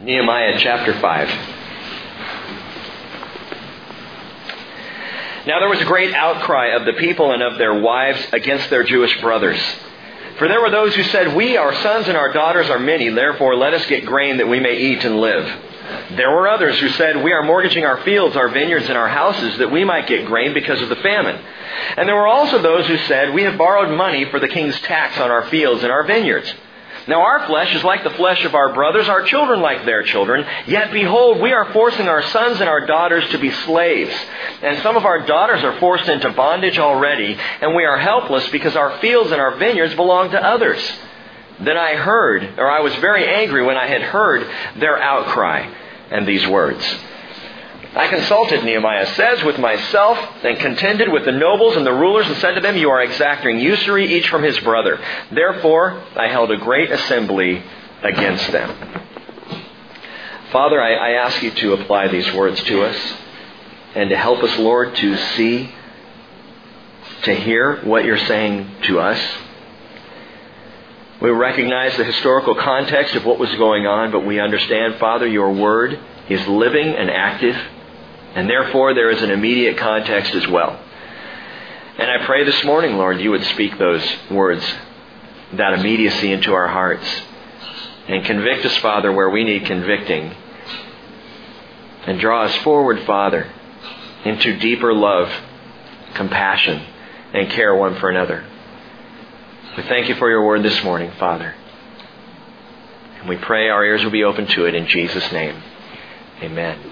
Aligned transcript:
Nehemiah 0.00 0.58
chapter 0.58 0.98
5. 0.98 1.28
Now 5.46 5.58
there 5.58 5.68
was 5.68 5.80
a 5.80 5.84
great 5.84 6.14
outcry 6.14 6.68
of 6.68 6.86
the 6.86 6.94
people 6.94 7.32
and 7.32 7.42
of 7.42 7.58
their 7.58 7.78
wives 7.78 8.18
against 8.32 8.70
their 8.70 8.82
Jewish 8.82 9.20
brothers. 9.20 9.60
For 10.38 10.48
there 10.48 10.62
were 10.62 10.70
those 10.70 10.94
who 10.94 11.02
said, 11.02 11.36
We, 11.36 11.58
our 11.58 11.74
sons 11.82 12.08
and 12.08 12.16
our 12.16 12.32
daughters, 12.32 12.70
are 12.70 12.78
many, 12.78 13.10
therefore 13.10 13.56
let 13.56 13.74
us 13.74 13.84
get 13.86 14.06
grain 14.06 14.38
that 14.38 14.48
we 14.48 14.58
may 14.58 14.78
eat 14.78 15.04
and 15.04 15.20
live. 15.20 15.44
There 16.16 16.30
were 16.30 16.48
others 16.48 16.78
who 16.78 16.88
said, 16.90 17.22
We 17.22 17.32
are 17.32 17.42
mortgaging 17.42 17.84
our 17.84 18.02
fields, 18.02 18.36
our 18.36 18.48
vineyards, 18.48 18.88
and 18.88 18.96
our 18.96 19.08
houses 19.08 19.58
that 19.58 19.70
we 19.70 19.84
might 19.84 20.06
get 20.06 20.24
grain 20.24 20.54
because 20.54 20.80
of 20.80 20.88
the 20.88 20.96
famine. 20.96 21.38
And 21.98 22.08
there 22.08 22.16
were 22.16 22.26
also 22.26 22.62
those 22.62 22.86
who 22.86 22.96
said, 22.96 23.34
We 23.34 23.42
have 23.42 23.58
borrowed 23.58 23.94
money 23.94 24.24
for 24.30 24.40
the 24.40 24.48
king's 24.48 24.80
tax 24.80 25.20
on 25.20 25.30
our 25.30 25.46
fields 25.50 25.82
and 25.82 25.92
our 25.92 26.04
vineyards. 26.04 26.54
Now 27.08 27.22
our 27.22 27.46
flesh 27.46 27.74
is 27.74 27.82
like 27.82 28.04
the 28.04 28.10
flesh 28.10 28.44
of 28.44 28.54
our 28.54 28.72
brothers, 28.72 29.08
our 29.08 29.22
children 29.22 29.60
like 29.60 29.84
their 29.84 30.02
children. 30.02 30.46
Yet 30.66 30.92
behold, 30.92 31.40
we 31.40 31.52
are 31.52 31.72
forcing 31.72 32.08
our 32.08 32.22
sons 32.22 32.60
and 32.60 32.68
our 32.68 32.86
daughters 32.86 33.28
to 33.30 33.38
be 33.38 33.50
slaves. 33.50 34.14
And 34.62 34.82
some 34.82 34.96
of 34.96 35.04
our 35.04 35.26
daughters 35.26 35.64
are 35.64 35.78
forced 35.80 36.08
into 36.08 36.30
bondage 36.30 36.78
already, 36.78 37.36
and 37.60 37.74
we 37.74 37.84
are 37.84 37.98
helpless 37.98 38.48
because 38.50 38.76
our 38.76 38.98
fields 38.98 39.32
and 39.32 39.40
our 39.40 39.56
vineyards 39.56 39.94
belong 39.94 40.30
to 40.30 40.44
others. 40.44 40.80
Then 41.60 41.76
I 41.76 41.94
heard, 41.94 42.58
or 42.58 42.70
I 42.70 42.80
was 42.80 42.94
very 42.96 43.28
angry 43.28 43.64
when 43.64 43.76
I 43.76 43.86
had 43.86 44.02
heard 44.02 44.48
their 44.76 45.00
outcry 45.00 45.70
and 46.10 46.26
these 46.26 46.46
words. 46.46 46.84
I 47.94 48.06
consulted, 48.06 48.64
Nehemiah 48.64 49.06
says, 49.14 49.42
with 49.42 49.58
myself 49.58 50.16
and 50.44 50.58
contended 50.58 51.12
with 51.12 51.24
the 51.24 51.32
nobles 51.32 51.76
and 51.76 51.84
the 51.84 51.92
rulers 51.92 52.26
and 52.26 52.36
said 52.36 52.54
to 52.54 52.60
them, 52.60 52.76
You 52.76 52.90
are 52.90 53.02
exacting 53.02 53.58
usury 53.58 54.14
each 54.14 54.28
from 54.28 54.44
his 54.44 54.58
brother. 54.60 55.00
Therefore, 55.32 56.00
I 56.16 56.28
held 56.28 56.52
a 56.52 56.56
great 56.56 56.92
assembly 56.92 57.62
against 58.02 58.52
them. 58.52 59.02
Father, 60.52 60.80
I, 60.80 60.94
I 60.94 61.10
ask 61.24 61.42
you 61.42 61.50
to 61.50 61.72
apply 61.74 62.08
these 62.08 62.32
words 62.32 62.62
to 62.64 62.82
us 62.82 63.14
and 63.96 64.10
to 64.10 64.16
help 64.16 64.42
us, 64.44 64.56
Lord, 64.58 64.94
to 64.94 65.16
see, 65.16 65.72
to 67.22 67.34
hear 67.34 67.84
what 67.84 68.04
you're 68.04 68.18
saying 68.18 68.70
to 68.84 69.00
us. 69.00 69.20
We 71.20 71.30
recognize 71.30 71.96
the 71.96 72.04
historical 72.04 72.54
context 72.54 73.16
of 73.16 73.26
what 73.26 73.40
was 73.40 73.52
going 73.56 73.86
on, 73.86 74.12
but 74.12 74.24
we 74.24 74.38
understand, 74.38 74.94
Father, 75.00 75.26
your 75.26 75.52
word 75.52 75.98
is 76.28 76.46
living 76.46 76.86
and 76.86 77.10
active 77.10 77.56
and 78.34 78.48
therefore, 78.48 78.94
there 78.94 79.10
is 79.10 79.22
an 79.22 79.30
immediate 79.30 79.76
context 79.76 80.34
as 80.34 80.46
well. 80.46 80.78
And 81.98 82.10
I 82.10 82.24
pray 82.24 82.44
this 82.44 82.64
morning, 82.64 82.96
Lord, 82.96 83.20
you 83.20 83.30
would 83.30 83.44
speak 83.44 83.76
those 83.78 84.04
words, 84.30 84.64
that 85.54 85.74
immediacy 85.74 86.32
into 86.32 86.52
our 86.52 86.68
hearts. 86.68 87.06
And 88.08 88.24
convict 88.24 88.64
us, 88.64 88.76
Father, 88.78 89.12
where 89.12 89.28
we 89.28 89.44
need 89.44 89.66
convicting. 89.66 90.34
And 92.06 92.18
draw 92.18 92.44
us 92.44 92.56
forward, 92.62 93.02
Father, 93.04 93.50
into 94.24 94.58
deeper 94.58 94.94
love, 94.94 95.30
compassion, 96.14 96.82
and 97.34 97.50
care 97.50 97.74
one 97.74 97.96
for 97.96 98.10
another. 98.10 98.44
We 99.76 99.82
thank 99.84 100.08
you 100.08 100.14
for 100.16 100.28
your 100.28 100.44
word 100.44 100.62
this 100.62 100.82
morning, 100.82 101.12
Father. 101.18 101.54
And 103.20 103.28
we 103.28 103.36
pray 103.36 103.68
our 103.68 103.84
ears 103.84 104.02
will 104.02 104.10
be 104.10 104.24
open 104.24 104.46
to 104.46 104.64
it 104.64 104.74
in 104.74 104.86
Jesus' 104.86 105.30
name. 105.30 105.62
Amen. 106.42 106.89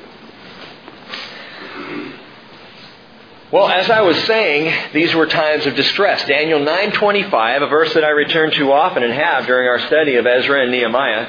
Well, 3.51 3.67
as 3.67 3.89
I 3.89 4.03
was 4.03 4.23
saying, 4.25 4.93
these 4.93 5.15
were 5.15 5.25
times 5.25 5.65
of 5.65 5.75
distress. 5.75 6.23
Daniel 6.27 6.61
9:25, 6.61 7.63
a 7.63 7.67
verse 7.67 7.95
that 7.95 8.05
I 8.05 8.11
return 8.11 8.51
to 8.51 8.73
often 8.73 9.03
and 9.03 9.11
have 9.11 9.47
during 9.47 9.67
our 9.67 9.79
study 9.87 10.17
of 10.17 10.27
Ezra 10.27 10.61
and 10.61 10.71
Nehemiah, 10.71 11.27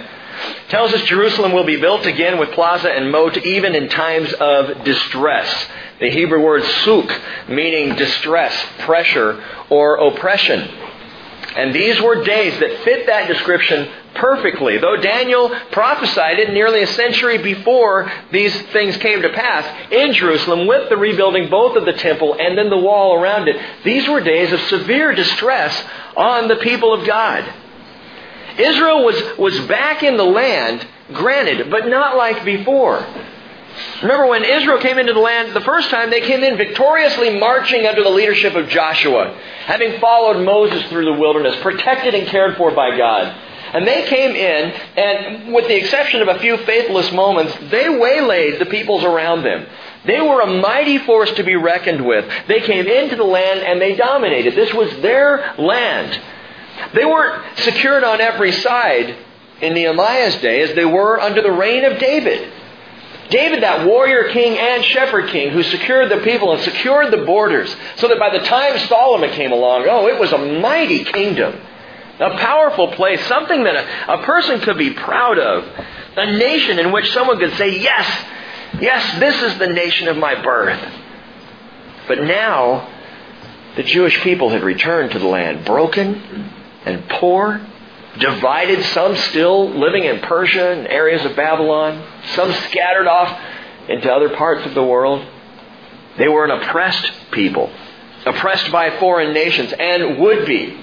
tells 0.68 0.94
us 0.94 1.02
Jerusalem 1.04 1.54
will 1.54 1.64
be 1.64 1.78
built 1.78 2.06
again 2.06 2.38
with 2.38 2.52
plaza 2.52 2.92
and 2.92 3.10
moat 3.10 3.38
even 3.38 3.74
in 3.74 3.88
times 3.88 4.34
of 4.34 4.84
distress. 4.84 5.68
The 6.02 6.10
Hebrew 6.12 6.42
word 6.42 6.66
suk, 6.84 7.10
meaning 7.48 7.96
distress, 7.96 8.54
pressure, 8.80 9.42
or 9.70 9.96
oppression. 9.96 10.70
And 11.56 11.74
these 11.74 12.00
were 12.02 12.24
days 12.24 12.60
that 12.60 12.84
fit 12.84 13.08
that 13.08 13.28
description 13.28 13.90
perfectly. 14.16 14.78
Though 14.78 14.98
Daniel 14.98 15.50
prophesied 15.72 16.40
it 16.40 16.52
nearly 16.52 16.84
a 16.84 16.88
century 16.88 17.38
before 17.38 18.12
these 18.32 18.56
things 18.74 18.98
came 18.98 19.22
to 19.22 19.30
pass 19.30 19.92
in 19.92 20.14
Jerusalem 20.14 20.68
with 20.68 20.90
the 20.90 20.98
rebuilding 20.98 21.50
both 21.50 21.76
of 21.76 21.86
the 21.86 21.94
temple 21.94 22.36
and 22.40 22.58
then 22.58 22.70
the 22.70 22.78
wall 22.78 23.22
around 23.22 23.48
it, 23.48 23.56
these 23.84 24.08
were 24.08 24.22
days 24.22 24.52
of 24.52 24.60
severe 24.62 25.14
distress 25.14 25.84
on 26.16 26.48
the 26.48 26.58
people 26.58 26.94
of 26.94 27.06
God. 27.06 27.52
Israel 28.58 29.06
was, 29.06 29.38
was 29.38 29.60
back 29.68 30.04
in 30.04 30.18
the 30.18 30.26
land, 30.26 30.86
granted, 31.14 31.70
but 31.72 31.88
not 31.88 32.18
like 32.18 32.44
before. 32.44 33.06
Remember 34.02 34.28
when 34.28 34.44
Israel 34.44 34.80
came 34.80 34.98
into 34.98 35.14
the 35.14 35.20
land 35.20 35.54
the 35.54 35.62
first 35.62 35.90
time, 35.90 36.10
they 36.10 36.22
came 36.22 36.44
in 36.44 36.58
victoriously 36.58 37.40
marching 37.40 37.86
under 37.86 38.04
the 38.04 38.10
leadership 38.10 38.56
of 38.56 38.70
Joshua, 38.70 39.36
having 39.66 40.00
followed 40.00 40.44
Moses 40.44 40.88
through 40.90 41.06
the 41.06 41.14
wilderness, 41.14 41.56
protected 41.62 42.16
and 42.16 42.28
cared 42.28 42.58
for 42.58 42.72
by 42.72 42.98
God. 42.98 43.36
And 43.74 43.88
they 43.88 44.08
came 44.08 44.32
in, 44.32 44.72
and 44.98 45.54
with 45.54 45.68
the 45.68 45.76
exception 45.76 46.22
of 46.22 46.28
a 46.28 46.40
few 46.40 46.58
faithless 46.58 47.12
moments, 47.12 47.56
they 47.70 47.88
waylaid 47.88 48.60
the 48.60 48.66
peoples 48.66 49.04
around 49.04 49.44
them. 49.44 49.68
They 50.06 50.20
were 50.20 50.42
a 50.42 50.48
mighty 50.60 50.98
force 51.00 51.32
to 51.34 51.44
be 51.44 51.56
reckoned 51.56 52.04
with. 52.06 52.26
They 52.48 52.62
came 52.62 52.88
into 52.88 53.16
the 53.16 53.24
land 53.24 53.60
and 53.60 53.80
they 53.80 53.96
dominated. 53.96 54.56
This 54.56 54.74
was 54.74 54.90
their 55.02 55.54
land. 55.58 56.20
They 56.94 57.06
weren't 57.06 57.60
secured 57.60 58.04
on 58.04 58.22
every 58.22 58.54
side 58.54 59.16
in 59.62 59.74
Nehemiah's 59.74 60.38
day 60.38 60.62
as 60.62 60.74
they 60.74 60.86
were 60.86 61.20
under 61.20 61.42
the 61.42 61.52
reign 61.52 61.84
of 61.84 62.00
David. 62.00 62.52
David, 63.30 63.62
that 63.64 63.86
warrior 63.86 64.30
king 64.30 64.58
and 64.58 64.84
shepherd 64.84 65.30
king 65.30 65.52
who 65.52 65.62
secured 65.62 66.10
the 66.10 66.18
people 66.22 66.52
and 66.52 66.62
secured 66.64 67.12
the 67.12 67.26
borders, 67.26 67.74
so 67.98 68.08
that 68.08 68.20
by 68.20 68.36
the 68.36 68.44
time 68.46 68.78
Solomon 68.88 69.32
came 69.32 69.52
along, 69.52 69.86
oh, 69.88 70.08
it 70.08 70.20
was 70.20 70.32
a 70.32 70.38
mighty 70.38 71.04
kingdom. 71.04 71.56
A 72.20 72.38
powerful 72.38 72.90
place, 72.90 73.26
something 73.28 73.64
that 73.64 73.76
a, 73.76 74.14
a 74.16 74.24
person 74.24 74.60
could 74.60 74.78
be 74.78 74.92
proud 74.92 75.40
of. 75.40 75.64
A 76.18 76.38
nation 76.38 76.80
in 76.80 76.92
which 76.92 77.12
someone 77.14 77.40
could 77.40 77.54
say, 77.54 77.80
yes, 77.80 78.26
yes, 78.82 79.20
this 79.20 79.42
is 79.42 79.58
the 79.58 79.68
nation 79.68 80.08
of 80.10 80.18
my 80.18 80.42
birth. 80.42 80.82
But 82.08 82.24
now, 82.24 82.90
the 83.78 83.84
Jewish 83.84 84.20
people 84.22 84.50
had 84.50 84.64
returned 84.64 85.12
to 85.12 85.20
the 85.20 85.28
land 85.28 85.64
broken 85.64 86.52
and 86.86 87.08
poor, 87.08 87.62
divided, 88.20 88.84
some 88.86 89.16
still 89.16 89.70
living 89.70 90.04
in 90.04 90.20
Persia 90.20 90.72
and 90.72 90.88
areas 90.88 91.26
of 91.26 91.36
Babylon, 91.36 92.06
some 92.36 92.52
scattered 92.70 93.08
off 93.08 93.40
into 93.88 94.12
other 94.12 94.30
parts 94.36 94.66
of 94.66 94.74
the 94.74 94.84
world. 94.84 95.26
They 96.18 96.28
were 96.28 96.46
an 96.46 96.52
oppressed 96.52 97.12
people, 97.32 97.72
oppressed 98.26 98.72
by 98.72 99.00
foreign 99.00 99.34
nations, 99.34 99.74
and 99.78 100.20
would 100.20 100.46
be 100.46 100.78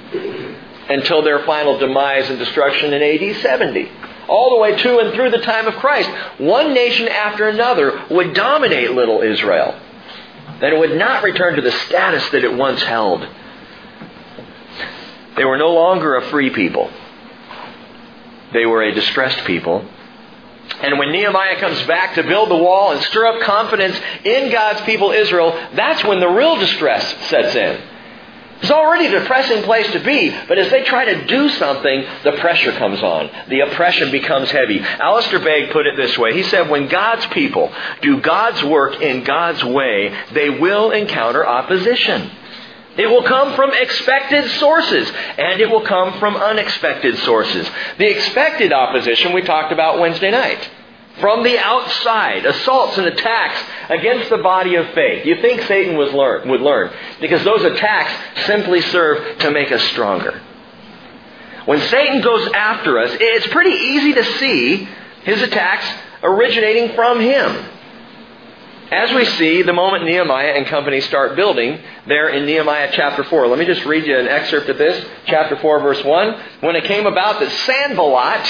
until 0.88 1.22
their 1.22 1.44
final 1.44 1.78
demise 1.78 2.28
and 2.30 2.38
destruction 2.38 2.92
in 2.92 3.02
AD 3.02 3.42
70. 3.42 3.90
All 4.28 4.50
the 4.50 4.60
way 4.60 4.76
to 4.76 4.98
and 4.98 5.14
through 5.14 5.30
the 5.30 5.38
time 5.38 5.68
of 5.68 5.74
Christ. 5.74 6.10
One 6.38 6.74
nation 6.74 7.06
after 7.06 7.48
another 7.48 8.06
would 8.10 8.34
dominate 8.34 8.90
little 8.92 9.22
Israel. 9.22 9.80
And 10.48 10.64
it 10.64 10.78
would 10.78 10.96
not 10.96 11.22
return 11.22 11.54
to 11.56 11.62
the 11.62 11.70
status 11.70 12.28
that 12.30 12.42
it 12.42 12.52
once 12.52 12.82
held. 12.82 13.28
They 15.36 15.44
were 15.44 15.58
no 15.58 15.72
longer 15.72 16.16
a 16.16 16.28
free 16.30 16.50
people. 16.50 16.90
They 18.52 18.66
were 18.66 18.82
a 18.82 18.92
distressed 18.92 19.44
people. 19.46 19.84
And 20.82 20.98
when 20.98 21.12
Nehemiah 21.12 21.58
comes 21.58 21.80
back 21.86 22.14
to 22.16 22.22
build 22.22 22.50
the 22.50 22.56
wall 22.56 22.92
and 22.92 23.02
stir 23.04 23.26
up 23.26 23.40
confidence 23.42 23.98
in 24.24 24.50
God's 24.50 24.80
people 24.82 25.10
Israel, 25.10 25.52
that's 25.74 26.04
when 26.04 26.20
the 26.20 26.28
real 26.28 26.56
distress 26.56 27.28
sets 27.28 27.54
in. 27.54 27.80
It's 28.62 28.70
already 28.70 29.06
a 29.06 29.20
depressing 29.20 29.64
place 29.64 29.90
to 29.92 30.00
be, 30.00 30.34
but 30.48 30.58
as 30.58 30.70
they 30.70 30.82
try 30.82 31.04
to 31.04 31.26
do 31.26 31.50
something, 31.50 32.04
the 32.24 32.32
pressure 32.32 32.72
comes 32.72 33.02
on. 33.02 33.30
The 33.48 33.60
oppression 33.60 34.10
becomes 34.10 34.50
heavy. 34.50 34.80
Alistair 34.80 35.40
Begg 35.40 35.70
put 35.72 35.86
it 35.86 35.96
this 35.96 36.16
way. 36.16 36.34
He 36.34 36.42
said, 36.44 36.70
when 36.70 36.88
God's 36.88 37.26
people 37.26 37.70
do 38.00 38.20
God's 38.20 38.64
work 38.64 39.00
in 39.02 39.24
God's 39.24 39.62
way, 39.62 40.14
they 40.32 40.48
will 40.48 40.90
encounter 40.90 41.46
opposition. 41.46 42.30
It 42.96 43.08
will 43.08 43.22
come 43.22 43.54
from 43.54 43.72
expected 43.74 44.50
sources, 44.52 45.10
and 45.38 45.60
it 45.60 45.70
will 45.70 45.82
come 45.82 46.18
from 46.18 46.36
unexpected 46.36 47.18
sources. 47.18 47.68
The 47.98 48.08
expected 48.08 48.72
opposition 48.72 49.32
we 49.32 49.42
talked 49.42 49.72
about 49.72 49.98
Wednesday 49.98 50.30
night 50.30 50.70
from 51.20 51.42
the 51.42 51.58
outside, 51.58 52.44
assaults 52.44 52.98
and 52.98 53.06
attacks 53.06 53.62
against 53.88 54.28
the 54.30 54.38
body 54.38 54.74
of 54.74 54.86
faith. 54.90 55.24
You 55.24 55.40
think 55.40 55.62
Satan 55.62 55.96
was 55.96 56.12
learn, 56.12 56.48
would 56.48 56.60
learn 56.60 56.92
because 57.20 57.42
those 57.44 57.64
attacks 57.64 58.46
simply 58.46 58.82
serve 58.82 59.38
to 59.38 59.50
make 59.50 59.72
us 59.72 59.82
stronger. 59.84 60.42
When 61.64 61.80
Satan 61.80 62.20
goes 62.20 62.48
after 62.52 62.98
us, 62.98 63.10
it's 63.18 63.46
pretty 63.48 63.76
easy 63.76 64.12
to 64.14 64.24
see 64.38 64.88
his 65.24 65.42
attacks 65.42 65.86
originating 66.22 66.94
from 66.94 67.20
him. 67.20 67.64
As 68.90 69.12
we 69.12 69.24
see, 69.24 69.62
the 69.62 69.72
moment 69.72 70.04
Nehemiah 70.04 70.52
and 70.52 70.64
company 70.66 71.00
start 71.00 71.34
building, 71.34 71.80
there 72.06 72.28
in 72.28 72.46
Nehemiah 72.46 72.90
chapter 72.92 73.24
4. 73.24 73.48
Let 73.48 73.58
me 73.58 73.64
just 73.64 73.84
read 73.84 74.06
you 74.06 74.16
an 74.16 74.28
excerpt 74.28 74.68
of 74.68 74.78
this, 74.78 75.04
chapter 75.26 75.56
4, 75.56 75.80
verse 75.80 76.04
1. 76.04 76.40
When 76.60 76.76
it 76.76 76.84
came 76.84 77.04
about 77.04 77.40
that 77.40 77.50
Sanballat 77.50 78.46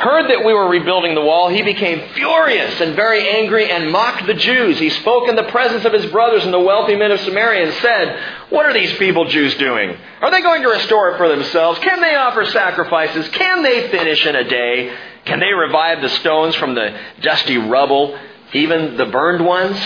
heard 0.00 0.30
that 0.30 0.42
we 0.42 0.54
were 0.54 0.68
rebuilding 0.68 1.14
the 1.14 1.20
wall, 1.20 1.50
he 1.50 1.60
became 1.60 2.14
furious 2.14 2.80
and 2.80 2.96
very 2.96 3.28
angry 3.28 3.70
and 3.70 3.92
mocked 3.92 4.26
the 4.26 4.34
Jews. 4.34 4.78
He 4.78 4.88
spoke 4.88 5.28
in 5.28 5.36
the 5.36 5.44
presence 5.44 5.84
of 5.84 5.92
his 5.92 6.06
brothers 6.06 6.44
and 6.44 6.52
the 6.52 6.58
wealthy 6.58 6.96
men 6.96 7.12
of 7.12 7.20
Samaria 7.20 7.66
and 7.66 7.74
said, 7.74 8.20
What 8.48 8.64
are 8.64 8.72
these 8.72 8.92
feeble 8.92 9.26
Jews 9.26 9.54
doing? 9.56 9.94
Are 10.22 10.30
they 10.30 10.40
going 10.40 10.62
to 10.62 10.68
restore 10.68 11.10
it 11.10 11.18
for 11.18 11.28
themselves? 11.28 11.78
Can 11.80 12.00
they 12.00 12.14
offer 12.14 12.46
sacrifices? 12.46 13.28
Can 13.28 13.62
they 13.62 13.90
finish 13.90 14.24
in 14.24 14.34
a 14.34 14.48
day? 14.48 14.96
Can 15.26 15.40
they 15.40 15.52
revive 15.52 16.00
the 16.00 16.08
stones 16.08 16.54
from 16.56 16.74
the 16.74 16.98
dusty 17.20 17.58
rubble, 17.58 18.18
even 18.52 18.96
the 18.96 19.06
burned 19.06 19.44
ones? 19.44 19.78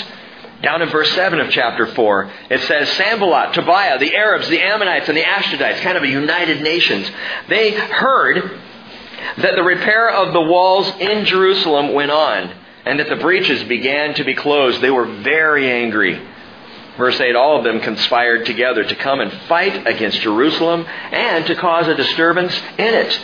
Down 0.63 0.81
in 0.81 0.89
verse 0.89 1.11
7 1.13 1.39
of 1.39 1.51
chapter 1.51 1.87
4, 1.87 2.31
it 2.51 2.61
says 2.63 2.89
Sanballat, 2.93 3.53
Tobiah, 3.53 3.99
the 3.99 4.17
Arabs, 4.17 4.49
the 4.49 4.61
Ammonites, 4.61 5.09
and 5.09 5.17
the 5.17 5.23
Ashdodites, 5.23 5.81
kind 5.81 5.99
of 5.99 6.03
a 6.03 6.09
united 6.09 6.63
nations, 6.63 7.11
they 7.49 7.73
heard 7.73 8.59
that 9.39 9.55
the 9.55 9.63
repair 9.63 10.11
of 10.11 10.33
the 10.33 10.41
walls 10.41 10.89
in 10.99 11.27
Jerusalem 11.27 11.93
went 11.93 12.11
on 12.11 12.53
and 12.87 13.01
that 13.01 13.09
the 13.09 13.17
breaches 13.17 13.65
began 13.65 14.15
to 14.15 14.25
be 14.25 14.35
closed. 14.35 14.81
They 14.81 14.91
were 14.91 15.07
very 15.07 15.71
angry. 15.71 16.21
Verse 16.97 17.21
8 17.21 17.35
All 17.35 17.59
of 17.59 17.65
them 17.65 17.81
conspired 17.81 18.47
together 18.47 18.85
to 18.85 18.95
come 18.95 19.21
and 19.21 19.33
fight 19.49 19.87
against 19.87 20.21
Jerusalem 20.21 20.87
and 20.87 21.45
to 21.47 21.55
cause 21.57 21.89
a 21.89 21.95
disturbance 21.95 22.55
in 22.79 22.95
it. 22.95 23.21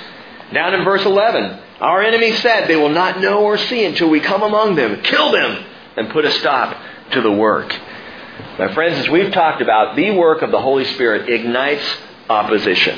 Down 0.53 0.75
in 0.75 0.85
verse 0.85 1.05
11, 1.05 1.59
our 1.83 2.01
enemy 2.01 2.31
said, 2.37 2.69
They 2.69 2.77
will 2.77 2.91
not 2.91 3.21
know 3.21 3.43
or 3.43 3.59
see 3.59 3.85
until 3.85 4.09
we 4.09 4.21
come 4.21 4.45
among 4.45 4.77
them, 4.77 5.03
kill 5.03 5.33
them, 5.33 5.65
and 5.97 6.11
put 6.11 6.25
a 6.25 6.31
stop 6.31 6.81
to 7.11 7.21
the 7.21 7.33
work. 7.33 7.77
My 8.57 8.73
friends, 8.73 8.99
as 8.99 9.09
we've 9.09 9.33
talked 9.33 9.61
about, 9.61 9.97
the 9.97 10.13
work 10.13 10.43
of 10.43 10.53
the 10.53 10.61
Holy 10.61 10.85
Spirit 10.85 11.29
ignites 11.29 11.85
opposition. 12.31 12.97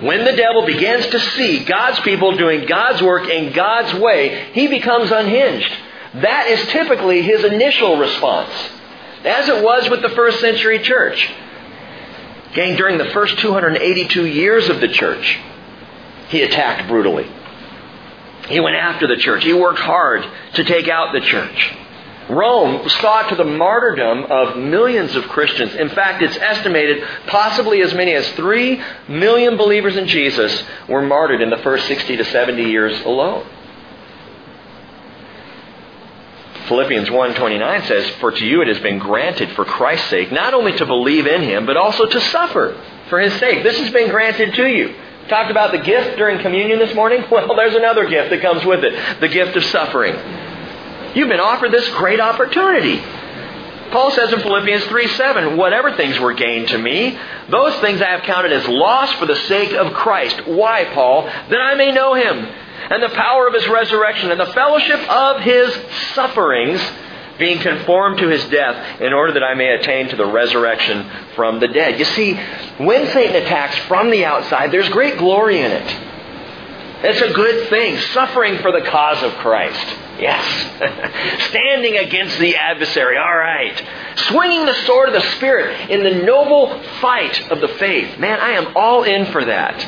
When 0.00 0.24
the 0.24 0.36
devil 0.36 0.64
begins 0.66 1.08
to 1.08 1.18
see 1.18 1.64
God's 1.64 1.98
people 2.00 2.36
doing 2.36 2.64
God's 2.66 3.02
work 3.02 3.28
in 3.28 3.52
God's 3.52 3.92
way, 3.98 4.52
he 4.52 4.68
becomes 4.68 5.10
unhinged. 5.10 5.72
That 6.14 6.46
is 6.46 6.68
typically 6.68 7.22
his 7.22 7.42
initial 7.42 7.98
response, 7.98 8.52
as 9.24 9.48
it 9.48 9.64
was 9.64 9.90
with 9.90 10.02
the 10.02 10.10
first 10.10 10.38
century 10.38 10.78
church. 10.78 11.28
Again, 12.52 12.76
during 12.76 12.98
the 12.98 13.10
first 13.10 13.36
282 13.40 14.26
years 14.26 14.68
of 14.68 14.80
the 14.80 14.88
church, 14.88 15.40
he 16.28 16.42
attacked 16.42 16.86
brutally. 16.88 17.28
He 18.48 18.60
went 18.60 18.76
after 18.76 19.06
the 19.06 19.16
church. 19.16 19.44
He 19.44 19.52
worked 19.52 19.80
hard 19.80 20.24
to 20.54 20.64
take 20.64 20.88
out 20.88 21.12
the 21.12 21.20
church. 21.20 21.74
Rome 22.28 22.86
saw 22.88 23.22
to 23.22 23.34
the 23.34 23.44
martyrdom 23.44 24.24
of 24.24 24.56
millions 24.56 25.16
of 25.16 25.28
Christians. 25.28 25.74
In 25.74 25.88
fact, 25.88 26.22
it's 26.22 26.36
estimated 26.36 27.02
possibly 27.26 27.80
as 27.80 27.94
many 27.94 28.12
as 28.12 28.28
3 28.32 28.82
million 29.08 29.56
believers 29.56 29.96
in 29.96 30.06
Jesus 30.06 30.62
were 30.88 31.02
martyred 31.02 31.40
in 31.40 31.50
the 31.50 31.56
first 31.58 31.86
60 31.86 32.18
to 32.18 32.24
70 32.24 32.64
years 32.64 33.00
alone. 33.02 33.46
Philippians 36.68 37.10
1:29 37.10 37.82
says, 37.84 38.10
"For 38.20 38.30
to 38.30 38.44
you 38.44 38.60
it 38.60 38.68
has 38.68 38.78
been 38.80 38.98
granted 38.98 39.48
for 39.52 39.64
Christ's 39.64 40.08
sake 40.08 40.30
not 40.30 40.52
only 40.52 40.72
to 40.72 40.84
believe 40.84 41.26
in 41.26 41.40
him, 41.40 41.64
but 41.64 41.78
also 41.78 42.04
to 42.04 42.20
suffer 42.20 42.74
for 43.08 43.18
his 43.18 43.32
sake." 43.34 43.62
This 43.62 43.78
has 43.78 43.90
been 43.90 44.10
granted 44.10 44.54
to 44.54 44.66
you. 44.66 44.94
Talked 45.28 45.50
about 45.50 45.72
the 45.72 45.78
gift 45.78 46.16
during 46.16 46.40
communion 46.40 46.78
this 46.78 46.94
morning? 46.94 47.24
Well, 47.30 47.56
there's 47.56 47.74
another 47.74 48.08
gift 48.08 48.30
that 48.30 48.40
comes 48.40 48.64
with 48.64 48.82
it, 48.84 49.20
the 49.20 49.28
gift 49.28 49.56
of 49.56 49.64
suffering. 49.64 50.14
You've 51.14 51.28
been 51.28 51.40
offered 51.40 51.72
this 51.72 51.88
great 51.90 52.20
opportunity. 52.20 53.02
Paul 53.90 54.10
says 54.10 54.32
in 54.32 54.40
Philippians 54.40 54.84
3 54.84 55.06
7, 55.08 55.56
whatever 55.56 55.96
things 55.96 56.18
were 56.18 56.34
gained 56.34 56.68
to 56.68 56.78
me, 56.78 57.18
those 57.48 57.74
things 57.76 58.02
I 58.02 58.06
have 58.06 58.22
counted 58.22 58.52
as 58.52 58.66
loss 58.68 59.12
for 59.14 59.26
the 59.26 59.36
sake 59.36 59.72
of 59.72 59.94
Christ. 59.94 60.46
Why, 60.46 60.84
Paul? 60.92 61.22
That 61.22 61.60
I 61.60 61.74
may 61.74 61.92
know 61.92 62.14
him, 62.14 62.38
and 62.90 63.02
the 63.02 63.08
power 63.08 63.46
of 63.46 63.54
his 63.54 63.66
resurrection, 63.68 64.30
and 64.30 64.40
the 64.40 64.52
fellowship 64.52 65.00
of 65.08 65.40
his 65.40 65.74
sufferings, 66.14 66.80
being 67.38 67.58
conformed 67.60 68.18
to 68.18 68.28
his 68.28 68.44
death, 68.46 69.00
in 69.00 69.12
order 69.12 69.32
that 69.32 69.44
I 69.44 69.54
may 69.54 69.74
attain 69.74 70.08
to 70.08 70.16
the 70.16 70.26
resurrection 70.26 71.10
from 71.34 71.60
the 71.60 71.68
dead. 71.68 71.98
You 71.98 72.04
see, 72.04 72.34
when 72.78 73.06
Satan 73.12 73.36
attacks 73.36 73.76
from 73.86 74.10
the 74.10 74.24
outside, 74.24 74.72
there's 74.72 74.88
great 74.88 75.18
glory 75.18 75.60
in 75.60 75.70
it. 75.70 76.08
It's 77.00 77.20
a 77.20 77.32
good 77.32 77.68
thing, 77.68 77.96
suffering 78.12 78.58
for 78.58 78.72
the 78.72 78.80
cause 78.80 79.22
of 79.22 79.32
Christ. 79.34 79.86
Yes. 80.18 81.44
Standing 81.50 81.96
against 81.96 82.38
the 82.38 82.56
adversary. 82.56 83.16
All 83.16 83.36
right. 83.36 83.80
Swinging 84.16 84.66
the 84.66 84.74
sword 84.84 85.08
of 85.08 85.14
the 85.14 85.30
Spirit 85.36 85.90
in 85.90 86.02
the 86.02 86.24
noble 86.24 86.82
fight 87.00 87.50
of 87.52 87.60
the 87.60 87.68
faith. 87.68 88.18
Man, 88.18 88.40
I 88.40 88.50
am 88.50 88.76
all 88.76 89.04
in 89.04 89.26
for 89.26 89.44
that. 89.44 89.78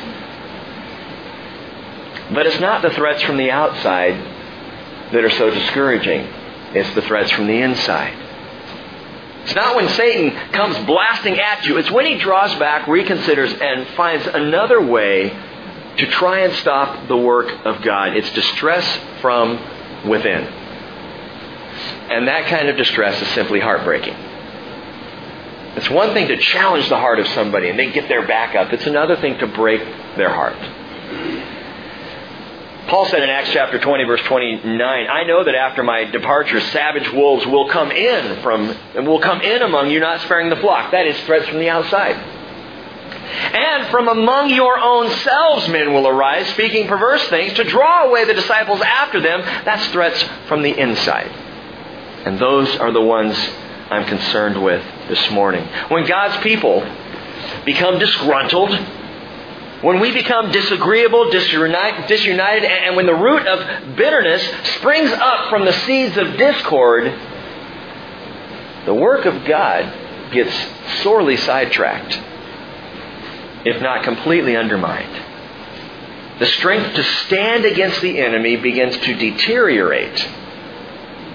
But 2.33 2.47
it's 2.47 2.61
not 2.61 2.81
the 2.81 2.91
threats 2.91 3.21
from 3.23 3.35
the 3.35 3.51
outside 3.51 4.15
that 5.11 5.23
are 5.23 5.29
so 5.31 5.49
discouraging. 5.49 6.40
It's 6.73 6.93
the 6.95 7.01
threats 7.01 7.31
from 7.31 7.47
the 7.47 7.61
inside. 7.61 8.13
It's 9.43 9.55
not 9.55 9.75
when 9.75 9.89
Satan 9.89 10.31
comes 10.51 10.77
blasting 10.85 11.39
at 11.39 11.65
you. 11.65 11.77
It's 11.77 11.89
when 11.89 12.05
he 12.05 12.17
draws 12.17 12.53
back, 12.55 12.85
reconsiders, 12.85 13.59
and 13.59 13.87
finds 13.95 14.27
another 14.27 14.81
way 14.81 15.29
to 15.97 16.05
try 16.07 16.39
and 16.39 16.53
stop 16.55 17.07
the 17.07 17.17
work 17.17 17.51
of 17.65 17.81
God. 17.81 18.15
It's 18.15 18.31
distress 18.33 18.85
from 19.19 19.59
within. 20.07 20.43
And 22.11 22.27
that 22.27 22.47
kind 22.47 22.69
of 22.69 22.77
distress 22.77 23.21
is 23.21 23.27
simply 23.29 23.59
heartbreaking. 23.59 24.15
It's 25.75 25.89
one 25.89 26.13
thing 26.13 26.27
to 26.27 26.37
challenge 26.37 26.89
the 26.89 26.97
heart 26.97 27.19
of 27.19 27.27
somebody 27.29 27.69
and 27.69 27.79
they 27.79 27.91
get 27.91 28.09
their 28.09 28.27
back 28.27 28.55
up. 28.55 28.73
It's 28.73 28.85
another 28.85 29.15
thing 29.15 29.37
to 29.39 29.47
break 29.47 29.81
their 30.17 30.29
heart. 30.29 30.57
Paul 32.87 33.05
said 33.05 33.21
in 33.21 33.29
Acts 33.29 33.51
chapter 33.51 33.79
20 33.79 34.03
verse 34.05 34.21
29, 34.23 34.81
I 34.81 35.23
know 35.23 35.43
that 35.43 35.55
after 35.55 35.83
my 35.83 36.03
departure 36.05 36.59
savage 36.59 37.11
wolves 37.11 37.45
will 37.45 37.69
come 37.69 37.91
in 37.91 38.41
from 38.41 38.75
and 38.95 39.07
will 39.07 39.19
come 39.19 39.41
in 39.41 39.61
among 39.61 39.91
you 39.91 39.99
not 39.99 40.21
sparing 40.21 40.49
the 40.49 40.55
flock. 40.57 40.91
That 40.91 41.05
is 41.05 41.19
threats 41.21 41.47
from 41.47 41.59
the 41.59 41.69
outside. 41.69 42.15
And 43.53 43.87
from 43.87 44.07
among 44.07 44.49
your 44.49 44.77
own 44.77 45.09
selves 45.09 45.69
men 45.69 45.93
will 45.93 46.07
arise, 46.07 46.47
speaking 46.49 46.87
perverse 46.87 47.23
things, 47.29 47.53
to 47.53 47.63
draw 47.63 48.07
away 48.07 48.25
the 48.25 48.33
disciples 48.33 48.81
after 48.81 49.21
them. 49.21 49.41
That's 49.63 49.85
threats 49.87 50.21
from 50.47 50.61
the 50.61 50.77
inside. 50.77 51.31
And 52.25 52.39
those 52.39 52.75
are 52.77 52.91
the 52.91 53.01
ones 53.01 53.37
I'm 53.89 54.05
concerned 54.05 54.61
with 54.61 54.83
this 55.07 55.31
morning. 55.31 55.65
When 55.87 56.05
God's 56.05 56.41
people 56.43 56.81
become 57.63 57.99
disgruntled, 57.99 58.71
when 59.81 59.99
we 59.99 60.11
become 60.11 60.51
disagreeable, 60.51 61.31
disunited, 61.31 62.63
and 62.63 62.95
when 62.95 63.05
the 63.05 63.15
root 63.15 63.47
of 63.47 63.95
bitterness 63.95 64.43
springs 64.75 65.11
up 65.11 65.49
from 65.49 65.65
the 65.65 65.73
seeds 65.73 66.17
of 66.17 66.37
discord, 66.37 67.05
the 68.85 68.93
work 68.93 69.25
of 69.25 69.45
God 69.45 70.31
gets 70.31 70.53
sorely 71.01 71.37
sidetracked 71.37 72.19
if 73.65 73.81
not 73.81 74.03
completely 74.03 74.55
undermined. 74.55 75.21
The 76.39 76.45
strength 76.47 76.95
to 76.95 77.03
stand 77.03 77.65
against 77.65 78.01
the 78.01 78.19
enemy 78.19 78.57
begins 78.57 78.97
to 78.97 79.13
deteriorate, 79.13 80.27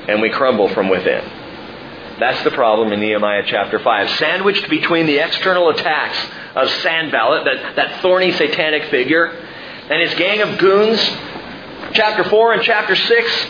and 0.08 0.20
we 0.20 0.30
crumble 0.30 0.68
from 0.68 0.88
within. 0.88 1.24
That's 2.18 2.42
the 2.44 2.50
problem 2.50 2.92
in 2.92 3.00
Nehemiah 3.00 3.44
chapter 3.46 3.78
5. 3.78 4.10
Sandwiched 4.18 4.68
between 4.68 5.06
the 5.06 5.18
external 5.18 5.68
attacks 5.68 6.18
of 6.56 6.70
Sanballat, 6.70 7.44
that, 7.44 7.76
that 7.76 8.02
thorny 8.02 8.32
satanic 8.32 8.84
figure, 8.90 9.26
and 9.26 10.00
his 10.00 10.14
gang 10.14 10.40
of 10.40 10.58
goons, 10.58 10.98
chapter 11.92 12.24
4 12.24 12.54
and 12.54 12.62
chapter 12.62 12.96
6, 12.96 13.46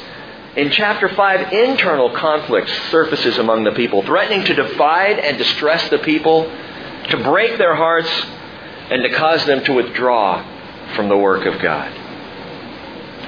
in 0.56 0.70
chapter 0.72 1.08
5, 1.08 1.52
internal 1.52 2.10
conflict 2.10 2.68
surfaces 2.90 3.38
among 3.38 3.64
the 3.64 3.72
people, 3.72 4.02
threatening 4.02 4.44
to 4.44 4.54
divide 4.54 5.20
and 5.20 5.38
distress 5.38 5.88
the 5.88 5.98
people, 5.98 6.50
to 7.10 7.16
break 7.22 7.58
their 7.58 7.76
hearts, 7.76 8.10
and 8.90 9.02
to 9.04 9.10
cause 9.10 9.44
them 9.46 9.62
to 9.64 9.72
withdraw 9.72 10.42
from 10.94 11.08
the 11.08 11.16
work 11.16 11.46
of 11.46 11.60
God. 11.62 11.92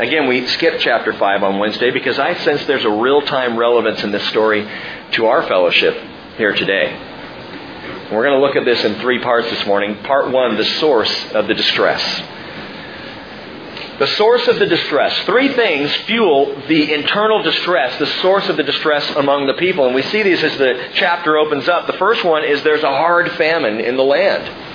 Again, 0.01 0.29
we 0.29 0.47
skipped 0.47 0.81
chapter 0.81 1.13
5 1.13 1.43
on 1.43 1.59
Wednesday 1.59 1.91
because 1.91 2.19
I 2.19 2.35
sense 2.35 2.65
there's 2.67 2.85
a 2.85 2.91
real 2.91 3.21
time 3.23 3.57
relevance 3.57 4.03
in 4.03 4.11
this 4.11 4.27
story 4.29 4.69
to 5.13 5.27
our 5.27 5.43
fellowship 5.47 5.97
here 6.37 6.55
today. 6.55 7.08
We're 8.11 8.25
going 8.25 8.41
to 8.41 8.47
look 8.47 8.57
at 8.57 8.65
this 8.65 8.83
in 8.85 8.95
three 9.01 9.19
parts 9.19 9.51
this 9.51 9.67
morning. 9.67 10.03
Part 10.03 10.31
1, 10.31 10.57
the 10.57 10.65
source 10.65 11.13
of 11.33 11.47
the 11.47 11.53
distress. 11.53 12.03
The 13.99 14.07
source 14.07 14.49
of 14.49 14.59
the 14.59 14.65
distress. 14.65 15.27
Three 15.27 15.53
things 15.53 15.95
fuel 16.07 16.59
the 16.69 16.95
internal 16.95 17.43
distress, 17.43 17.99
the 17.99 18.07
source 18.23 18.49
of 18.49 18.57
the 18.57 18.63
distress 18.63 19.07
among 19.17 19.47
the 19.47 19.55
people. 19.55 19.85
And 19.85 19.95
we 19.95 20.01
see 20.03 20.23
these 20.23 20.43
as 20.43 20.57
the 20.57 20.89
chapter 20.95 21.37
opens 21.37 21.69
up. 21.69 21.87
The 21.87 21.99
first 21.99 22.25
one 22.25 22.45
is 22.45 22.63
there's 22.63 22.83
a 22.83 22.87
hard 22.87 23.31
famine 23.33 23.81
in 23.81 23.99
the 23.99 24.05
land. 24.05 24.68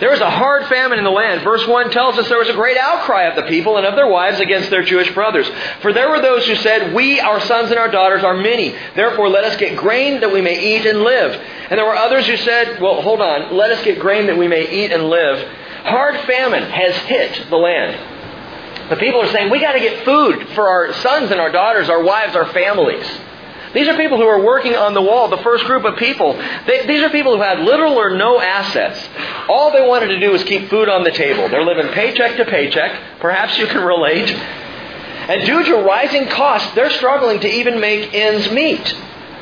There 0.00 0.10
was 0.10 0.20
a 0.20 0.30
hard 0.30 0.66
famine 0.66 0.98
in 0.98 1.04
the 1.04 1.10
land. 1.10 1.42
Verse 1.42 1.66
1 1.66 1.90
tells 1.90 2.18
us 2.18 2.28
there 2.28 2.38
was 2.38 2.48
a 2.48 2.54
great 2.54 2.78
outcry 2.78 3.24
of 3.24 3.36
the 3.36 3.42
people 3.42 3.76
and 3.76 3.86
of 3.86 3.96
their 3.96 4.08
wives 4.08 4.40
against 4.40 4.70
their 4.70 4.82
Jewish 4.82 5.12
brothers. 5.12 5.48
For 5.82 5.92
there 5.92 6.08
were 6.08 6.22
those 6.22 6.46
who 6.46 6.56
said, 6.56 6.94
We, 6.94 7.20
our 7.20 7.38
sons 7.40 7.70
and 7.70 7.78
our 7.78 7.90
daughters, 7.90 8.24
are 8.24 8.34
many. 8.34 8.74
Therefore, 8.96 9.28
let 9.28 9.44
us 9.44 9.56
get 9.58 9.76
grain 9.76 10.20
that 10.20 10.32
we 10.32 10.40
may 10.40 10.76
eat 10.76 10.86
and 10.86 11.02
live. 11.02 11.34
And 11.70 11.78
there 11.78 11.84
were 11.84 11.96
others 11.96 12.26
who 12.26 12.38
said, 12.38 12.80
Well, 12.80 13.02
hold 13.02 13.20
on. 13.20 13.54
Let 13.54 13.70
us 13.70 13.84
get 13.84 14.00
grain 14.00 14.26
that 14.26 14.38
we 14.38 14.48
may 14.48 14.70
eat 14.70 14.90
and 14.90 15.04
live. 15.10 15.46
Hard 15.84 16.18
famine 16.26 16.64
has 16.64 16.96
hit 16.96 17.48
the 17.50 17.56
land. 17.56 18.90
The 18.90 18.96
people 18.96 19.20
are 19.20 19.28
saying, 19.28 19.50
we 19.50 19.60
got 19.60 19.74
to 19.74 19.80
get 19.80 20.04
food 20.04 20.48
for 20.48 20.68
our 20.68 20.92
sons 20.94 21.30
and 21.30 21.40
our 21.40 21.52
daughters, 21.52 21.88
our 21.88 22.02
wives, 22.02 22.34
our 22.34 22.52
families. 22.52 23.06
These 23.72 23.86
are 23.86 23.96
people 23.96 24.18
who 24.18 24.26
are 24.26 24.42
working 24.42 24.74
on 24.74 24.94
the 24.94 25.02
wall, 25.02 25.28
the 25.28 25.38
first 25.38 25.64
group 25.64 25.84
of 25.84 25.96
people. 25.96 26.32
They, 26.66 26.86
these 26.86 27.02
are 27.02 27.10
people 27.10 27.36
who 27.36 27.42
had 27.42 27.60
little 27.60 27.92
or 27.92 28.16
no 28.16 28.40
assets. 28.40 29.08
All 29.48 29.72
they 29.72 29.86
wanted 29.86 30.08
to 30.08 30.18
do 30.18 30.32
was 30.32 30.42
keep 30.42 30.68
food 30.68 30.88
on 30.88 31.04
the 31.04 31.12
table. 31.12 31.48
They're 31.48 31.64
living 31.64 31.92
paycheck 31.92 32.36
to 32.38 32.44
paycheck. 32.44 33.20
Perhaps 33.20 33.58
you 33.58 33.66
can 33.66 33.84
relate. 33.84 34.30
And 34.30 35.46
due 35.46 35.62
to 35.62 35.76
rising 35.76 36.26
costs, 36.28 36.74
they're 36.74 36.90
struggling 36.90 37.38
to 37.40 37.48
even 37.48 37.78
make 37.78 38.12
ends 38.12 38.50
meet. 38.50 38.96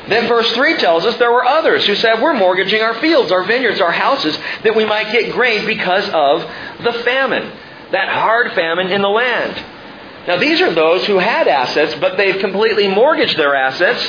Then 0.07 0.27
verse 0.27 0.51
3 0.51 0.77
tells 0.77 1.05
us 1.05 1.17
there 1.17 1.31
were 1.31 1.45
others 1.45 1.85
who 1.85 1.95
said, 1.95 2.21
We're 2.21 2.33
mortgaging 2.33 2.81
our 2.81 2.95
fields, 2.95 3.31
our 3.31 3.43
vineyards, 3.43 3.81
our 3.81 3.91
houses, 3.91 4.37
that 4.63 4.75
we 4.75 4.85
might 4.85 5.11
get 5.11 5.31
grain 5.33 5.65
because 5.65 6.07
of 6.09 6.41
the 6.83 6.93
famine, 7.03 7.51
that 7.91 8.09
hard 8.09 8.53
famine 8.53 8.91
in 8.91 9.01
the 9.01 9.09
land. 9.09 9.78
Now, 10.27 10.37
these 10.37 10.61
are 10.61 10.73
those 10.73 11.05
who 11.05 11.17
had 11.17 11.47
assets, 11.47 11.95
but 11.99 12.17
they've 12.17 12.39
completely 12.39 12.87
mortgaged 12.87 13.37
their 13.37 13.55
assets. 13.55 14.03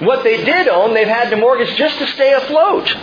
What 0.00 0.22
they 0.22 0.44
did 0.44 0.68
own, 0.68 0.94
they've 0.94 1.08
had 1.08 1.30
to 1.30 1.36
mortgage 1.36 1.74
just 1.76 1.98
to 1.98 2.06
stay 2.08 2.32
afloat. 2.32 2.94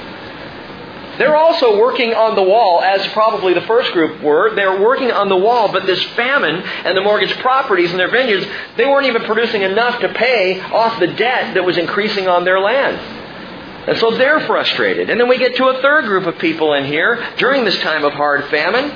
They're 1.18 1.36
also 1.36 1.78
working 1.80 2.14
on 2.14 2.36
the 2.36 2.44
wall, 2.44 2.82
as 2.82 3.06
probably 3.14 3.54
the 3.54 3.62
first 3.62 3.92
group 3.94 4.22
were. 4.22 4.54
They're 4.54 4.82
working 4.82 5.12
on 5.12 5.30
the 5.30 5.38
wall, 5.38 5.72
but 5.72 5.86
this 5.86 6.04
famine 6.14 6.56
and 6.56 6.98
the 6.98 7.02
mortgaged 7.02 7.40
properties 7.40 7.92
and 7.92 8.00
their 8.00 8.12
vineyards, 8.12 8.46
they 8.76 8.86
weren't 8.86 9.08
even 9.08 9.24
producing 9.24 9.62
enough 9.62 10.00
to 10.02 10.10
pay 10.14 10.60
off 10.60 11.00
the 11.00 11.08
debt 11.08 11.54
that 11.54 11.64
was 11.64 11.78
increasing 11.78 12.28
on 12.28 12.44
their 12.44 12.60
land. 12.60 12.98
And 13.88 13.98
so 14.00 14.12
they're 14.12 14.42
frustrated. 14.42 15.10
And 15.10 15.20
then 15.20 15.30
we 15.30 15.38
get 15.38 15.56
to 15.58 15.68
a 15.68 15.82
third 15.82 16.06
group 16.06 16.26
of 16.26 16.38
people 16.40 16.74
in 16.74 16.86
here 16.86 17.24
during 17.38 17.64
this 17.64 17.78
time 17.80 18.04
of 18.04 18.14
hard 18.14 18.46
famine. 18.50 18.92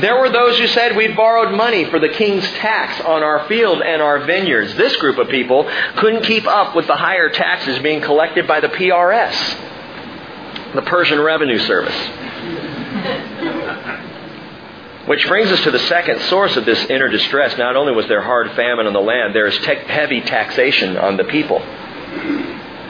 There 0.00 0.18
were 0.18 0.28
those 0.28 0.58
who 0.58 0.66
said 0.68 0.96
we'd 0.96 1.16
borrowed 1.16 1.54
money 1.54 1.84
for 1.84 2.00
the 2.00 2.08
king's 2.08 2.44
tax 2.54 3.00
on 3.02 3.22
our 3.22 3.46
field 3.46 3.80
and 3.80 4.02
our 4.02 4.24
vineyards. 4.24 4.74
This 4.74 4.96
group 4.96 5.18
of 5.18 5.28
people 5.28 5.70
couldn't 5.96 6.24
keep 6.24 6.46
up 6.46 6.74
with 6.74 6.88
the 6.88 6.96
higher 6.96 7.30
taxes 7.30 7.78
being 7.78 8.00
collected 8.00 8.48
by 8.48 8.60
the 8.60 8.68
PRS, 8.68 10.74
the 10.74 10.82
Persian 10.82 11.20
Revenue 11.20 11.58
Service. 11.58 11.94
Which 15.06 15.26
brings 15.28 15.52
us 15.52 15.60
to 15.64 15.70
the 15.70 15.80
second 15.80 16.22
source 16.22 16.56
of 16.56 16.64
this 16.64 16.82
inner 16.86 17.08
distress. 17.08 17.58
Not 17.58 17.76
only 17.76 17.92
was 17.92 18.08
there 18.08 18.22
hard 18.22 18.50
famine 18.52 18.86
on 18.86 18.94
the 18.94 19.00
land, 19.00 19.34
there 19.34 19.46
is 19.46 19.58
te- 19.58 19.74
heavy 19.74 20.22
taxation 20.22 20.96
on 20.96 21.18
the 21.18 21.24
people. 21.24 21.58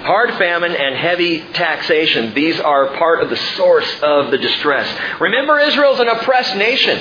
Hard 0.04 0.34
famine 0.34 0.73
and 0.73 0.94
heavy 0.94 1.40
taxation, 1.54 2.34
these 2.34 2.61
are 2.61 2.88
part 2.99 3.23
of 3.23 3.30
the 3.30 3.38
source 3.56 3.90
of 4.02 4.30
the 4.30 4.37
distress. 4.37 4.87
Remember, 5.18 5.58
Israel's 5.58 5.99
an 5.99 6.08
oppressed 6.08 6.56
nation. 6.56 6.99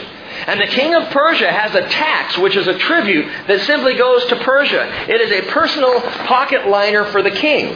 And 0.48 0.60
the 0.60 0.68
king 0.68 0.96
of 0.96 1.10
Persia 1.12 1.52
has 1.52 1.76
a 1.76 1.82
tax, 1.90 2.38
which 2.38 2.56
is 2.56 2.66
a 2.66 2.78
tribute 2.78 3.26
that 3.48 3.60
simply 3.62 3.96
goes 3.96 4.24
to 4.28 4.38
Persia. 4.38 5.12
It 5.12 5.20
is 5.20 5.32
a 5.32 5.52
personal 5.52 6.00
pocket 6.00 6.70
liner 6.70 7.04
for 7.12 7.22
the 7.22 7.32
king. 7.32 7.76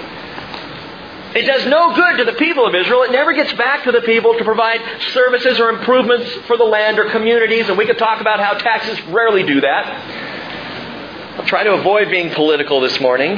It 1.35 1.45
does 1.45 1.65
no 1.65 1.93
good 1.93 2.19
to 2.19 2.23
the 2.23 2.37
people 2.37 2.65
of 2.65 2.73
Israel. 2.73 3.03
It 3.03 3.11
never 3.11 3.33
gets 3.33 3.51
back 3.53 3.83
to 3.83 3.91
the 3.91 4.01
people 4.01 4.37
to 4.37 4.45
provide 4.45 4.79
services 5.11 5.59
or 5.59 5.69
improvements 5.69 6.31
for 6.47 6.55
the 6.55 6.63
land 6.63 6.99
or 6.99 7.09
communities. 7.11 7.67
And 7.67 7.77
we 7.77 7.85
could 7.85 7.97
talk 7.97 8.21
about 8.21 8.39
how 8.39 8.53
taxes 8.53 8.99
rarely 9.07 9.43
do 9.43 9.59
that. 9.59 11.37
I'll 11.37 11.45
try 11.45 11.63
to 11.63 11.73
avoid 11.73 12.09
being 12.09 12.33
political 12.33 12.79
this 12.79 12.99
morning. 13.01 13.37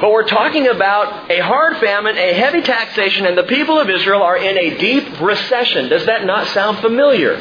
But 0.00 0.12
we're 0.12 0.28
talking 0.28 0.68
about 0.68 1.28
a 1.30 1.40
hard 1.40 1.78
famine, 1.78 2.16
a 2.16 2.32
heavy 2.32 2.62
taxation, 2.62 3.26
and 3.26 3.36
the 3.36 3.42
people 3.42 3.80
of 3.80 3.90
Israel 3.90 4.22
are 4.22 4.36
in 4.36 4.56
a 4.56 4.78
deep 4.78 5.20
recession. 5.20 5.88
Does 5.88 6.06
that 6.06 6.24
not 6.24 6.46
sound 6.48 6.78
familiar? 6.78 7.40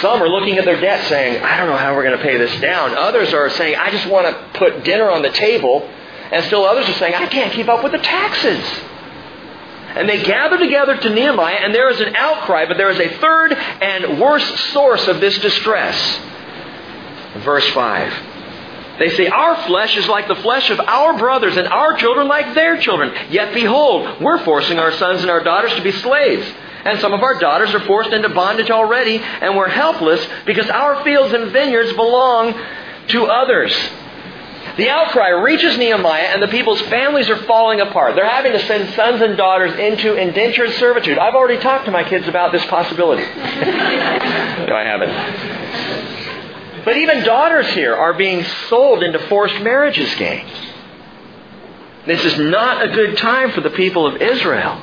Some 0.00 0.22
are 0.22 0.28
looking 0.28 0.58
at 0.58 0.64
their 0.64 0.80
debt 0.80 1.06
saying, 1.08 1.42
I 1.42 1.56
don't 1.56 1.68
know 1.68 1.76
how 1.76 1.94
we're 1.94 2.04
going 2.04 2.16
to 2.16 2.22
pay 2.22 2.36
this 2.36 2.60
down. 2.60 2.94
Others 2.94 3.32
are 3.32 3.48
saying, 3.50 3.76
I 3.76 3.90
just 3.90 4.06
want 4.06 4.26
to 4.26 4.58
put 4.58 4.84
dinner 4.84 5.10
on 5.10 5.22
the 5.22 5.30
table. 5.30 5.88
And 6.30 6.44
still 6.44 6.64
others 6.64 6.88
are 6.88 6.94
saying, 6.94 7.14
I 7.14 7.26
can't 7.26 7.52
keep 7.52 7.68
up 7.68 7.82
with 7.82 7.92
the 7.92 7.98
taxes. 7.98 8.62
And 9.96 10.08
they 10.08 10.22
gather 10.22 10.58
together 10.58 10.96
to 10.96 11.10
Nehemiah, 11.10 11.56
and 11.56 11.74
there 11.74 11.90
is 11.90 12.00
an 12.00 12.14
outcry, 12.14 12.66
but 12.66 12.76
there 12.76 12.90
is 12.90 13.00
a 13.00 13.08
third 13.18 13.52
and 13.54 14.20
worse 14.20 14.44
source 14.72 15.08
of 15.08 15.20
this 15.20 15.36
distress. 15.38 16.20
Verse 17.42 17.68
5. 17.70 18.29
They 19.00 19.08
say, 19.16 19.28
Our 19.28 19.56
flesh 19.66 19.96
is 19.96 20.06
like 20.08 20.28
the 20.28 20.36
flesh 20.36 20.68
of 20.68 20.78
our 20.78 21.16
brothers, 21.16 21.56
and 21.56 21.66
our 21.66 21.96
children 21.96 22.28
like 22.28 22.54
their 22.54 22.78
children. 22.78 23.12
Yet 23.30 23.54
behold, 23.54 24.20
we're 24.20 24.44
forcing 24.44 24.78
our 24.78 24.92
sons 24.92 25.22
and 25.22 25.30
our 25.30 25.42
daughters 25.42 25.72
to 25.74 25.82
be 25.82 25.90
slaves. 25.90 26.46
And 26.84 27.00
some 27.00 27.14
of 27.14 27.22
our 27.22 27.38
daughters 27.38 27.74
are 27.74 27.80
forced 27.80 28.10
into 28.10 28.28
bondage 28.28 28.70
already, 28.70 29.16
and 29.16 29.56
we're 29.56 29.68
helpless 29.68 30.24
because 30.44 30.68
our 30.68 31.02
fields 31.02 31.32
and 31.32 31.50
vineyards 31.50 31.94
belong 31.94 32.54
to 33.08 33.24
others. 33.24 33.74
The 34.76 34.90
outcry 34.90 35.28
reaches 35.30 35.78
Nehemiah, 35.78 36.28
and 36.28 36.42
the 36.42 36.48
people's 36.48 36.80
families 36.82 37.30
are 37.30 37.42
falling 37.44 37.80
apart. 37.80 38.16
They're 38.16 38.28
having 38.28 38.52
to 38.52 38.66
send 38.66 38.94
sons 38.94 39.22
and 39.22 39.36
daughters 39.36 39.78
into 39.78 40.14
indentured 40.14 40.72
servitude. 40.72 41.16
I've 41.16 41.34
already 41.34 41.60
talked 41.60 41.86
to 41.86 41.90
my 41.90 42.04
kids 42.04 42.28
about 42.28 42.52
this 42.52 42.64
possibility. 42.66 43.22
no, 43.34 44.76
I 44.76 44.84
haven't. 44.84 45.89
But 46.84 46.96
even 46.96 47.24
daughters 47.24 47.68
here 47.74 47.94
are 47.94 48.14
being 48.14 48.44
sold 48.68 49.02
into 49.02 49.18
forced 49.28 49.60
marriages, 49.60 50.14
gang. 50.14 50.46
This 52.06 52.24
is 52.24 52.38
not 52.38 52.82
a 52.82 52.88
good 52.88 53.18
time 53.18 53.52
for 53.52 53.60
the 53.60 53.70
people 53.70 54.06
of 54.06 54.20
Israel. 54.20 54.82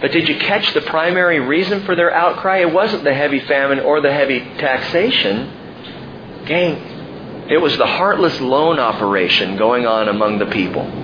But 0.00 0.12
did 0.12 0.28
you 0.28 0.38
catch 0.38 0.72
the 0.74 0.80
primary 0.82 1.40
reason 1.40 1.84
for 1.84 1.94
their 1.94 2.12
outcry? 2.12 2.58
It 2.58 2.72
wasn't 2.72 3.04
the 3.04 3.14
heavy 3.14 3.40
famine 3.40 3.80
or 3.80 4.00
the 4.00 4.12
heavy 4.12 4.40
taxation. 4.40 6.44
Gang, 6.46 7.46
it 7.50 7.60
was 7.60 7.76
the 7.76 7.86
heartless 7.86 8.40
loan 8.40 8.78
operation 8.78 9.56
going 9.56 9.86
on 9.86 10.08
among 10.08 10.38
the 10.38 10.46
people 10.46 11.03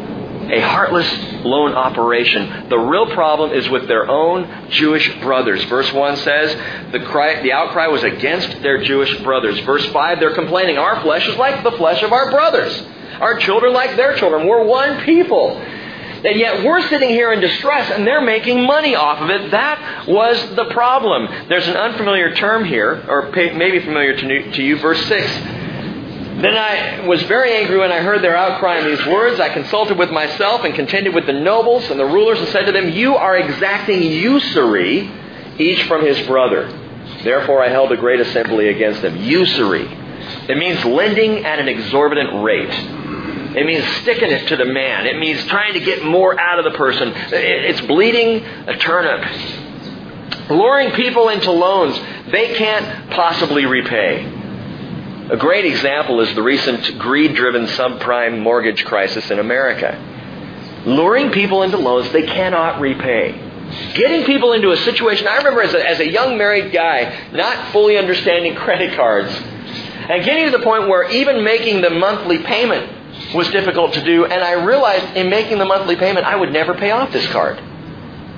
a 0.53 0.61
heartless 0.61 1.09
loan 1.45 1.73
operation. 1.75 2.69
The 2.69 2.79
real 2.79 3.07
problem 3.15 3.53
is 3.53 3.69
with 3.69 3.87
their 3.87 4.09
own 4.09 4.71
Jewish 4.71 5.09
brothers. 5.21 5.63
Verse 5.65 5.93
1 5.93 6.17
says 6.19 6.93
the, 6.93 7.01
cry, 7.01 7.43
the 7.43 7.53
outcry 7.53 7.87
was 7.87 8.03
against 8.03 8.63
their 8.63 8.83
Jewish 8.83 9.17
brothers. 9.23 9.59
Verse 9.61 9.87
5, 9.87 10.21
they're 10.21 10.35
complaining, 10.35 10.79
Our 10.79 11.01
flesh 11.03 11.27
is 11.29 11.37
like 11.37 11.63
the 11.63 11.73
flesh 11.73 12.03
of 12.03 12.13
our 12.13 12.31
brothers, 12.31 12.83
our 13.21 13.39
children 13.39 13.73
like 13.73 13.97
their 13.97 14.17
children. 14.17 14.47
We're 14.47 14.65
one 14.65 15.05
people. 15.05 15.57
And 16.23 16.39
yet 16.39 16.65
we're 16.65 16.87
sitting 16.89 17.09
here 17.09 17.33
in 17.33 17.41
distress 17.41 17.91
and 17.91 18.07
they're 18.07 18.21
making 18.21 18.67
money 18.67 18.95
off 18.95 19.23
of 19.23 19.31
it. 19.31 19.53
That 19.53 20.07
was 20.07 20.55
the 20.55 20.67
problem. 20.67 21.49
There's 21.49 21.67
an 21.67 21.77
unfamiliar 21.77 22.35
term 22.35 22.65
here, 22.67 23.03
or 23.09 23.31
maybe 23.33 23.81
familiar 23.81 24.17
to 24.53 24.63
you. 24.63 24.79
Verse 24.79 25.03
6 25.07 25.60
then 26.39 26.57
I 26.57 27.07
was 27.07 27.23
very 27.25 27.55
angry 27.55 27.79
when 27.79 27.93
I 27.93 28.01
heard 28.01 28.23
their 28.23 28.37
outcry 28.37 28.79
in 28.79 28.87
these 28.87 29.05
words. 29.07 29.41
I 29.41 29.49
consulted 29.49 29.99
with 29.99 30.11
myself 30.11 30.65
and 30.65 30.75
contended 30.75 31.15
with 31.15 31.27
the 31.27 31.33
nobles 31.33 31.91
and 31.91 31.99
the 31.99 32.05
rulers 32.05 32.39
and 32.39 32.49
said 32.49 32.67
to 32.67 32.73
them, 32.73 32.91
You 32.91 33.17
are 33.17 33.37
exacting 33.37 34.03
usury, 34.03 35.11
each 35.59 35.83
from 35.85 36.05
his 36.05 36.27
brother. 36.27 36.71
Therefore 37.23 37.63
I 37.63 37.69
held 37.69 37.93
a 37.93 37.97
great 37.97 38.21
assembly 38.21 38.69
against 38.69 39.03
them. 39.03 39.17
Usury. 39.17 39.87
It 40.49 40.57
means 40.57 40.85
lending 40.85 41.45
at 41.45 41.59
an 41.59 41.69
exorbitant 41.69 42.45
rate. 42.45 42.71
It 43.57 43.67
means 43.67 43.85
sticking 43.99 44.31
it 44.31 44.47
to 44.49 44.57
the 44.57 44.65
man. 44.65 45.07
It 45.07 45.19
means 45.19 45.45
trying 45.47 45.75
to 45.75 45.81
get 45.81 46.05
more 46.05 46.39
out 46.39 46.59
of 46.59 46.71
the 46.71 46.79
person. 46.79 47.13
It's 47.33 47.81
bleeding 47.83 48.45
a 48.45 48.77
turnip. 48.77 50.49
Luring 50.49 50.93
people 50.93 51.29
into 51.29 51.51
loans 51.51 51.99
they 52.31 52.55
can't 52.55 53.11
possibly 53.11 53.67
repay. 53.67 54.40
A 55.31 55.37
great 55.37 55.65
example 55.65 56.19
is 56.21 56.35
the 56.35 56.43
recent 56.43 56.99
greed 56.99 57.37
driven 57.37 57.67
subprime 57.67 58.41
mortgage 58.41 58.85
crisis 58.85 59.31
in 59.31 59.39
America. 59.39 59.97
Luring 60.87 61.31
people 61.31 61.63
into 61.63 61.77
loans 61.77 62.11
they 62.11 62.25
cannot 62.27 62.81
repay. 62.81 63.41
Getting 63.95 64.25
people 64.25 64.55
into 64.55 64.73
a 64.73 64.77
situation, 64.79 65.29
I 65.29 65.37
remember 65.37 65.63
as 65.63 65.73
a, 65.73 65.89
as 65.89 66.01
a 66.01 66.11
young 66.11 66.37
married 66.37 66.73
guy 66.73 67.31
not 67.31 67.71
fully 67.71 67.97
understanding 67.97 68.57
credit 68.57 68.97
cards 68.97 69.33
and 69.33 70.25
getting 70.25 70.51
to 70.51 70.59
the 70.59 70.65
point 70.65 70.89
where 70.89 71.09
even 71.09 71.45
making 71.45 71.81
the 71.83 71.91
monthly 71.91 72.39
payment 72.39 73.33
was 73.33 73.49
difficult 73.51 73.93
to 73.93 74.05
do, 74.05 74.25
and 74.25 74.43
I 74.43 74.65
realized 74.65 75.17
in 75.17 75.31
making 75.31 75.59
the 75.59 75.65
monthly 75.65 75.95
payment 75.95 76.27
I 76.27 76.35
would 76.35 76.53
never 76.53 76.75
pay 76.75 76.91
off 76.91 77.13
this 77.13 77.29
card. 77.29 77.63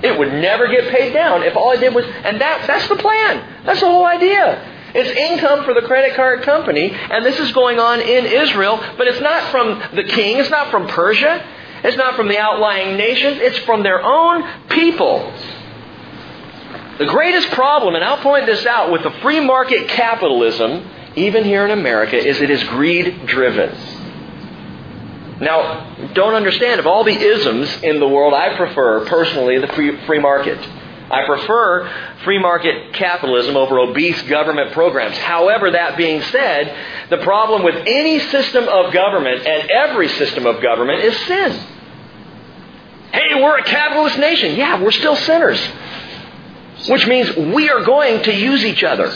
It 0.04 0.18
would 0.18 0.30
never 0.34 0.68
get 0.68 0.90
paid 0.90 1.14
down 1.14 1.42
if 1.42 1.56
all 1.56 1.70
I 1.70 1.76
did 1.76 1.94
was, 1.94 2.04
and 2.04 2.38
that, 2.38 2.66
that's 2.66 2.86
the 2.88 2.96
plan. 2.96 3.64
That's 3.64 3.80
the 3.80 3.86
whole 3.86 4.04
idea. 4.04 4.71
It's 4.94 5.10
income 5.18 5.64
for 5.64 5.72
the 5.74 5.82
credit 5.82 6.14
card 6.14 6.42
company, 6.42 6.90
and 6.92 7.24
this 7.24 7.38
is 7.38 7.52
going 7.52 7.78
on 7.78 8.00
in 8.00 8.26
Israel, 8.26 8.76
but 8.98 9.06
it's 9.06 9.20
not 9.20 9.50
from 9.50 9.82
the 9.96 10.04
king, 10.04 10.38
it's 10.38 10.50
not 10.50 10.70
from 10.70 10.86
Persia, 10.86 11.44
it's 11.82 11.96
not 11.96 12.14
from 12.14 12.28
the 12.28 12.38
outlying 12.38 12.96
nations, 12.96 13.38
it's 13.40 13.58
from 13.60 13.82
their 13.82 14.02
own 14.02 14.68
people. 14.68 15.32
The 16.98 17.06
greatest 17.06 17.50
problem, 17.52 17.94
and 17.94 18.04
I'll 18.04 18.22
point 18.22 18.46
this 18.46 18.66
out 18.66 18.92
with 18.92 19.02
the 19.02 19.10
free 19.22 19.40
market 19.40 19.88
capitalism, 19.88 20.86
even 21.16 21.42
here 21.44 21.64
in 21.64 21.70
America, 21.70 22.16
is 22.16 22.40
it 22.40 22.50
is 22.50 22.62
greed 22.64 23.26
driven. 23.26 23.74
Now, 25.40 25.96
don't 26.12 26.34
understand, 26.34 26.78
of 26.78 26.86
all 26.86 27.02
the 27.02 27.16
isms 27.16 27.82
in 27.82 27.98
the 27.98 28.06
world, 28.06 28.34
I 28.34 28.56
prefer 28.56 29.06
personally 29.06 29.58
the 29.58 29.66
free, 29.68 30.04
free 30.06 30.20
market. 30.20 30.58
I 31.12 31.26
prefer 31.26 32.16
free 32.24 32.38
market 32.38 32.94
capitalism 32.94 33.54
over 33.54 33.78
obese 33.78 34.20
government 34.22 34.72
programs. 34.72 35.18
However, 35.18 35.70
that 35.72 35.98
being 35.98 36.22
said, 36.22 37.10
the 37.10 37.18
problem 37.18 37.62
with 37.62 37.74
any 37.86 38.18
system 38.18 38.66
of 38.66 38.94
government 38.94 39.46
and 39.46 39.70
every 39.70 40.08
system 40.08 40.46
of 40.46 40.62
government 40.62 41.04
is 41.04 41.14
sin. 41.26 41.52
Hey, 43.12 43.34
we're 43.34 43.58
a 43.58 43.64
capitalist 43.64 44.18
nation. 44.18 44.56
Yeah, 44.56 44.82
we're 44.82 44.90
still 44.90 45.16
sinners. 45.16 45.60
Which 46.88 47.06
means 47.06 47.36
we 47.36 47.68
are 47.68 47.84
going 47.84 48.22
to 48.22 48.34
use 48.34 48.64
each 48.64 48.82
other. 48.82 49.10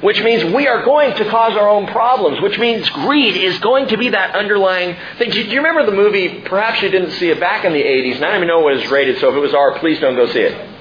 Which 0.00 0.22
means 0.22 0.42
we 0.54 0.68
are 0.68 0.84
going 0.84 1.16
to 1.16 1.24
cause 1.28 1.52
our 1.52 1.68
own 1.68 1.86
problems. 1.88 2.40
Which 2.40 2.58
means 2.58 2.88
greed 2.88 3.36
is 3.36 3.58
going 3.58 3.88
to 3.88 3.98
be 3.98 4.08
that 4.08 4.34
underlying 4.34 4.96
thing. 5.18 5.30
Do 5.30 5.42
you 5.42 5.58
remember 5.58 5.84
the 5.84 5.96
movie? 5.96 6.40
Perhaps 6.46 6.80
you 6.80 6.88
didn't 6.88 7.10
see 7.12 7.28
it 7.28 7.38
back 7.38 7.66
in 7.66 7.74
the 7.74 7.82
80s, 7.82 8.16
and 8.16 8.24
I 8.24 8.28
don't 8.28 8.36
even 8.36 8.48
know 8.48 8.60
what 8.60 8.72
it 8.72 8.80
was 8.80 8.90
rated, 8.90 9.20
so 9.20 9.28
if 9.28 9.36
it 9.36 9.40
was 9.40 9.52
R, 9.52 9.78
please 9.80 10.00
don't 10.00 10.16
go 10.16 10.26
see 10.32 10.40
it. 10.40 10.75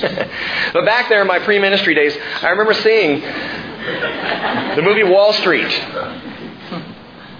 but 0.72 0.84
back 0.84 1.08
there 1.08 1.20
in 1.20 1.26
my 1.26 1.38
pre 1.38 1.58
ministry 1.58 1.94
days, 1.94 2.16
I 2.42 2.50
remember 2.50 2.74
seeing 2.74 3.20
the 3.20 4.82
movie 4.82 5.04
Wall 5.04 5.32
Street. 5.32 5.72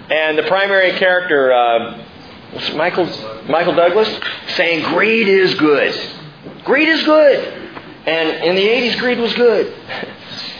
And 0.09 0.37
the 0.37 0.43
primary 0.43 0.93
character, 0.93 1.51
uh, 1.51 2.01
Michael, 2.75 3.07
Michael 3.49 3.75
Douglas, 3.75 4.09
saying, 4.55 4.85
Greed 4.85 5.27
is 5.27 5.53
good. 5.55 5.93
Greed 6.63 6.87
is 6.87 7.03
good. 7.03 7.67
And 8.05 8.45
in 8.45 8.55
the 8.55 8.65
80s, 8.65 8.99
greed 8.99 9.19
was 9.19 9.33
good. 9.33 9.73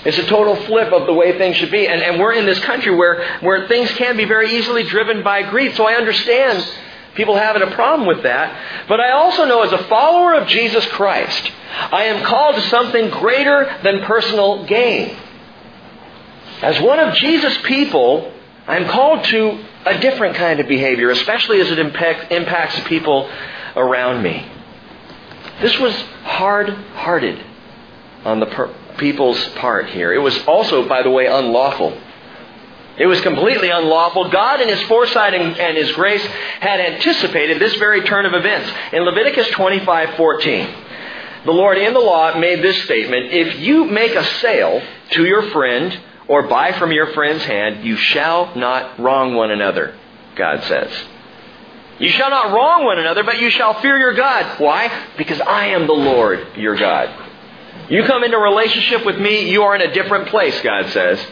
It's 0.06 0.18
a 0.20 0.26
total 0.28 0.56
flip 0.56 0.94
of 0.94 1.06
the 1.06 1.14
way 1.14 1.38
things 1.38 1.58
should 1.58 1.72
be. 1.72 1.86
And, 1.86 2.02
and 2.02 2.18
we're 2.18 2.32
in 2.32 2.46
this 2.46 2.60
country 2.60 2.96
where, 2.96 3.40
where 3.42 3.68
things 3.68 3.92
can 3.94 4.16
be 4.16 4.24
very 4.24 4.56
easily 4.56 4.84
driven 4.84 5.22
by 5.22 5.44
greed. 5.50 5.76
So 5.76 5.86
I 5.86 5.96
understand 5.96 6.66
people 7.18 7.36
having 7.36 7.64
a 7.64 7.72
problem 7.72 8.08
with 8.08 8.24
that. 8.24 8.88
But 8.88 9.02
I 9.02 9.12
also 9.12 9.44
know 9.46 9.64
as 9.64 9.74
a 9.74 9.84
follower 9.86 10.36
of 10.36 10.48
Jesus 10.48 10.86
Christ, 10.88 11.52
I 11.92 12.06
am 12.06 12.24
called 12.24 12.56
to 12.56 12.62
something 12.70 13.10
greater 13.10 13.78
than 13.84 14.04
personal 14.04 14.66
gain. 14.66 15.18
As 16.62 16.80
one 16.82 17.00
of 17.00 17.14
Jesus' 17.16 17.58
people, 17.64 18.32
I 18.68 18.78
am 18.78 18.88
called 18.90 19.26
to 19.26 19.64
a 19.86 20.00
different 20.00 20.36
kind 20.36 20.60
of 20.60 20.68
behavior, 20.68 21.10
especially 21.10 21.60
as 21.60 21.70
it 21.72 21.80
impact, 21.80 22.32
impacts 22.32 22.80
people 22.88 23.30
around 23.76 24.24
me. 24.24 24.50
This 25.62 25.78
was 25.80 25.94
hard 26.24 26.70
hearted 26.70 27.44
on 28.26 28.40
the 28.40 28.46
per- 28.48 28.74
people's 28.98 29.44
part 29.56 29.90
here. 29.90 30.14
It 30.14 30.20
was 30.20 30.38
also, 30.46 30.88
by 30.88 31.04
the 31.04 31.10
way, 31.10 31.28
unlawful. 31.28 31.98
It 32.98 33.06
was 33.06 33.22
completely 33.22 33.70
unlawful. 33.70 34.30
God, 34.30 34.60
in 34.60 34.70
His 34.70 34.82
foresight 34.84 35.34
and, 35.34 35.58
and 35.60 35.78
His 35.78 35.92
grace, 35.92 36.26
had 36.60 36.80
anticipated 36.80 37.60
this 37.60 37.76
very 37.76 38.02
turn 38.02 38.26
of 38.26 38.34
events. 38.34 38.72
In 38.92 39.04
Leviticus 39.04 39.50
25 39.50 40.16
14, 40.16 40.76
the 41.46 41.52
Lord 41.52 41.78
in 41.78 41.94
the 41.94 42.00
law 42.00 42.38
made 42.40 42.64
this 42.64 42.84
statement 42.84 43.32
If 43.32 43.60
you 43.60 43.86
make 43.86 44.16
a 44.16 44.24
sale 44.42 44.82
to 45.12 45.26
your 45.26 45.44
friend 45.52 45.98
or 46.28 46.48
buy 46.48 46.74
from 46.74 46.92
your 46.92 47.14
friend's 47.14 47.44
hand, 47.44 47.86
you 47.86 47.98
shall 47.98 48.56
not 48.56 49.00
wrong 49.00 49.36
one 49.36 49.52
another, 49.52 49.96
God 50.36 50.64
says. 50.64 50.92
You 52.00 52.10
shall 52.10 52.30
not 52.30 52.52
wrong 52.52 52.84
one 52.84 53.00
another, 53.00 53.24
but 53.24 53.40
you 53.40 53.50
shall 53.50 53.80
fear 53.82 53.98
your 53.98 54.14
God. 54.14 54.60
Why? 54.60 55.06
Because 55.18 55.42
I 55.42 55.68
am 55.68 55.88
the 55.88 55.94
Lord 55.94 56.56
your 56.56 56.76
God. 56.76 57.26
You 57.90 58.04
come 58.04 58.24
into 58.24 58.38
relationship 58.38 59.06
with 59.06 59.18
me, 59.18 59.50
you 59.50 59.64
are 59.64 59.76
in 59.76 59.82
a 59.82 59.94
different 59.94 60.28
place, 60.28 60.60
God 60.62 60.90
says. 60.92 61.26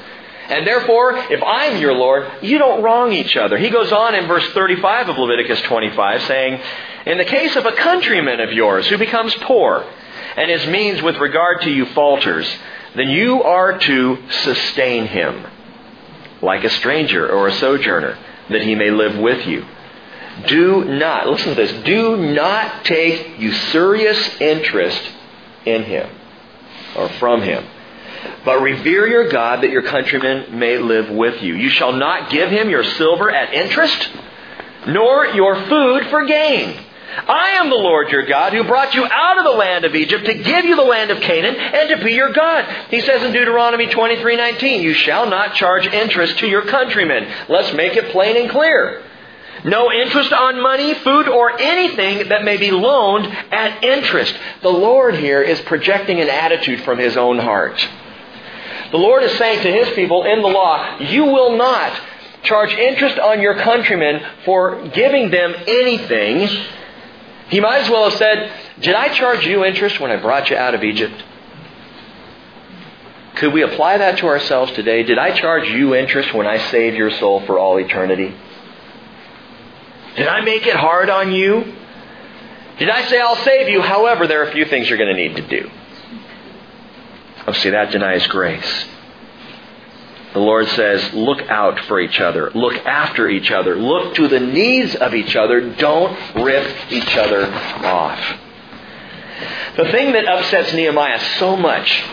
And 0.49 0.65
therefore, 0.65 1.17
if 1.17 1.41
I'm 1.41 1.81
your 1.81 1.93
Lord, 1.93 2.43
you 2.43 2.57
don't 2.57 2.83
wrong 2.83 3.11
each 3.11 3.35
other. 3.35 3.57
He 3.57 3.69
goes 3.69 3.91
on 3.91 4.13
in 4.13 4.27
verse 4.27 4.47
35 4.53 5.09
of 5.09 5.17
Leviticus 5.17 5.61
25 5.61 6.21
saying, 6.23 6.61
In 7.05 7.17
the 7.17 7.25
case 7.25 7.55
of 7.55 7.65
a 7.65 7.71
countryman 7.71 8.39
of 8.39 8.51
yours 8.51 8.87
who 8.87 8.97
becomes 8.97 9.33
poor, 9.41 9.83
and 10.37 10.51
his 10.51 10.67
means 10.67 11.01
with 11.01 11.17
regard 11.17 11.61
to 11.61 11.71
you 11.71 11.85
falters, 11.87 12.47
then 12.95 13.09
you 13.09 13.41
are 13.43 13.77
to 13.77 14.17
sustain 14.29 15.07
him, 15.07 15.45
like 16.41 16.63
a 16.63 16.69
stranger 16.69 17.27
or 17.27 17.47
a 17.47 17.53
sojourner, 17.53 18.17
that 18.49 18.61
he 18.61 18.75
may 18.75 18.91
live 18.91 19.17
with 19.17 19.47
you. 19.47 19.65
Do 20.47 20.83
not, 20.83 21.27
listen 21.27 21.49
to 21.49 21.55
this, 21.55 21.83
do 21.83 22.17
not 22.17 22.85
take 22.85 23.39
usurious 23.39 24.41
interest 24.41 25.01
in 25.65 25.83
him 25.83 26.09
or 26.95 27.09
from 27.09 27.41
him. 27.41 27.65
But 28.45 28.61
revere 28.61 29.07
your 29.07 29.27
God 29.29 29.61
that 29.61 29.71
your 29.71 29.81
countrymen 29.81 30.59
may 30.59 30.77
live 30.77 31.09
with 31.09 31.41
you. 31.41 31.55
You 31.55 31.69
shall 31.69 31.93
not 31.93 32.29
give 32.29 32.51
him 32.51 32.69
your 32.69 32.83
silver 32.83 33.31
at 33.31 33.53
interest, 33.53 34.09
nor 34.87 35.25
your 35.25 35.55
food 35.65 36.07
for 36.09 36.25
gain. 36.25 36.79
I 37.27 37.51
am 37.51 37.69
the 37.69 37.75
Lord 37.75 38.11
your 38.11 38.25
God 38.25 38.53
who 38.53 38.63
brought 38.63 38.93
you 38.93 39.05
out 39.05 39.37
of 39.37 39.45
the 39.45 39.51
land 39.51 39.85
of 39.85 39.95
Egypt 39.95 40.25
to 40.25 40.33
give 40.33 40.65
you 40.65 40.75
the 40.75 40.83
land 40.83 41.11
of 41.11 41.21
Canaan 41.21 41.55
and 41.55 41.89
to 41.89 42.03
be 42.03 42.11
your 42.13 42.33
God. 42.33 42.65
He 42.89 43.01
says 43.01 43.23
in 43.23 43.31
Deuteronomy 43.31 43.87
23:19, 43.87 44.83
"You 44.83 44.93
shall 44.93 45.25
not 45.25 45.55
charge 45.55 45.87
interest 45.87 46.39
to 46.39 46.47
your 46.47 46.63
countrymen." 46.63 47.27
Let's 47.47 47.73
make 47.73 47.95
it 47.95 48.09
plain 48.09 48.37
and 48.37 48.49
clear. 48.49 49.01
No 49.63 49.91
interest 49.91 50.31
on 50.31 50.61
money, 50.61 50.93
food, 50.93 51.27
or 51.27 51.59
anything 51.59 52.27
that 52.29 52.43
may 52.43 52.57
be 52.57 52.69
loaned 52.69 53.35
at 53.51 53.83
interest. 53.83 54.37
The 54.61 54.69
Lord 54.69 55.15
here 55.15 55.41
is 55.41 55.59
projecting 55.61 56.21
an 56.21 56.29
attitude 56.29 56.81
from 56.81 56.99
His 56.99 57.17
own 57.17 57.39
heart. 57.39 57.87
The 58.95 59.01
Lord 59.01 59.23
is 59.23 59.37
saying 59.37 59.61
to 59.63 59.69
His 59.69 59.89
people 59.89 60.23
in 60.23 60.41
the 60.41 60.47
law, 60.47 60.99
you 60.99 61.25
will 61.25 61.57
not 61.57 61.91
charge 62.43 62.71
interest 62.71 63.19
on 63.19 63.41
your 63.41 63.55
countrymen 63.55 64.25
for 64.45 64.87
giving 64.87 65.31
them 65.31 65.53
anything. 65.67 66.47
He 67.49 67.59
might 67.59 67.79
as 67.79 67.89
well 67.89 68.09
have 68.09 68.17
said, 68.17 68.53
Did 68.79 68.95
I 68.95 69.09
charge 69.09 69.45
you 69.45 69.65
interest 69.65 69.99
when 69.99 70.11
I 70.11 70.15
brought 70.15 70.49
you 70.49 70.55
out 70.55 70.75
of 70.75 70.81
Egypt? 70.81 71.21
Could 73.35 73.51
we 73.51 73.63
apply 73.63 73.97
that 73.97 74.19
to 74.19 74.27
ourselves 74.27 74.71
today? 74.71 75.03
Did 75.03 75.17
I 75.17 75.31
charge 75.31 75.67
you 75.67 75.93
interest 75.93 76.33
when 76.33 76.47
I 76.47 76.57
saved 76.57 76.95
your 76.95 77.11
soul 77.11 77.45
for 77.45 77.59
all 77.59 77.77
eternity? 77.77 78.33
Did 80.15 80.29
I 80.29 80.39
make 80.39 80.65
it 80.65 80.77
hard 80.77 81.09
on 81.09 81.33
you? 81.33 81.75
Did 82.79 82.89
I 82.89 83.03
say 83.09 83.19
I'll 83.19 83.43
save 83.43 83.67
you? 83.67 83.81
However, 83.81 84.25
there 84.25 84.41
are 84.41 84.47
a 84.47 84.53
few 84.53 84.63
things 84.63 84.87
you're 84.87 84.97
going 84.97 85.13
to 85.13 85.21
need 85.21 85.35
to 85.35 85.45
do. 85.45 85.69
See, 87.53 87.69
that 87.69 87.91
denies 87.91 88.25
grace. 88.27 88.85
The 90.33 90.39
Lord 90.39 90.67
says, 90.69 91.13
look 91.13 91.41
out 91.43 91.79
for 91.85 91.99
each 91.99 92.19
other. 92.19 92.51
Look 92.53 92.73
after 92.85 93.29
each 93.29 93.51
other. 93.51 93.75
Look 93.75 94.15
to 94.15 94.27
the 94.27 94.39
needs 94.39 94.93
of 94.95 95.13
each 95.15 95.35
other. 95.35 95.73
Don't 95.75 96.17
rip 96.35 96.91
each 96.91 97.15
other 97.15 97.45
off. 97.45 98.19
The 99.77 99.85
thing 99.91 100.11
that 100.13 100.25
upsets 100.27 100.73
Nehemiah 100.73 101.19
so 101.39 101.55
much 101.55 102.03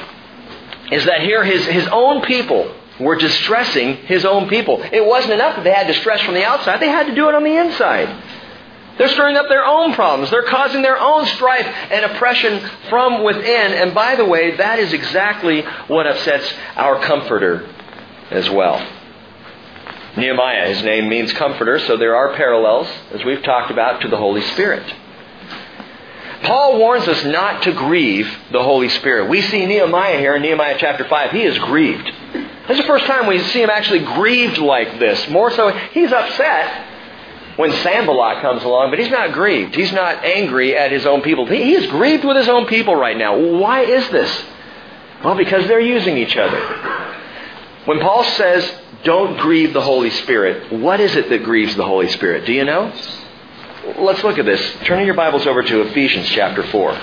is 0.93 1.05
that 1.07 1.23
here 1.23 1.43
his, 1.43 1.67
his 1.67 1.89
own 1.89 2.23
people 2.23 2.73
were 3.01 3.17
distressing 3.17 3.97
his 3.97 4.25
own 4.25 4.49
people. 4.49 4.81
It 4.83 5.05
wasn't 5.05 5.33
enough 5.33 5.57
that 5.57 5.65
they 5.65 5.73
had 5.73 5.87
distress 5.87 6.21
from 6.23 6.35
the 6.35 6.45
outside, 6.45 6.81
they 6.81 6.89
had 6.89 7.07
to 7.07 7.15
do 7.15 7.29
it 7.29 7.35
on 7.35 7.43
the 7.43 7.57
inside. 7.57 8.09
They're 9.03 9.09
stirring 9.09 9.37
up 9.37 9.49
their 9.49 9.65
own 9.65 9.95
problems. 9.95 10.31
They're 10.31 10.45
causing 10.45 10.81
their 10.81 10.97
own 10.97 11.27
strife 11.27 11.67
and 11.67 12.05
oppression 12.05 12.61
from 12.89 13.25
within. 13.25 13.73
And 13.73 13.93
by 13.93 14.15
the 14.15 14.25
way, 14.25 14.57
that 14.59 14.79
is 14.79 14.93
exactly 14.93 15.63
what 15.89 16.07
upsets 16.07 16.55
our 16.77 17.01
comforter 17.01 17.69
as 18.31 18.49
well. 18.49 18.79
Nehemiah, 20.17 20.69
his 20.69 20.85
name 20.85 21.09
means 21.09 21.33
comforter, 21.33 21.81
so 21.81 21.97
there 21.97 22.15
are 22.15 22.37
parallels, 22.37 22.87
as 23.11 23.25
we've 23.25 23.43
talked 23.43 23.73
about, 23.73 24.03
to 24.03 24.09
the 24.09 24.17
Holy 24.17 24.43
Spirit. 24.53 24.85
Paul 26.45 26.79
warns 26.79 27.09
us 27.09 27.25
not 27.25 27.65
to 27.65 27.73
grieve 27.73 28.33
the 28.53 28.63
Holy 28.63 28.89
Spirit. 28.89 29.29
We 29.29 29.43
see 29.43 29.67
Nehemiah 29.67 30.21
here 30.21 30.37
in 30.37 30.43
Nehemiah 30.43 30.77
chapter 30.79 31.09
5. 31.09 31.33
He 31.33 31.43
is 31.43 31.59
grieved. 31.59 32.09
This 32.69 32.79
is 32.79 32.83
the 32.83 32.87
first 32.87 33.07
time 33.07 33.27
we 33.27 33.41
see 33.41 33.63
him 33.63 33.71
actually 33.71 34.05
grieved 34.05 34.59
like 34.59 35.01
this. 35.01 35.29
More 35.29 35.51
so, 35.51 35.71
he's 35.71 36.13
upset 36.13 36.92
when 37.57 37.71
Sanballat 37.71 38.41
comes 38.41 38.63
along, 38.63 38.91
but 38.91 38.99
he's 38.99 39.11
not 39.11 39.33
grieved. 39.33 39.75
He's 39.75 39.93
not 39.93 40.25
angry 40.25 40.77
at 40.77 40.91
his 40.91 41.05
own 41.07 41.23
people. 41.23 41.47
He 41.47 41.75
is 41.75 41.87
grieved 41.91 42.25
with 42.25 42.37
his 42.37 42.49
own 42.49 42.67
people 42.67 42.97
right 42.97 43.17
now. 43.17 43.37
Why 43.39 43.83
is 43.83 44.09
this? 44.11 44.45
Well, 45.23 45.35
because 45.37 45.67
they're 45.69 45.81
using 45.81 46.17
each 46.17 46.37
other. 46.37 46.59
When 47.85 48.01
Paul 48.01 48.25
says, 48.25 48.73
don't 49.05 49.39
grieve 49.39 49.73
the 49.73 49.81
Holy 49.81 50.11
Spirit, 50.11 50.73
what 50.73 51.01
is 51.01 51.17
it 51.17 51.29
that 51.29 51.43
grieves 51.43 51.75
the 51.77 51.85
Holy 51.85 52.09
Spirit? 52.09 52.47
Do 52.47 52.53
you 52.53 52.65
know? 52.65 52.93
Let's 53.99 54.23
look 54.23 54.39
at 54.39 54.45
this. 54.45 54.61
Turning 54.85 55.07
your 55.07 55.17
Bibles 55.17 55.47
over 55.47 55.63
to 55.63 55.83
Ephesians 55.83 56.29
chapter 56.29 56.63
4. 56.63 57.01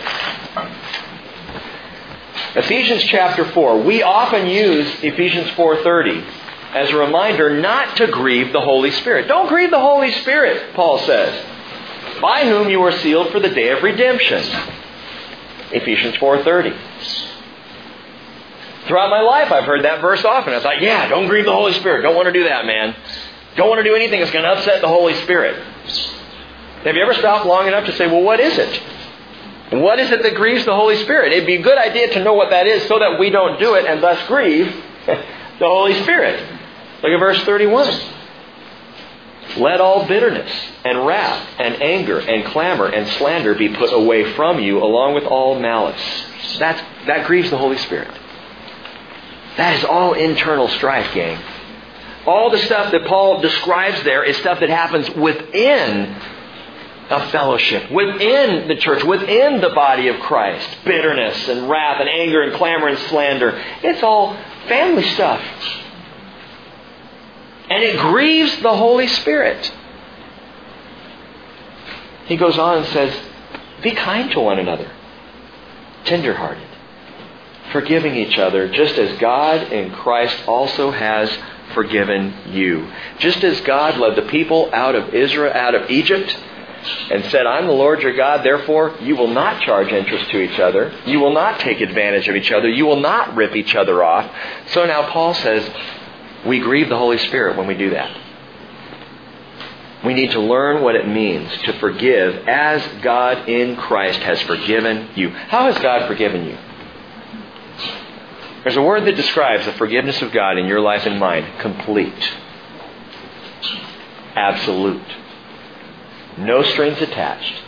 Ephesians 2.56 3.04
chapter 3.04 3.46
4. 3.52 3.82
We 3.84 4.02
often 4.02 4.48
use 4.48 4.88
Ephesians 5.04 5.50
4:30 5.52 6.26
as 6.74 6.92
a 6.92 6.98
reminder 6.98 7.60
not 7.60 7.98
to 7.98 8.08
grieve 8.08 8.54
the 8.54 8.62
Holy 8.62 8.92
Spirit. 8.92 9.28
Don't 9.28 9.48
grieve 9.48 9.72
the 9.72 9.80
Holy 9.80 10.12
Spirit, 10.12 10.74
Paul 10.76 11.00
says, 11.00 11.46
by 12.22 12.44
whom 12.44 12.70
you 12.70 12.80
were 12.80 12.92
sealed 12.92 13.32
for 13.32 13.40
the 13.40 13.50
day 13.50 13.70
of 13.70 13.82
redemption. 13.82 14.44
Ephesians 15.72 16.16
4:30. 16.16 16.76
Throughout 18.88 19.10
my 19.10 19.22
life 19.22 19.52
I've 19.52 19.66
heard 19.66 19.84
that 19.84 20.02
verse 20.02 20.26
often. 20.26 20.54
I 20.54 20.60
thought, 20.62 20.82
yeah, 20.82 21.08
don't 21.08 21.28
grieve 21.28 21.46
the 21.46 21.54
Holy 21.54 21.74
Spirit. 21.74 22.02
Don't 22.02 22.16
want 22.16 22.28
to 22.28 22.34
do 22.34 22.46
that, 22.46 22.66
man. 22.66 22.96
Don't 23.56 23.70
want 23.70 23.80
to 23.80 23.84
do 23.84 23.96
anything 23.96 24.20
that's 24.20 24.32
going 24.32 24.46
to 24.46 24.52
upset 24.52 24.82
the 24.82 24.88
Holy 24.88 25.14
Spirit. 25.16 25.56
Have 26.84 26.96
you 26.96 27.02
ever 27.02 27.14
stopped 27.14 27.46
long 27.46 27.68
enough 27.68 27.86
to 27.86 27.96
say, 27.98 28.08
well, 28.08 28.22
what 28.22 28.40
is 28.40 28.58
it? 28.58 28.82
What 29.72 30.00
is 30.00 30.10
it 30.12 30.24
that 30.24 30.34
grieves 30.34 30.66
the 30.66 30.74
Holy 30.74 30.96
Spirit? 31.04 31.34
It'd 31.34 31.46
be 31.46 31.56
a 31.56 31.62
good 31.62 31.78
idea 31.78 32.14
to 32.14 32.24
know 32.24 32.34
what 32.34 32.50
that 32.50 32.66
is 32.66 32.88
so 32.88 32.98
that 32.98 33.20
we 33.20 33.30
don't 33.30 33.60
do 33.60 33.76
it 33.76 33.86
and 33.86 34.02
thus 34.02 34.26
grieve 34.28 34.66
the 35.06 35.68
Holy 35.68 36.02
Spirit. 36.02 36.59
Look 37.02 37.12
at 37.12 37.20
verse 37.20 37.44
31. 37.44 38.00
Let 39.58 39.82
all 39.82 40.06
bitterness 40.08 40.52
and 40.86 41.06
wrath 41.06 41.48
and 41.58 41.82
anger 41.82 42.20
and 42.20 42.46
clamor 42.46 42.88
and 42.88 43.08
slander 43.18 43.56
be 43.56 43.70
put 43.70 43.92
away 43.92 44.34
from 44.34 44.60
you 44.60 44.84
along 44.84 45.16
with 45.16 45.24
all 45.24 45.60
malice. 45.60 46.00
That's, 46.60 46.82
that 47.08 47.26
grieves 47.26 47.50
the 47.50 47.58
Holy 47.58 47.78
Spirit. 47.78 48.10
That 49.58 49.78
is 49.78 49.86
all 49.86 50.14
internal 50.14 50.68
strife, 50.68 51.14
gang. 51.14 51.42
All 52.26 52.52
the 52.52 52.60
stuff 52.60 52.92
that 52.92 53.06
Paul 53.08 53.42
describes 53.42 54.04
there 54.04 54.24
is 54.24 54.38
stuff 54.38 54.60
that 54.60 54.70
happens 54.70 55.10
within 55.16 56.16
a 57.10 57.30
fellowship, 57.32 57.92
within 57.92 58.68
the 58.68 58.76
church, 58.76 59.04
within 59.04 59.62
the 59.62 59.70
body 59.70 60.10
of 60.10 60.20
Christ. 60.20 60.78
Bitterness 60.86 61.50
and 61.50 61.70
wrath 61.70 62.00
and 62.00 62.08
anger 62.08 62.42
and 62.44 62.54
clamor 62.54 62.88
and 62.88 63.00
slander. 63.10 63.60
It's 63.84 64.04
all 64.04 64.38
family 64.68 65.04
stuff. 65.14 65.42
And 67.70 67.84
it 67.84 68.00
grieves 68.00 68.62
the 68.62 68.76
Holy 68.76 69.08
Spirit. 69.08 69.72
He 72.26 72.38
goes 72.38 72.58
on 72.58 72.80
and 72.80 72.88
says, 72.88 73.16
Be 73.82 73.92
kind 73.92 74.32
to 74.32 74.40
one 74.40 74.60
another, 74.60 74.92
tenderhearted, 76.06 76.68
forgiving 77.72 78.16
each 78.16 78.38
other, 78.38 78.70
just 78.70 78.98
as 78.98 79.18
God 79.20 79.72
in 79.72 79.92
Christ 79.92 80.48
also 80.48 80.92
has 80.92 81.36
forgiven 81.74 82.34
you. 82.52 82.92
Just 83.20 83.44
as 83.44 83.62
God 83.62 83.98
led 83.98 84.16
the 84.16 84.30
people 84.30 84.70
out 84.74 84.96
of 84.96 85.14
Israel, 85.14 85.54
out 85.54 85.76
of 85.76 85.90
Egypt, 85.90 86.36
and 87.12 87.26
said, 87.26 87.46
I'm 87.46 87.68
the 87.68 87.74
Lord 87.74 88.02
your 88.02 88.16
God, 88.16 88.44
therefore 88.44 88.96
you 89.02 89.16
will 89.16 89.28
not 89.28 89.62
charge 89.62 89.92
interest 89.92 90.32
to 90.32 90.40
each 90.40 90.60
other. 90.60 90.94
You 91.06 91.20
will 91.20 91.34
not 91.34 91.60
take 91.60 91.82
advantage 91.82 92.28
of 92.28 92.36
each 92.36 92.52
other. 92.52 92.70
You 92.70 92.86
will 92.86 93.02
not 93.02 93.36
rip 93.36 93.56
each 93.56 93.76
other 93.76 94.04
off. 94.04 94.32
So 94.68 94.86
now 94.86 95.10
Paul 95.12 95.34
says, 95.34 95.70
we 96.46 96.60
grieve 96.60 96.90
the 96.90 96.98
Holy 96.98 97.18
Spirit 97.18 97.58
when 97.58 97.68
we 97.68 97.76
do 97.76 97.92
that. 97.92 98.16
We 100.06 100.14
need 100.14 100.32
to 100.32 100.40
learn 100.40 100.82
what 100.82 100.96
it 100.96 101.08
means 101.08 101.52
to 101.64 101.78
forgive 101.80 102.48
as 102.48 102.86
God 103.02 103.50
in 103.50 103.76
Christ 103.76 104.20
has 104.20 104.42
forgiven 104.44 105.10
you. 105.16 105.30
How 105.30 105.72
has 105.72 105.78
God 105.82 106.08
forgiven 106.08 106.46
you? 106.46 106.58
There's 108.64 108.78
a 108.78 108.82
word 108.82 109.06
that 109.06 109.16
describes 109.16 109.66
the 109.66 109.74
forgiveness 109.74 110.22
of 110.22 110.32
God 110.32 110.58
in 110.58 110.68
your 110.68 110.80
life 110.80 111.06
and 111.06 111.20
mine 111.20 111.46
complete, 111.60 112.32
absolute. 114.36 115.02
No 116.38 116.64
strings 116.64 117.02
attached, 117.02 117.62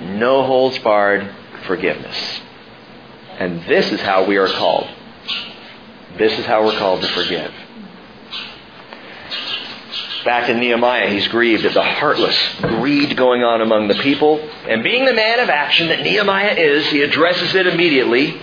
no 0.00 0.44
holds 0.44 0.78
barred 0.78 1.32
forgiveness. 1.66 2.40
And 3.38 3.62
this 3.64 3.92
is 3.92 4.00
how 4.00 4.24
we 4.24 4.36
are 4.36 4.48
called. 4.48 4.88
This 6.16 6.36
is 6.36 6.44
how 6.44 6.64
we're 6.64 6.78
called 6.78 7.02
to 7.02 7.08
forgive. 7.08 7.52
Back 10.28 10.50
in 10.50 10.60
Nehemiah, 10.60 11.08
he's 11.08 11.26
grieved 11.28 11.64
at 11.64 11.72
the 11.72 11.82
heartless 11.82 12.36
greed 12.60 13.16
going 13.16 13.42
on 13.42 13.62
among 13.62 13.88
the 13.88 13.94
people. 13.94 14.38
And 14.68 14.84
being 14.84 15.06
the 15.06 15.14
man 15.14 15.40
of 15.40 15.48
action 15.48 15.88
that 15.88 16.02
Nehemiah 16.02 16.52
is, 16.52 16.86
he 16.88 17.00
addresses 17.00 17.54
it 17.54 17.66
immediately. 17.66 18.38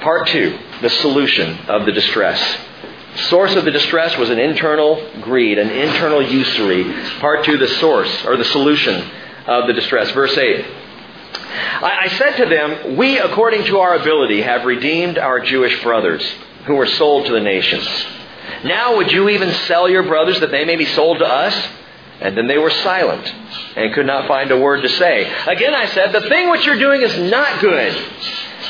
Part 0.00 0.26
two, 0.26 0.58
the 0.82 0.90
solution 0.90 1.56
of 1.68 1.86
the 1.86 1.92
distress. 1.92 2.42
Source 3.28 3.54
of 3.54 3.64
the 3.64 3.70
distress 3.70 4.16
was 4.16 4.28
an 4.28 4.40
internal 4.40 5.08
greed, 5.20 5.58
an 5.58 5.70
internal 5.70 6.20
usury. 6.20 6.82
Part 7.20 7.44
two, 7.44 7.58
the 7.58 7.68
source 7.78 8.24
or 8.24 8.36
the 8.36 8.44
solution 8.46 9.08
of 9.46 9.68
the 9.68 9.72
distress. 9.72 10.10
Verse 10.10 10.36
8. 10.36 10.66
I 11.80 12.08
said 12.18 12.38
to 12.38 12.46
them, 12.46 12.96
We, 12.96 13.18
according 13.18 13.66
to 13.66 13.78
our 13.78 13.94
ability, 13.94 14.42
have 14.42 14.64
redeemed 14.64 15.16
our 15.16 15.38
Jewish 15.38 15.80
brothers 15.84 16.28
who 16.66 16.74
were 16.74 16.88
sold 16.88 17.26
to 17.26 17.32
the 17.32 17.40
nations. 17.40 17.86
Now 18.64 18.96
would 18.96 19.10
you 19.12 19.28
even 19.28 19.50
sell 19.66 19.88
your 19.88 20.02
brothers 20.02 20.40
that 20.40 20.50
they 20.50 20.64
may 20.64 20.76
be 20.76 20.86
sold 20.86 21.18
to 21.18 21.26
us? 21.26 21.68
And 22.20 22.36
then 22.36 22.46
they 22.46 22.58
were 22.58 22.70
silent 22.70 23.26
and 23.76 23.94
could 23.94 24.06
not 24.06 24.28
find 24.28 24.50
a 24.50 24.58
word 24.58 24.82
to 24.82 24.88
say. 24.88 25.24
Again 25.46 25.74
I 25.74 25.86
said, 25.86 26.12
The 26.12 26.28
thing 26.28 26.50
which 26.50 26.66
you're 26.66 26.78
doing 26.78 27.00
is 27.02 27.30
not 27.30 27.60
good. 27.60 27.94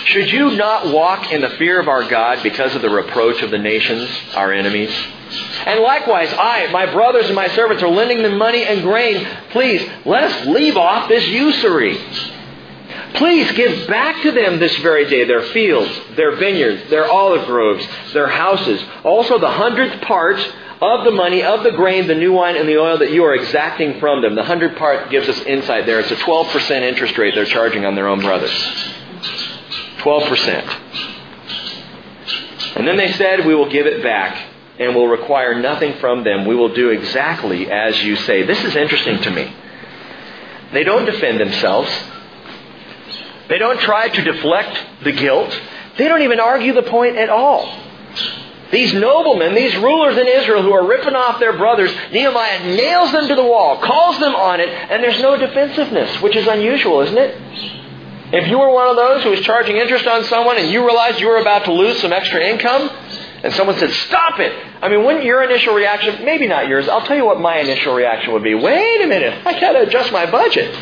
Should 0.04 0.30
you 0.30 0.52
not 0.52 0.92
walk 0.92 1.32
in 1.32 1.40
the 1.40 1.50
fear 1.50 1.80
of 1.80 1.88
our 1.88 2.08
God 2.08 2.42
because 2.42 2.74
of 2.74 2.82
the 2.82 2.90
reproach 2.90 3.42
of 3.42 3.50
the 3.50 3.58
nations, 3.58 4.08
our 4.34 4.52
enemies? 4.52 4.90
And 5.66 5.80
likewise, 5.80 6.32
I, 6.32 6.68
my 6.72 6.86
brothers 6.86 7.26
and 7.26 7.34
my 7.34 7.48
servants 7.48 7.82
are 7.82 7.88
lending 7.88 8.22
them 8.22 8.38
money 8.38 8.64
and 8.64 8.82
grain. 8.82 9.26
Please, 9.50 9.88
let 10.04 10.24
us 10.24 10.46
leave 10.46 10.76
off 10.76 11.08
this 11.08 11.26
usury. 11.26 11.98
Please 13.20 13.52
give 13.52 13.86
back 13.86 14.22
to 14.22 14.32
them 14.32 14.58
this 14.58 14.74
very 14.78 15.04
day 15.04 15.24
their 15.24 15.42
fields, 15.42 15.92
their 16.16 16.36
vineyards, 16.36 16.88
their 16.88 17.04
olive 17.04 17.44
groves, 17.44 17.86
their 18.14 18.28
houses, 18.28 18.82
also 19.04 19.38
the 19.38 19.50
hundredth 19.50 20.00
part 20.00 20.38
of 20.80 21.04
the 21.04 21.10
money, 21.10 21.42
of 21.42 21.62
the 21.62 21.72
grain, 21.72 22.06
the 22.06 22.14
new 22.14 22.32
wine, 22.32 22.56
and 22.56 22.66
the 22.66 22.78
oil 22.78 22.96
that 22.96 23.12
you 23.12 23.22
are 23.24 23.34
exacting 23.34 24.00
from 24.00 24.22
them. 24.22 24.36
The 24.36 24.44
hundred 24.44 24.78
part 24.78 25.10
gives 25.10 25.28
us 25.28 25.38
insight 25.42 25.84
there. 25.84 26.00
It's 26.00 26.10
a 26.10 26.16
12% 26.16 26.70
interest 26.80 27.18
rate 27.18 27.34
they're 27.34 27.44
charging 27.44 27.84
on 27.84 27.94
their 27.94 28.08
own 28.08 28.20
brothers. 28.20 28.50
12%. 29.98 32.76
And 32.76 32.88
then 32.88 32.96
they 32.96 33.12
said, 33.12 33.44
We 33.44 33.54
will 33.54 33.68
give 33.68 33.84
it 33.84 34.02
back 34.02 34.48
and 34.78 34.94
will 34.94 35.08
require 35.08 35.60
nothing 35.60 35.98
from 35.98 36.24
them. 36.24 36.46
We 36.46 36.54
will 36.54 36.72
do 36.72 36.88
exactly 36.88 37.70
as 37.70 38.02
you 38.02 38.16
say. 38.16 38.44
This 38.44 38.64
is 38.64 38.76
interesting 38.76 39.20
to 39.20 39.30
me. 39.30 39.54
They 40.72 40.84
don't 40.84 41.04
defend 41.04 41.38
themselves. 41.38 41.90
They 43.50 43.58
don't 43.58 43.80
try 43.80 44.08
to 44.08 44.22
deflect 44.22 44.78
the 45.02 45.12
guilt. 45.12 45.60
They 45.98 46.06
don't 46.06 46.22
even 46.22 46.38
argue 46.38 46.72
the 46.72 46.84
point 46.84 47.16
at 47.16 47.28
all. 47.28 47.78
These 48.70 48.94
noblemen, 48.94 49.56
these 49.56 49.74
rulers 49.76 50.16
in 50.16 50.28
Israel 50.28 50.62
who 50.62 50.72
are 50.72 50.86
ripping 50.86 51.16
off 51.16 51.40
their 51.40 51.58
brothers, 51.58 51.92
Nehemiah 52.12 52.76
nails 52.76 53.10
them 53.10 53.26
to 53.26 53.34
the 53.34 53.42
wall, 53.42 53.82
calls 53.82 54.20
them 54.20 54.36
on 54.36 54.60
it, 54.60 54.68
and 54.68 55.02
there's 55.02 55.20
no 55.20 55.36
defensiveness, 55.36 56.22
which 56.22 56.36
is 56.36 56.46
unusual, 56.46 57.00
isn't 57.00 57.18
it? 57.18 57.36
If 58.32 58.46
you 58.46 58.60
were 58.60 58.72
one 58.72 58.86
of 58.86 58.94
those 58.94 59.24
who 59.24 59.30
was 59.30 59.40
charging 59.40 59.76
interest 59.76 60.06
on 60.06 60.22
someone 60.24 60.56
and 60.56 60.70
you 60.70 60.86
realized 60.86 61.18
you 61.18 61.26
were 61.26 61.40
about 61.40 61.64
to 61.64 61.72
lose 61.72 62.00
some 62.00 62.12
extra 62.12 62.40
income, 62.40 62.88
and 63.42 63.52
someone 63.54 63.76
said, 63.78 63.90
Stop 63.90 64.38
it! 64.38 64.52
I 64.80 64.88
mean, 64.88 65.04
wouldn't 65.04 65.24
your 65.24 65.42
initial 65.42 65.74
reaction, 65.74 66.24
maybe 66.24 66.46
not 66.46 66.68
yours, 66.68 66.88
I'll 66.88 67.04
tell 67.04 67.16
you 67.16 67.24
what 67.24 67.40
my 67.40 67.56
initial 67.56 67.94
reaction 67.94 68.32
would 68.32 68.44
be. 68.44 68.54
Wait 68.54 69.00
a 69.02 69.08
minute, 69.08 69.44
I 69.44 69.58
gotta 69.58 69.80
adjust 69.80 70.12
my 70.12 70.30
budget. 70.30 70.72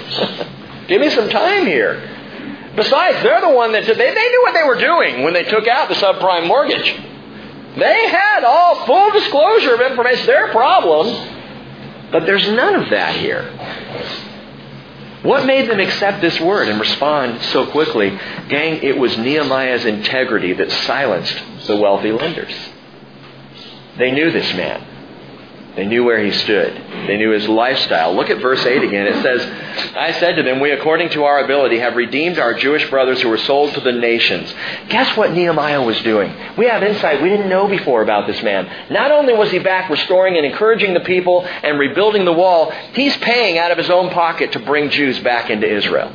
Give 0.88 1.00
me 1.00 1.08
some 1.08 1.30
time 1.30 1.64
here. 1.64 2.17
Besides, 2.78 3.24
they're 3.24 3.40
the 3.40 3.50
one 3.50 3.72
that 3.72 3.84
they, 3.86 3.92
they 3.92 4.28
knew 4.28 4.42
what 4.44 4.54
they 4.54 4.62
were 4.62 4.78
doing 4.78 5.24
when 5.24 5.34
they 5.34 5.42
took 5.42 5.66
out 5.66 5.88
the 5.88 5.96
subprime 5.96 6.46
mortgage. 6.46 6.94
They 7.76 8.08
had 8.08 8.44
all 8.44 8.86
full 8.86 9.10
disclosure 9.10 9.74
of 9.74 9.80
information, 9.80 10.26
their 10.26 10.48
problem, 10.52 11.06
but 12.12 12.24
there's 12.24 12.48
none 12.48 12.76
of 12.76 12.90
that 12.90 13.16
here. 13.16 13.42
What 15.22 15.44
made 15.44 15.68
them 15.68 15.80
accept 15.80 16.20
this 16.20 16.40
word 16.40 16.68
and 16.68 16.78
respond 16.78 17.42
so 17.42 17.66
quickly? 17.66 18.10
Gang, 18.48 18.80
it 18.84 18.96
was 18.96 19.18
Nehemiah's 19.18 19.84
integrity 19.84 20.52
that 20.52 20.70
silenced 20.70 21.66
the 21.66 21.76
wealthy 21.76 22.12
lenders. 22.12 22.54
They 23.96 24.12
knew 24.12 24.30
this 24.30 24.54
man. 24.54 24.84
They 25.78 25.86
knew 25.86 26.02
where 26.02 26.18
he 26.18 26.32
stood. 26.32 26.74
They 27.06 27.16
knew 27.18 27.30
his 27.30 27.46
lifestyle. 27.46 28.12
Look 28.12 28.30
at 28.30 28.38
verse 28.38 28.66
8 28.66 28.82
again. 28.82 29.06
It 29.06 29.22
says, 29.22 29.94
I 29.96 30.10
said 30.18 30.34
to 30.34 30.42
them, 30.42 30.58
We, 30.58 30.72
according 30.72 31.10
to 31.10 31.22
our 31.22 31.44
ability, 31.44 31.78
have 31.78 31.94
redeemed 31.94 32.40
our 32.40 32.52
Jewish 32.52 32.90
brothers 32.90 33.20
who 33.22 33.28
were 33.28 33.38
sold 33.38 33.74
to 33.74 33.80
the 33.80 33.92
nations. 33.92 34.52
Guess 34.88 35.16
what 35.16 35.30
Nehemiah 35.30 35.80
was 35.80 35.96
doing? 36.02 36.34
We 36.56 36.66
have 36.66 36.82
insight 36.82 37.22
we 37.22 37.28
didn't 37.28 37.48
know 37.48 37.68
before 37.68 38.02
about 38.02 38.26
this 38.26 38.42
man. 38.42 38.68
Not 38.90 39.12
only 39.12 39.34
was 39.34 39.52
he 39.52 39.60
back 39.60 39.88
restoring 39.88 40.36
and 40.36 40.44
encouraging 40.44 40.94
the 40.94 41.00
people 41.00 41.46
and 41.46 41.78
rebuilding 41.78 42.24
the 42.24 42.32
wall, 42.32 42.72
he's 42.94 43.16
paying 43.18 43.56
out 43.56 43.70
of 43.70 43.78
his 43.78 43.88
own 43.88 44.10
pocket 44.10 44.50
to 44.54 44.58
bring 44.58 44.90
Jews 44.90 45.20
back 45.20 45.48
into 45.48 45.72
Israel. 45.72 46.12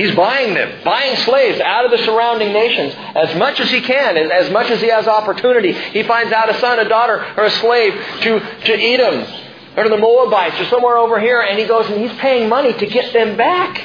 He's 0.00 0.14
buying 0.14 0.54
them, 0.54 0.82
buying 0.82 1.14
slaves 1.16 1.60
out 1.60 1.84
of 1.84 1.90
the 1.90 1.98
surrounding 2.06 2.54
nations 2.54 2.94
as 3.14 3.36
much 3.36 3.60
as 3.60 3.70
he 3.70 3.82
can, 3.82 4.16
and 4.16 4.32
as 4.32 4.50
much 4.50 4.70
as 4.70 4.80
he 4.80 4.88
has 4.88 5.06
opportunity. 5.06 5.72
He 5.72 6.04
finds 6.04 6.32
out 6.32 6.48
a 6.48 6.58
son, 6.58 6.78
a 6.78 6.88
daughter, 6.88 7.22
or 7.36 7.44
a 7.44 7.50
slave 7.50 7.92
to, 8.22 8.40
to 8.40 8.72
Edom, 8.72 9.30
or 9.76 9.84
to 9.84 9.90
the 9.90 9.98
Moabites, 9.98 10.58
or 10.58 10.64
somewhere 10.70 10.96
over 10.96 11.20
here, 11.20 11.42
and 11.42 11.58
he 11.58 11.66
goes 11.66 11.86
and 11.90 12.00
he's 12.00 12.18
paying 12.18 12.48
money 12.48 12.72
to 12.72 12.86
get 12.86 13.12
them 13.12 13.36
back. 13.36 13.78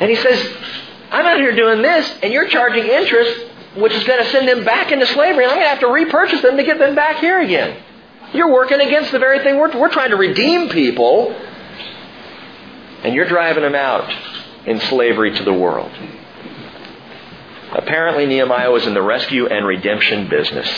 And 0.00 0.08
he 0.08 0.16
says, 0.16 0.56
I'm 1.10 1.26
out 1.26 1.36
here 1.36 1.54
doing 1.54 1.82
this, 1.82 2.10
and 2.22 2.32
you're 2.32 2.48
charging 2.48 2.86
interest, 2.86 3.40
which 3.76 3.92
is 3.92 4.04
going 4.04 4.24
to 4.24 4.30
send 4.30 4.48
them 4.48 4.64
back 4.64 4.90
into 4.90 5.04
slavery, 5.04 5.44
and 5.44 5.52
I'm 5.52 5.58
going 5.58 5.66
to 5.66 5.68
have 5.68 5.80
to 5.80 5.88
repurchase 5.88 6.40
them 6.40 6.56
to 6.56 6.62
get 6.62 6.78
them 6.78 6.94
back 6.94 7.18
here 7.18 7.42
again. 7.42 7.76
You're 8.32 8.50
working 8.50 8.80
against 8.80 9.12
the 9.12 9.18
very 9.18 9.40
thing 9.40 9.58
we're, 9.58 9.78
we're 9.78 9.92
trying 9.92 10.12
to 10.12 10.16
redeem 10.16 10.70
people 10.70 11.36
and 13.04 13.14
you're 13.14 13.28
driving 13.28 13.62
them 13.62 13.74
out 13.74 14.10
in 14.66 14.80
slavery 14.80 15.36
to 15.36 15.44
the 15.44 15.52
world. 15.52 15.90
Apparently, 17.72 18.26
Nehemiah 18.26 18.70
was 18.70 18.86
in 18.86 18.94
the 18.94 19.02
rescue 19.02 19.46
and 19.46 19.66
redemption 19.66 20.28
business. 20.28 20.68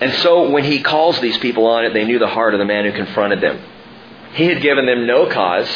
And 0.00 0.12
so 0.14 0.50
when 0.50 0.64
he 0.64 0.82
calls 0.82 1.20
these 1.20 1.38
people 1.38 1.66
on 1.66 1.84
it, 1.84 1.92
they 1.92 2.04
knew 2.04 2.18
the 2.18 2.26
heart 2.26 2.54
of 2.54 2.58
the 2.58 2.64
man 2.64 2.84
who 2.84 2.92
confronted 2.92 3.40
them. 3.40 3.62
He 4.34 4.46
had 4.46 4.60
given 4.60 4.86
them 4.86 5.06
no 5.06 5.30
cause 5.30 5.68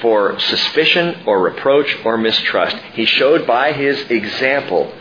for 0.00 0.38
suspicion 0.38 1.22
or 1.26 1.40
reproach 1.40 1.96
or 2.04 2.16
mistrust. 2.16 2.76
He 2.92 3.06
showed 3.06 3.46
by 3.46 3.72
his 3.72 4.00
example 4.10 4.92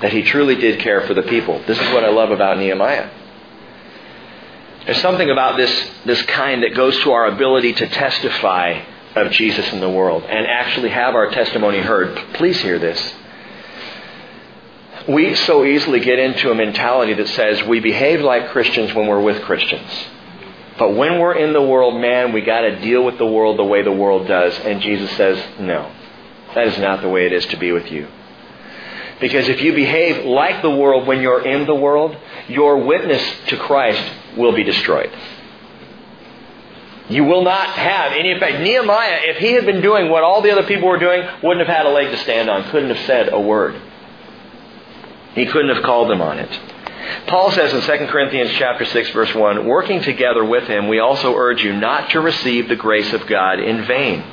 that 0.00 0.12
he 0.12 0.22
truly 0.22 0.56
did 0.56 0.80
care 0.80 1.06
for 1.06 1.14
the 1.14 1.22
people. 1.22 1.62
This 1.66 1.78
is 1.78 1.88
what 1.92 2.04
I 2.04 2.10
love 2.10 2.30
about 2.30 2.58
Nehemiah. 2.58 3.08
There's 4.84 5.00
something 5.00 5.30
about 5.30 5.56
this, 5.56 5.90
this 6.04 6.22
kind 6.22 6.64
that 6.64 6.74
goes 6.74 6.98
to 7.00 7.12
our 7.12 7.26
ability 7.26 7.74
to 7.74 7.86
testify 7.88 8.82
of 9.14 9.30
Jesus 9.30 9.72
in 9.72 9.80
the 9.80 9.90
world 9.90 10.24
and 10.24 10.46
actually 10.46 10.88
have 10.90 11.14
our 11.14 11.30
testimony 11.30 11.80
heard. 11.80 12.16
Please 12.34 12.60
hear 12.60 12.78
this. 12.78 13.14
We 15.08 15.34
so 15.34 15.64
easily 15.64 16.00
get 16.00 16.18
into 16.18 16.50
a 16.50 16.54
mentality 16.54 17.14
that 17.14 17.28
says 17.28 17.62
we 17.64 17.80
behave 17.80 18.20
like 18.22 18.50
Christians 18.50 18.92
when 18.94 19.06
we're 19.06 19.20
with 19.20 19.42
Christians. 19.42 19.90
But 20.78 20.96
when 20.96 21.20
we're 21.20 21.36
in 21.36 21.52
the 21.52 21.62
world, 21.62 22.00
man, 22.00 22.32
we 22.32 22.40
got 22.40 22.62
to 22.62 22.80
deal 22.80 23.04
with 23.04 23.18
the 23.18 23.26
world 23.26 23.58
the 23.58 23.64
way 23.64 23.82
the 23.82 23.92
world 23.92 24.26
does. 24.26 24.58
And 24.60 24.80
Jesus 24.80 25.10
says, 25.16 25.38
no, 25.60 25.92
that 26.54 26.66
is 26.66 26.78
not 26.78 27.02
the 27.02 27.08
way 27.08 27.26
it 27.26 27.32
is 27.32 27.46
to 27.46 27.56
be 27.56 27.70
with 27.72 27.90
you. 27.92 28.08
Because 29.20 29.48
if 29.48 29.60
you 29.60 29.74
behave 29.74 30.24
like 30.24 30.62
the 30.62 30.70
world 30.70 31.06
when 31.06 31.20
you're 31.20 31.46
in 31.46 31.66
the 31.66 31.74
world, 31.74 32.16
your 32.48 32.78
witness 32.78 33.22
to 33.48 33.56
Christ 33.56 34.02
will 34.36 34.52
be 34.52 34.64
destroyed. 34.64 35.10
You 37.08 37.24
will 37.24 37.44
not 37.44 37.68
have 37.68 38.12
any 38.12 38.32
effect. 38.32 38.60
Nehemiah, 38.60 39.20
if 39.24 39.36
he 39.38 39.52
had 39.52 39.66
been 39.66 39.82
doing 39.82 40.08
what 40.08 40.22
all 40.22 40.40
the 40.40 40.50
other 40.50 40.62
people 40.62 40.88
were 40.88 40.98
doing, 40.98 41.26
wouldn't 41.42 41.66
have 41.66 41.76
had 41.76 41.86
a 41.86 41.90
leg 41.90 42.10
to 42.10 42.16
stand 42.18 42.48
on, 42.48 42.70
couldn't 42.70 42.94
have 42.94 43.06
said 43.06 43.32
a 43.32 43.40
word. 43.40 43.80
He 45.34 45.46
couldn't 45.46 45.74
have 45.74 45.82
called 45.82 46.10
them 46.10 46.20
on 46.22 46.38
it. 46.38 46.60
Paul 47.26 47.50
says 47.50 47.72
in 47.72 47.80
2 47.80 48.06
Corinthians 48.06 48.52
chapter 48.52 48.84
6 48.84 49.10
verse 49.10 49.34
1, 49.34 49.66
working 49.66 50.02
together 50.02 50.44
with 50.44 50.64
him, 50.64 50.88
we 50.88 51.00
also 51.00 51.34
urge 51.34 51.62
you 51.62 51.72
not 51.72 52.10
to 52.10 52.20
receive 52.20 52.68
the 52.68 52.76
grace 52.76 53.12
of 53.12 53.26
God 53.26 53.58
in 53.58 53.84
vain. 53.84 54.24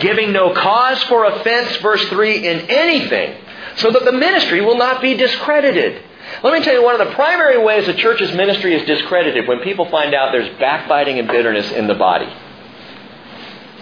Giving 0.00 0.32
no 0.32 0.54
cause 0.54 1.02
for 1.04 1.24
offense, 1.24 1.76
verse 1.76 2.04
3, 2.08 2.46
in 2.46 2.60
anything, 2.70 3.36
so 3.76 3.90
that 3.90 4.04
the 4.04 4.12
ministry 4.12 4.60
will 4.60 4.78
not 4.78 5.02
be 5.02 5.14
discredited. 5.14 6.02
Let 6.42 6.52
me 6.52 6.62
tell 6.62 6.74
you 6.74 6.82
one 6.82 7.00
of 7.00 7.06
the 7.06 7.14
primary 7.14 7.62
ways 7.62 7.86
the 7.86 7.94
church's 7.94 8.32
ministry 8.32 8.74
is 8.74 8.86
discredited 8.86 9.48
when 9.48 9.60
people 9.60 9.90
find 9.90 10.14
out 10.14 10.32
there's 10.32 10.58
backbiting 10.58 11.18
and 11.18 11.26
bitterness 11.26 11.70
in 11.72 11.86
the 11.86 11.94
body. 11.94 12.32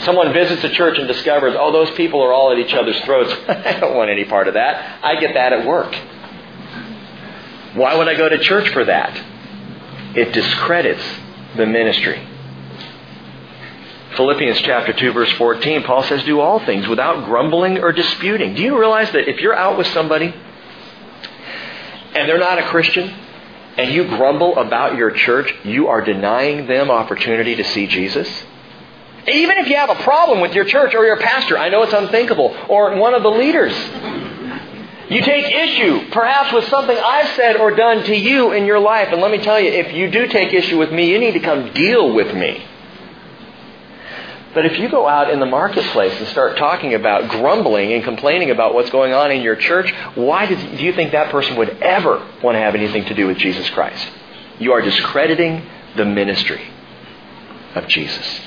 Someone 0.01 0.33
visits 0.33 0.63
a 0.63 0.71
church 0.71 0.99
and 0.99 1.09
discovers, 1.09 1.55
oh, 1.59 1.73
those 1.73 1.91
people 1.97 2.23
are 2.23 2.33
all 2.33 2.53
at 2.53 2.59
each 2.59 2.75
other's 2.75 3.01
throats. 3.05 3.33
I 3.49 3.79
don't 3.81 3.95
want 3.97 4.11
any 4.11 4.25
part 4.25 4.49
of 4.49 4.55
that. 4.55 5.05
I 5.05 5.19
get 5.21 5.35
that 5.35 5.53
at 5.53 5.67
work. 5.67 5.95
Why 7.75 7.95
would 7.97 8.09
I 8.09 8.15
go 8.15 8.29
to 8.29 8.39
church 8.39 8.69
for 8.71 8.85
that? 8.85 9.23
It 10.17 10.33
discredits 10.33 11.03
the 11.57 11.67
ministry. 11.67 12.27
Philippians 14.17 14.61
chapter 14.61 14.95
2 14.95 15.13
verse 15.13 15.31
14, 15.33 15.83
Paul 15.83 16.03
says, 16.05 16.23
do 16.25 16.41
all 16.41 16.65
things 16.65 16.89
without 16.89 17.27
grumbling 17.27 17.79
or 17.79 17.93
disputing. 17.93 18.55
Do 18.55 18.63
you 18.63 18.79
realize 18.79 19.11
that 19.13 19.29
if 19.29 19.41
you're 19.41 19.55
out 19.55 19.77
with 19.77 19.87
somebody 19.89 20.35
and 22.17 22.29
they're 22.29 22.39
not 22.39 22.59
a 22.59 22.65
Christian 22.65 23.15
and 23.77 23.93
you 23.93 24.09
grumble 24.09 24.57
about 24.57 24.97
your 24.97 25.11
church, 25.11 25.55
you 25.65 25.89
are 25.89 26.01
denying 26.01 26.67
them 26.67 26.91
opportunity 26.91 27.57
to 27.57 27.65
see 27.65 27.87
Jesus? 27.87 28.29
Even 29.29 29.59
if 29.59 29.69
you 29.69 29.77
have 29.77 29.91
a 29.91 30.03
problem 30.03 30.41
with 30.41 30.55
your 30.55 30.65
church 30.65 30.95
or 30.95 31.05
your 31.05 31.19
pastor, 31.19 31.59
I 31.59 31.69
know 31.69 31.83
it's 31.83 31.93
unthinkable, 31.93 32.57
or 32.69 32.97
one 32.97 33.13
of 33.13 33.23
the 33.23 33.31
leaders. 33.31 33.75
You 35.09 35.21
take 35.21 35.53
issue, 35.53 36.11
perhaps, 36.11 36.53
with 36.53 36.69
something 36.69 36.97
I've 36.97 37.29
said 37.37 37.57
or 37.57 37.73
done 37.73 38.05
to 38.05 38.17
you 38.17 38.53
in 38.53 38.67
your 38.67 38.79
life. 38.79 39.09
And 39.13 39.21
let 39.21 39.31
me 39.31 39.39
tell 39.39 39.61
you, 39.61 39.71
if 39.71 39.93
you 39.93 40.11
do 40.11 40.27
take 40.27 40.53
issue 40.53 40.79
with 40.79 40.91
me, 40.91 41.11
you 41.11 41.19
need 41.19 41.33
to 41.33 41.41
come 41.41 41.73
deal 41.73 42.13
with 42.13 42.35
me. 42.35 42.65
But 44.57 44.65
if 44.65 44.79
you 44.79 44.89
go 44.89 45.07
out 45.07 45.29
in 45.29 45.39
the 45.39 45.45
marketplace 45.45 46.19
and 46.19 46.27
start 46.29 46.57
talking 46.57 46.95
about 46.95 47.29
grumbling 47.29 47.93
and 47.93 48.03
complaining 48.03 48.51
about 48.51 48.73
what's 48.73 48.89
going 48.89 49.13
on 49.13 49.31
in 49.31 49.43
your 49.43 49.55
church, 49.55 49.93
why 50.15 50.47
do 50.47 50.55
you 50.83 50.95
think 50.95 51.13
that 51.13 51.31
person 51.31 51.57
would 51.57 51.69
ever 51.83 52.27
want 52.43 52.55
to 52.55 52.61
have 52.61 52.75
anything 52.75 53.05
to 53.05 53.15
do 53.15 53.27
with 53.27 53.37
Jesus 53.37 53.69
Christ? 53.69 54.09
You 54.59 54.73
are 54.73 54.81
discrediting 54.81 55.63
the 55.95 56.07
ministry 56.07 56.71
of 57.75 57.87
Jesus. 57.87 58.41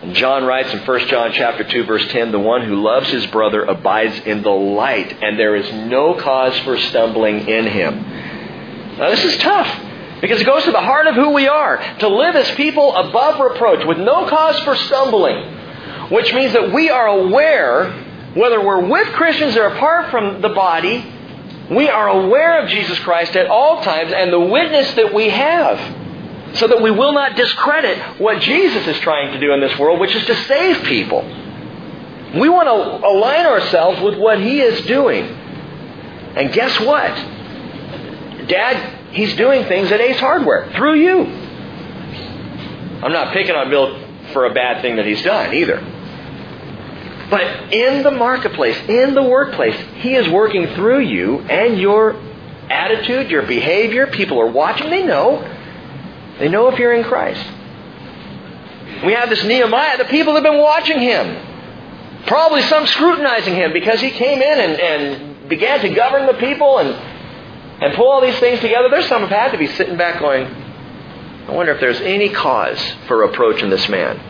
And 0.00 0.14
John 0.14 0.44
writes 0.44 0.72
in 0.72 0.78
1 0.78 1.08
John 1.08 1.32
chapter 1.32 1.64
2 1.64 1.82
verse 1.82 2.06
10, 2.12 2.30
the 2.30 2.38
one 2.38 2.64
who 2.64 2.80
loves 2.80 3.10
his 3.10 3.26
brother 3.26 3.64
abides 3.64 4.16
in 4.20 4.42
the 4.42 4.50
light, 4.50 5.24
and 5.24 5.36
there 5.40 5.56
is 5.56 5.72
no 5.72 6.14
cause 6.14 6.56
for 6.60 6.78
stumbling 6.78 7.48
in 7.48 7.66
him. 7.66 8.00
Now 8.96 9.10
this 9.10 9.24
is 9.24 9.38
tough. 9.38 9.91
Because 10.22 10.40
it 10.40 10.44
goes 10.44 10.64
to 10.64 10.70
the 10.70 10.80
heart 10.80 11.08
of 11.08 11.16
who 11.16 11.30
we 11.30 11.48
are. 11.48 11.76
To 11.98 12.08
live 12.08 12.36
as 12.36 12.50
people 12.52 12.94
above 12.94 13.40
reproach 13.40 13.84
with 13.84 13.98
no 13.98 14.26
cause 14.28 14.58
for 14.60 14.76
stumbling. 14.76 15.44
Which 16.10 16.32
means 16.32 16.52
that 16.52 16.72
we 16.72 16.88
are 16.88 17.08
aware, 17.08 17.90
whether 18.34 18.64
we're 18.64 18.86
with 18.86 19.08
Christians 19.08 19.56
or 19.56 19.64
apart 19.64 20.10
from 20.10 20.40
the 20.40 20.50
body, 20.50 21.04
we 21.70 21.88
are 21.88 22.08
aware 22.08 22.62
of 22.62 22.70
Jesus 22.70 22.98
Christ 23.00 23.34
at 23.34 23.48
all 23.48 23.82
times 23.82 24.12
and 24.12 24.32
the 24.32 24.40
witness 24.40 24.94
that 24.94 25.12
we 25.12 25.28
have 25.28 26.56
so 26.56 26.68
that 26.68 26.80
we 26.80 26.90
will 26.90 27.12
not 27.12 27.34
discredit 27.34 28.20
what 28.20 28.40
Jesus 28.40 28.86
is 28.86 28.98
trying 29.00 29.32
to 29.32 29.40
do 29.40 29.52
in 29.52 29.60
this 29.60 29.76
world, 29.78 29.98
which 29.98 30.14
is 30.14 30.24
to 30.26 30.34
save 30.44 30.84
people. 30.84 31.22
We 32.38 32.48
want 32.48 32.68
to 32.68 33.06
align 33.06 33.46
ourselves 33.46 34.00
with 34.00 34.18
what 34.18 34.38
He 34.38 34.60
is 34.60 34.86
doing. 34.86 35.24
And 35.24 36.52
guess 36.52 36.78
what? 36.80 37.10
Dad, 38.48 39.01
He's 39.12 39.34
doing 39.36 39.64
things 39.64 39.92
at 39.92 40.00
Ace 40.00 40.18
Hardware 40.18 40.72
through 40.72 41.00
you. 41.00 41.20
I'm 43.02 43.12
not 43.12 43.32
picking 43.32 43.54
on 43.54 43.68
Bill 43.68 43.98
for 44.32 44.46
a 44.46 44.54
bad 44.54 44.80
thing 44.80 44.96
that 44.96 45.06
he's 45.06 45.22
done 45.22 45.54
either. 45.54 45.80
But 47.28 47.72
in 47.72 48.02
the 48.02 48.10
marketplace, 48.10 48.76
in 48.88 49.14
the 49.14 49.22
workplace, 49.22 49.74
He 49.96 50.14
is 50.14 50.28
working 50.28 50.74
through 50.74 51.00
you 51.00 51.40
and 51.40 51.78
your 51.80 52.14
attitude, 52.68 53.30
your 53.30 53.42
behavior. 53.42 54.06
People 54.06 54.40
are 54.40 54.50
watching, 54.50 54.90
they 54.90 55.02
know. 55.02 55.40
They 56.38 56.48
know 56.48 56.68
if 56.68 56.78
you're 56.78 56.92
in 56.92 57.04
Christ. 57.04 57.44
We 59.04 59.14
have 59.14 59.30
this 59.30 59.42
Nehemiah. 59.44 59.98
The 59.98 60.04
people 60.04 60.34
have 60.34 60.42
been 60.42 60.58
watching 60.58 61.00
him. 61.00 62.24
Probably 62.26 62.62
some 62.62 62.86
scrutinizing 62.86 63.54
him 63.54 63.72
because 63.72 64.00
he 64.00 64.10
came 64.10 64.40
in 64.40 64.60
and, 64.60 64.80
and 64.80 65.48
began 65.48 65.80
to 65.80 65.88
govern 65.88 66.26
the 66.26 66.34
people 66.34 66.78
and, 66.78 66.90
and 67.82 67.94
pull 67.94 68.10
all 68.10 68.20
these 68.20 68.38
things 68.38 68.60
together. 68.60 68.88
There's 68.88 69.08
some 69.08 69.22
have 69.22 69.30
had 69.30 69.52
to 69.52 69.58
be 69.58 69.66
sitting 69.66 69.96
back 69.96 70.20
going, 70.20 70.46
I 70.46 71.50
wonder 71.50 71.72
if 71.72 71.80
there's 71.80 72.00
any 72.00 72.28
cause 72.28 72.78
for 73.08 73.16
reproach 73.16 73.62
in 73.62 73.70
this 73.70 73.88
man. 73.88 74.20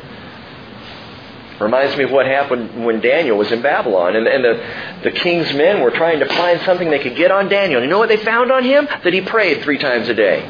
Reminds 1.61 1.97
me 1.97 2.05
of 2.05 2.11
what 2.11 2.27
happened 2.27 2.85
when 2.85 3.01
Daniel 3.01 3.37
was 3.37 3.53
in 3.53 3.61
Babylon 3.61 4.17
and, 4.17 4.27
and 4.27 4.43
the, 4.43 5.01
the 5.05 5.11
king's 5.13 5.53
men 5.53 5.81
were 5.81 5.91
trying 5.91 6.19
to 6.21 6.27
find 6.27 6.61
something 6.63 6.91
they 6.91 6.99
could 6.99 7.15
get 7.15 7.31
on 7.31 7.49
Daniel. 7.49 7.83
You 7.83 7.89
know 7.89 7.99
what 7.99 8.09
they 8.09 8.17
found 8.17 8.51
on 8.51 8.65
him? 8.65 8.89
That 9.05 9.13
he 9.13 9.21
prayed 9.21 9.63
three 9.63 9.79
times 9.79 10.09
a 10.09 10.15
day. 10.15 10.41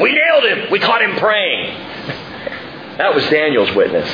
We 0.00 0.12
nailed 0.12 0.44
him. 0.44 0.70
We 0.72 0.80
caught 0.80 1.02
him 1.02 1.16
praying. 1.16 1.76
that 2.98 3.14
was 3.14 3.24
Daniel's 3.28 3.72
witness. 3.76 4.08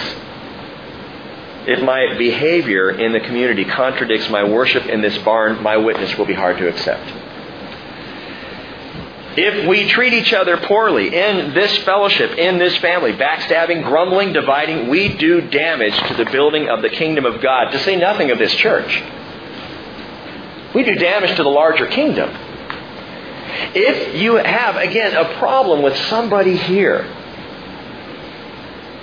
If 1.64 1.82
my 1.84 2.18
behavior 2.18 2.90
in 2.90 3.12
the 3.12 3.20
community 3.20 3.64
contradicts 3.64 4.28
my 4.28 4.42
worship 4.42 4.86
in 4.86 5.00
this 5.00 5.16
barn, 5.18 5.62
my 5.62 5.76
witness 5.76 6.18
will 6.18 6.26
be 6.26 6.34
hard 6.34 6.58
to 6.58 6.68
accept. 6.68 7.08
If 9.34 9.66
we 9.66 9.88
treat 9.88 10.12
each 10.12 10.34
other 10.34 10.58
poorly 10.58 11.14
in 11.14 11.54
this 11.54 11.74
fellowship, 11.84 12.36
in 12.36 12.58
this 12.58 12.76
family, 12.78 13.12
backstabbing, 13.14 13.82
grumbling, 13.84 14.34
dividing, 14.34 14.88
we 14.88 15.16
do 15.16 15.40
damage 15.40 15.96
to 16.08 16.14
the 16.14 16.26
building 16.30 16.68
of 16.68 16.82
the 16.82 16.90
kingdom 16.90 17.24
of 17.24 17.40
God, 17.40 17.70
to 17.70 17.78
say 17.78 17.96
nothing 17.96 18.30
of 18.30 18.38
this 18.38 18.54
church. 18.54 19.02
We 20.74 20.84
do 20.84 20.94
damage 20.96 21.36
to 21.36 21.42
the 21.42 21.48
larger 21.48 21.86
kingdom. 21.86 22.28
If 23.74 24.16
you 24.16 24.36
have, 24.36 24.76
again, 24.76 25.16
a 25.16 25.38
problem 25.38 25.82
with 25.82 25.96
somebody 26.08 26.56
here, 26.56 27.02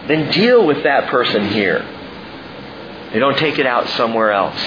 then 0.07 0.31
deal 0.31 0.65
with 0.65 0.83
that 0.83 1.09
person 1.09 1.47
here. 1.47 1.79
They 3.13 3.19
don't 3.19 3.37
take 3.37 3.57
it 3.57 3.65
out 3.65 3.89
somewhere 3.89 4.31
else. 4.31 4.61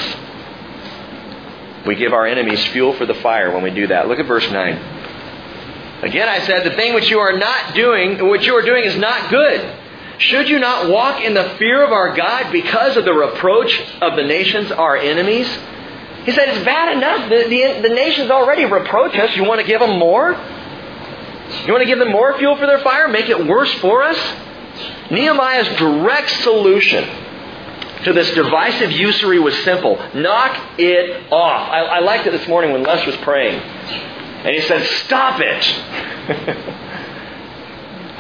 We 1.87 1.95
give 1.95 2.13
our 2.13 2.27
enemies 2.27 2.65
fuel 2.67 2.95
for 2.95 3.07
the 3.07 3.15
fire 3.15 3.53
when 3.53 3.63
we 3.63 3.71
do 3.71 3.87
that. 3.89 4.09
Look 4.09 4.19
at 4.19 4.27
verse 4.27 4.49
9. 4.51 5.02
Again, 6.03 6.29
I 6.29 6.41
said, 6.41 6.65
the 6.65 6.75
thing 6.77 6.95
which 6.95 7.09
you 7.09 7.21
are 7.21 7.39
not 7.39 7.75
doing, 7.75 8.29
which 8.29 8.45
you 8.45 8.55
are 8.57 8.63
doing 8.63 8.85
is 8.85 8.97
not 8.97 9.31
good. 9.31 9.79
Should 10.19 10.49
you 10.49 10.59
not 10.59 10.89
walk 10.89 11.23
in 11.23 11.35
the 11.35 11.55
fear 11.59 11.83
of 11.85 11.93
our 11.93 12.15
God 12.15 12.53
because 12.53 12.97
of 12.97 13.05
the 13.05 13.13
reproach 13.13 13.81
of 14.01 14.17
the 14.17 14.23
nations, 14.23 14.71
our 14.71 14.97
enemies? 14.97 15.49
He 16.25 16.33
said, 16.33 16.49
it's 16.49 16.65
bad 16.65 16.97
enough. 16.97 17.29
The, 17.29 17.49
the, 17.49 17.89
the 17.89 17.95
nations 17.95 18.31
already 18.31 18.65
reproach 18.65 19.17
us. 19.17 19.35
You 19.37 19.45
want 19.45 19.61
to 19.61 19.67
give 19.67 19.81
them 19.81 19.99
more? 19.99 20.33
You 21.67 21.73
want 21.73 21.83
to 21.83 21.87
give 21.87 21.99
them 21.99 22.11
more 22.11 22.37
fuel 22.39 22.57
for 22.57 22.67
their 22.67 22.81
fire? 22.81 23.09
Make 23.09 23.29
it 23.29 23.47
worse 23.47 23.73
for 23.75 24.03
us? 24.03 24.19
Nehemiah's 25.11 25.69
direct 25.77 26.31
solution 26.43 27.05
to 28.05 28.13
this 28.13 28.31
divisive 28.35 28.91
usury 28.91 29.39
was 29.39 29.57
simple. 29.63 29.97
Knock 30.15 30.79
it 30.79 31.33
off. 31.33 31.71
I, 31.71 31.81
I 31.81 31.99
liked 32.01 32.27
it 32.27 32.31
this 32.31 32.49
morning 32.49 32.73
when 32.73 32.83
Les 32.83 33.07
was 33.07 33.17
praying. 33.19 33.61
And 34.45 34.55
he 34.55 34.61
said, 34.63 34.85
Stop 35.05 35.41
it! 35.41 35.63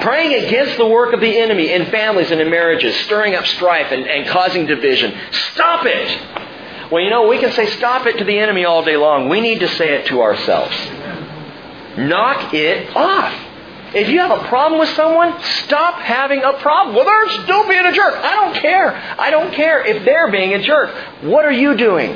Praying 0.03 0.45
against 0.45 0.79
the 0.79 0.87
work 0.87 1.13
of 1.15 1.21
the 1.21 1.39
enemy 1.39 1.71
in 1.73 1.87
families 1.87 2.31
and 2.31 2.41
in 2.41 2.51
marriages, 2.51 2.97
stirring 3.05 3.35
up 3.35 3.47
strife 3.47 3.93
and, 3.93 4.07
and 4.07 4.29
causing 4.29 4.67
division. 4.67 5.15
Stop 5.53 5.87
it! 5.87 6.91
Well, 6.91 7.03
you 7.03 7.11
know, 7.11 7.29
we 7.29 7.39
can 7.39 7.53
say 7.53 7.67
stop 7.77 8.07
it 8.07 8.19
to 8.19 8.25
the 8.25 8.39
enemy 8.39 8.65
all 8.65 8.85
day 8.85 8.97
long. 8.97 9.29
We 9.29 9.41
need 9.41 9.61
to 9.61 9.69
say 9.69 9.95
it 9.95 10.07
to 10.07 10.21
ourselves. 10.21 10.77
Knock 11.97 12.53
it 12.53 12.95
off. 12.95 13.35
If 13.95 14.09
you 14.09 14.21
have 14.21 14.31
a 14.31 14.49
problem 14.49 14.81
with 14.81 14.91
someone, 14.91 15.41
stop 15.65 16.01
having 16.01 16.43
a 16.43 16.55
problem. 16.55 16.95
Well, 16.95 17.05
they're 17.05 17.45
still 17.45 17.69
being 17.69 17.85
a 17.85 17.93
jerk. 17.93 18.15
I 18.15 18.35
don't 18.35 18.55
care. 18.55 18.95
I 19.19 19.31
don't 19.31 19.53
care 19.55 19.85
if 19.85 20.05
they're 20.05 20.31
being 20.31 20.55
a 20.55 20.63
jerk. 20.63 20.95
What 21.23 21.45
are 21.45 21.53
you 21.53 21.77
doing? 21.77 22.15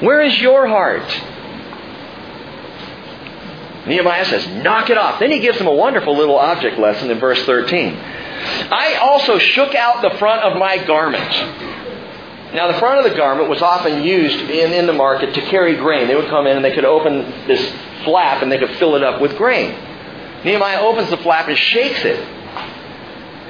Where 0.00 0.20
is 0.22 0.38
your 0.40 0.66
heart? 0.66 1.08
Nehemiah 3.88 4.24
says, 4.26 4.46
knock 4.62 4.90
it 4.90 4.98
off. 4.98 5.18
Then 5.18 5.30
he 5.30 5.38
gives 5.38 5.58
them 5.58 5.66
a 5.66 5.74
wonderful 5.74 6.16
little 6.16 6.36
object 6.36 6.78
lesson 6.78 7.10
in 7.10 7.18
verse 7.18 7.42
13. 7.44 7.94
I 7.96 8.98
also 9.00 9.38
shook 9.38 9.74
out 9.74 10.02
the 10.02 10.16
front 10.18 10.42
of 10.42 10.58
my 10.58 10.78
garment. 10.84 11.30
Now, 12.54 12.72
the 12.72 12.78
front 12.78 13.04
of 13.04 13.10
the 13.10 13.16
garment 13.16 13.48
was 13.48 13.60
often 13.60 14.02
used 14.02 14.38
in, 14.50 14.72
in 14.72 14.86
the 14.86 14.92
market 14.92 15.34
to 15.34 15.40
carry 15.42 15.76
grain. 15.76 16.08
They 16.08 16.14
would 16.14 16.28
come 16.28 16.46
in 16.46 16.56
and 16.56 16.64
they 16.64 16.74
could 16.74 16.84
open 16.84 17.30
this 17.46 17.72
flap 18.04 18.42
and 18.42 18.50
they 18.50 18.58
could 18.58 18.74
fill 18.76 18.94
it 18.94 19.02
up 19.02 19.20
with 19.20 19.36
grain. 19.36 19.70
Nehemiah 20.44 20.80
opens 20.80 21.10
the 21.10 21.18
flap 21.18 21.48
and 21.48 21.58
shakes 21.58 22.04
it. 22.04 22.18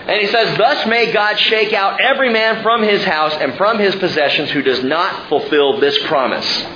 And 0.08 0.20
he 0.22 0.26
says, 0.28 0.56
Thus 0.56 0.86
may 0.86 1.12
God 1.12 1.38
shake 1.38 1.74
out 1.74 2.00
every 2.00 2.32
man 2.32 2.62
from 2.62 2.82
his 2.82 3.04
house 3.04 3.34
and 3.34 3.56
from 3.56 3.78
his 3.78 3.94
possessions 3.96 4.50
who 4.50 4.62
does 4.62 4.82
not 4.82 5.28
fulfill 5.28 5.78
this 5.80 5.98
promise. 6.06 6.66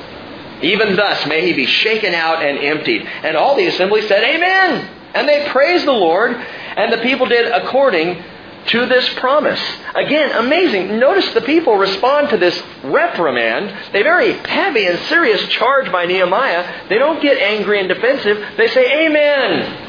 Even 0.63 0.97
thus 0.97 1.27
may 1.27 1.45
he 1.47 1.53
be 1.53 1.67
shaken 1.67 2.15
out 2.15 2.43
and 2.43 2.59
emptied. 2.59 3.03
And 3.03 3.37
all 3.37 3.57
the 3.57 3.67
assembly 3.67 4.07
said, 4.07 4.23
Amen. 4.23 4.89
And 5.15 5.29
they 5.29 5.49
praised 5.51 5.87
the 5.87 5.93
Lord, 5.93 6.33
and 6.33 6.93
the 6.93 6.99
people 6.99 7.27
did 7.27 7.51
according 7.51 8.23
to 8.69 8.87
this 8.87 9.09
promise. 9.15 9.61
Again, 9.95 10.31
amazing. 10.33 10.99
Notice 10.99 11.35
the 11.35 11.41
people 11.41 11.77
respond 11.77 12.31
to 12.31 12.37
this 12.37 12.61
reprimand. 12.85 13.93
They 13.93 14.03
very 14.03 14.33
heavy 14.35 14.87
and 14.87 14.99
serious 15.01 15.47
charge 15.49 15.91
by 15.91 16.07
Nehemiah. 16.07 16.89
They 16.89 16.99
don't 16.99 17.21
get 17.21 17.39
angry 17.39 17.81
and 17.81 17.89
defensive. 17.89 18.57
They 18.57 18.69
say, 18.69 19.07
Amen. 19.07 19.89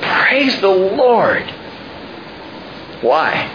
Praise 0.00 0.60
the 0.60 0.68
Lord. 0.68 1.42
Why? 3.02 3.54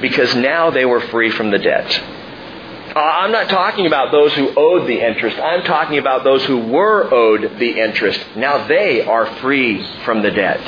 Because 0.00 0.34
now 0.36 0.70
they 0.70 0.84
were 0.84 1.00
free 1.00 1.30
from 1.30 1.50
the 1.50 1.58
debt. 1.58 2.15
Uh, 2.94 2.98
I'm 2.98 3.32
not 3.32 3.48
talking 3.48 3.86
about 3.86 4.12
those 4.12 4.32
who 4.34 4.52
owed 4.56 4.86
the 4.86 5.00
interest. 5.00 5.38
I'm 5.38 5.64
talking 5.64 5.98
about 5.98 6.24
those 6.24 6.44
who 6.44 6.58
were 6.58 7.12
owed 7.12 7.58
the 7.58 7.80
interest. 7.80 8.20
Now 8.36 8.66
they 8.66 9.02
are 9.02 9.26
free 9.36 9.82
from 10.04 10.22
the 10.22 10.30
debt. 10.30 10.60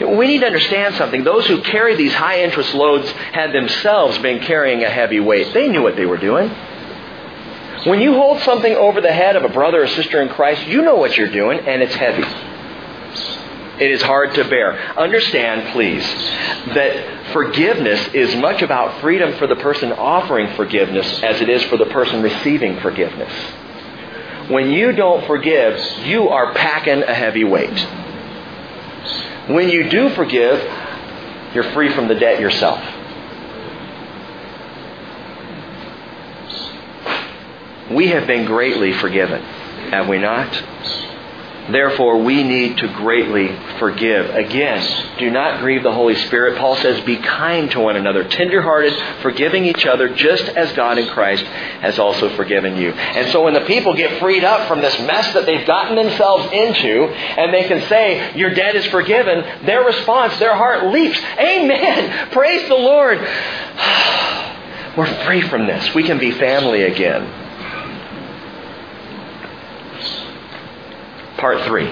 We 0.00 0.28
need 0.28 0.40
to 0.40 0.46
understand 0.46 0.94
something. 0.94 1.24
Those 1.24 1.46
who 1.46 1.62
carry 1.62 1.96
these 1.96 2.14
high 2.14 2.42
interest 2.44 2.72
loads 2.74 3.10
had 3.10 3.52
themselves 3.52 4.18
been 4.18 4.40
carrying 4.40 4.84
a 4.84 4.90
heavy 4.90 5.18
weight. 5.18 5.52
They 5.52 5.68
knew 5.68 5.82
what 5.82 5.96
they 5.96 6.06
were 6.06 6.18
doing. 6.18 6.48
When 7.84 8.00
you 8.00 8.12
hold 8.12 8.40
something 8.42 8.74
over 8.74 9.00
the 9.00 9.12
head 9.12 9.34
of 9.34 9.44
a 9.44 9.48
brother 9.48 9.82
or 9.82 9.88
sister 9.88 10.20
in 10.22 10.28
Christ, 10.28 10.66
you 10.66 10.82
know 10.82 10.96
what 10.96 11.16
you're 11.16 11.30
doing, 11.30 11.60
and 11.60 11.82
it's 11.82 11.94
heavy. 11.94 12.22
It 13.80 13.92
is 13.92 14.02
hard 14.02 14.34
to 14.34 14.44
bear. 14.44 14.76
Understand, 14.98 15.72
please, 15.72 16.02
that 16.74 17.32
forgiveness 17.32 18.08
is 18.08 18.34
much 18.34 18.60
about 18.62 19.00
freedom 19.00 19.34
for 19.34 19.46
the 19.46 19.54
person 19.56 19.92
offering 19.92 20.54
forgiveness 20.56 21.22
as 21.22 21.40
it 21.40 21.48
is 21.48 21.62
for 21.64 21.76
the 21.76 21.86
person 21.86 22.20
receiving 22.22 22.80
forgiveness. 22.80 23.32
When 24.48 24.70
you 24.70 24.92
don't 24.92 25.26
forgive, 25.26 25.78
you 26.04 26.28
are 26.28 26.54
packing 26.54 27.02
a 27.02 27.14
heavy 27.14 27.44
weight. 27.44 27.78
When 29.48 29.68
you 29.68 29.88
do 29.88 30.10
forgive, 30.10 30.60
you're 31.54 31.70
free 31.72 31.92
from 31.94 32.08
the 32.08 32.14
debt 32.14 32.40
yourself. 32.40 32.82
We 37.92 38.08
have 38.08 38.26
been 38.26 38.44
greatly 38.44 38.92
forgiven, 38.94 39.42
have 39.90 40.08
we 40.08 40.18
not? 40.18 40.52
Therefore, 41.70 42.22
we 42.22 42.42
need 42.42 42.78
to 42.78 42.88
greatly 42.94 43.54
forgive. 43.78 44.30
Again, 44.30 45.18
do 45.18 45.30
not 45.30 45.60
grieve 45.60 45.82
the 45.82 45.92
Holy 45.92 46.14
Spirit. 46.14 46.56
Paul 46.56 46.76
says, 46.76 47.00
be 47.02 47.16
kind 47.16 47.70
to 47.72 47.80
one 47.80 47.96
another, 47.96 48.24
tenderhearted, 48.24 48.94
forgiving 49.20 49.66
each 49.66 49.84
other, 49.84 50.08
just 50.08 50.44
as 50.44 50.72
God 50.72 50.96
in 50.96 51.08
Christ 51.08 51.44
has 51.44 51.98
also 51.98 52.34
forgiven 52.36 52.76
you. 52.76 52.92
And 52.92 53.30
so 53.32 53.44
when 53.44 53.52
the 53.52 53.66
people 53.66 53.94
get 53.94 54.18
freed 54.18 54.44
up 54.44 54.66
from 54.66 54.80
this 54.80 54.98
mess 55.00 55.34
that 55.34 55.44
they've 55.44 55.66
gotten 55.66 55.96
themselves 55.96 56.50
into, 56.52 57.04
and 57.04 57.52
they 57.52 57.64
can 57.64 57.86
say, 57.88 58.34
your 58.34 58.54
debt 58.54 58.74
is 58.74 58.86
forgiven, 58.86 59.66
their 59.66 59.84
response, 59.84 60.38
their 60.38 60.56
heart 60.56 60.86
leaps. 60.86 61.20
Amen! 61.38 62.28
Praise 62.32 62.66
the 62.68 62.74
Lord! 62.74 63.18
We're 64.96 65.24
free 65.24 65.42
from 65.42 65.66
this. 65.66 65.94
We 65.94 66.02
can 66.02 66.18
be 66.18 66.32
family 66.32 66.82
again. 66.82 67.47
Part 71.38 71.64
3 71.64 71.84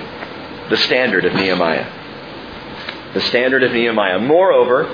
The 0.71 0.77
Standard 0.77 1.25
of 1.25 1.33
Nehemiah. 1.35 3.13
The 3.15 3.21
Standard 3.23 3.63
of 3.63 3.73
Nehemiah. 3.73 4.19
Moreover, 4.19 4.85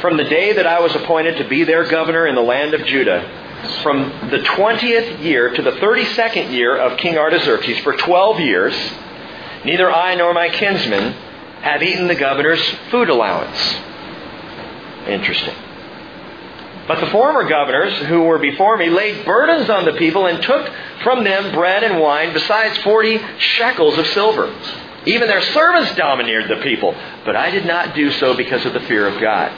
from 0.00 0.16
the 0.16 0.24
day 0.24 0.54
that 0.54 0.66
I 0.66 0.80
was 0.80 0.94
appointed 0.94 1.36
to 1.38 1.48
be 1.48 1.64
their 1.64 1.84
governor 1.84 2.26
in 2.26 2.34
the 2.34 2.42
land 2.42 2.74
of 2.74 2.84
Judah, 2.86 3.44
from 3.82 4.30
the 4.30 4.38
20th 4.38 5.22
year 5.22 5.54
to 5.54 5.62
the 5.62 5.72
32nd 5.72 6.52
year 6.52 6.76
of 6.76 6.98
King 6.98 7.18
Artaxerxes, 7.18 7.78
for 7.80 7.94
12 7.96 8.40
years, 8.40 8.74
neither 9.64 9.90
I 9.90 10.14
nor 10.14 10.32
my 10.32 10.48
kinsmen 10.48 11.12
have 11.60 11.82
eaten 11.82 12.08
the 12.08 12.14
governor's 12.14 12.62
food 12.90 13.10
allowance. 13.10 13.58
Interesting. 15.06 15.54
But 16.86 17.00
the 17.00 17.10
former 17.10 17.48
governors 17.48 17.94
who 18.06 18.22
were 18.22 18.38
before 18.38 18.76
me 18.76 18.90
laid 18.90 19.24
burdens 19.24 19.68
on 19.68 19.84
the 19.84 19.94
people 19.94 20.26
and 20.26 20.42
took 20.42 20.70
from 21.02 21.24
them 21.24 21.52
bread 21.52 21.82
and 21.82 22.00
wine, 22.00 22.32
besides 22.32 22.78
forty 22.78 23.20
shekels 23.38 23.98
of 23.98 24.06
silver. 24.08 24.54
Even 25.04 25.28
their 25.28 25.42
servants 25.42 25.94
domineered 25.94 26.48
the 26.48 26.62
people, 26.62 26.94
but 27.24 27.36
I 27.36 27.50
did 27.50 27.64
not 27.64 27.94
do 27.94 28.10
so 28.12 28.34
because 28.34 28.64
of 28.66 28.72
the 28.72 28.80
fear 28.80 29.06
of 29.06 29.20
God. 29.20 29.52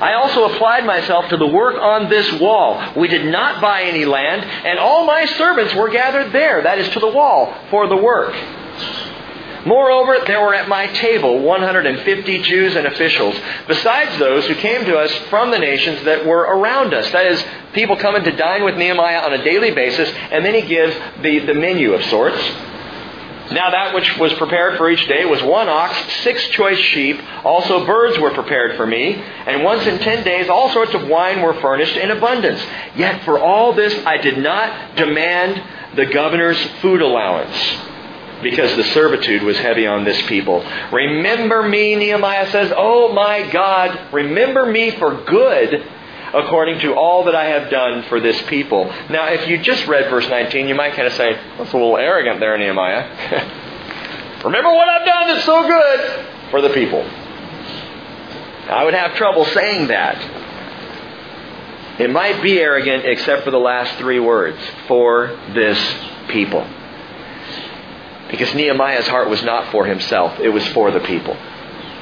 I 0.00 0.14
also 0.14 0.44
applied 0.52 0.86
myself 0.86 1.28
to 1.28 1.36
the 1.36 1.46
work 1.46 1.76
on 1.76 2.08
this 2.08 2.32
wall. 2.40 2.82
We 2.96 3.08
did 3.08 3.26
not 3.26 3.60
buy 3.60 3.82
any 3.82 4.04
land, 4.04 4.42
and 4.42 4.78
all 4.78 5.04
my 5.04 5.26
servants 5.26 5.74
were 5.74 5.90
gathered 5.90 6.32
there, 6.32 6.62
that 6.62 6.78
is, 6.78 6.88
to 6.90 7.00
the 7.00 7.08
wall, 7.08 7.54
for 7.70 7.86
the 7.86 7.96
work. 7.96 8.34
Moreover, 9.66 10.18
there 10.26 10.42
were 10.42 10.54
at 10.54 10.68
my 10.68 10.86
table 10.88 11.40
150 11.40 12.42
Jews 12.42 12.76
and 12.76 12.86
officials, 12.86 13.34
besides 13.66 14.18
those 14.18 14.46
who 14.46 14.54
came 14.56 14.84
to 14.84 14.98
us 14.98 15.10
from 15.30 15.50
the 15.50 15.58
nations 15.58 16.04
that 16.04 16.26
were 16.26 16.40
around 16.40 16.92
us. 16.92 17.10
That 17.12 17.26
is, 17.26 17.42
people 17.72 17.96
coming 17.96 18.24
to 18.24 18.36
dine 18.36 18.64
with 18.64 18.76
Nehemiah 18.76 19.20
on 19.20 19.32
a 19.32 19.42
daily 19.42 19.70
basis, 19.70 20.10
and 20.30 20.44
then 20.44 20.54
he 20.54 20.62
gives 20.62 20.94
the, 21.22 21.38
the 21.40 21.54
menu 21.54 21.94
of 21.94 22.04
sorts. 22.06 22.38
Now 23.52 23.70
that 23.70 23.94
which 23.94 24.16
was 24.18 24.32
prepared 24.34 24.78
for 24.78 24.90
each 24.90 25.06
day 25.06 25.24
was 25.24 25.42
one 25.42 25.68
ox, 25.68 25.96
six 26.22 26.46
choice 26.48 26.78
sheep, 26.78 27.20
also 27.44 27.86
birds 27.86 28.18
were 28.18 28.30
prepared 28.30 28.76
for 28.76 28.86
me, 28.86 29.14
and 29.14 29.62
once 29.62 29.86
in 29.86 29.98
ten 29.98 30.24
days 30.24 30.48
all 30.48 30.70
sorts 30.72 30.94
of 30.94 31.06
wine 31.08 31.42
were 31.42 31.54
furnished 31.60 31.96
in 31.96 32.10
abundance. 32.10 32.62
Yet 32.96 33.22
for 33.24 33.38
all 33.38 33.74
this 33.74 33.94
I 34.06 34.16
did 34.16 34.38
not 34.38 34.96
demand 34.96 35.62
the 35.94 36.06
governor's 36.06 36.60
food 36.80 37.02
allowance 37.02 37.92
because 38.44 38.76
the 38.76 38.84
servitude 38.84 39.42
was 39.42 39.58
heavy 39.58 39.88
on 39.88 40.04
this 40.04 40.20
people. 40.28 40.64
Remember 40.92 41.68
me, 41.68 41.96
Nehemiah 41.96 42.48
says, 42.50 42.72
Oh 42.76 43.12
my 43.12 43.50
God, 43.50 44.12
remember 44.12 44.66
me 44.66 44.92
for 44.92 45.24
good 45.24 45.84
according 46.32 46.80
to 46.80 46.94
all 46.94 47.24
that 47.24 47.34
I 47.34 47.46
have 47.46 47.70
done 47.70 48.04
for 48.04 48.20
this 48.20 48.40
people. 48.42 48.84
Now, 49.08 49.28
if 49.28 49.48
you 49.48 49.58
just 49.58 49.86
read 49.86 50.10
verse 50.10 50.28
19, 50.28 50.68
you 50.68 50.74
might 50.74 50.94
kind 50.94 51.06
of 51.06 51.14
say, 51.14 51.34
that's 51.56 51.72
a 51.72 51.76
little 51.76 51.96
arrogant 51.96 52.40
there, 52.40 52.56
Nehemiah. 52.58 53.04
remember 54.44 54.72
what 54.72 54.88
I've 54.88 55.06
done 55.06 55.28
that's 55.28 55.44
so 55.44 55.66
good 55.66 56.26
for 56.50 56.60
the 56.60 56.70
people. 56.70 57.02
I 58.68 58.84
would 58.84 58.94
have 58.94 59.14
trouble 59.14 59.44
saying 59.44 59.88
that. 59.88 60.42
It 62.00 62.10
might 62.10 62.42
be 62.42 62.58
arrogant 62.58 63.04
except 63.04 63.44
for 63.44 63.52
the 63.52 63.58
last 63.58 63.96
three 63.98 64.18
words 64.18 64.58
for 64.88 65.38
this 65.54 65.78
people. 66.28 66.66
Because 68.36 68.54
Nehemiah's 68.54 69.06
heart 69.06 69.28
was 69.28 69.42
not 69.42 69.70
for 69.70 69.86
himself, 69.86 70.40
it 70.40 70.48
was 70.48 70.66
for 70.68 70.90
the 70.90 71.00
people. 71.00 71.36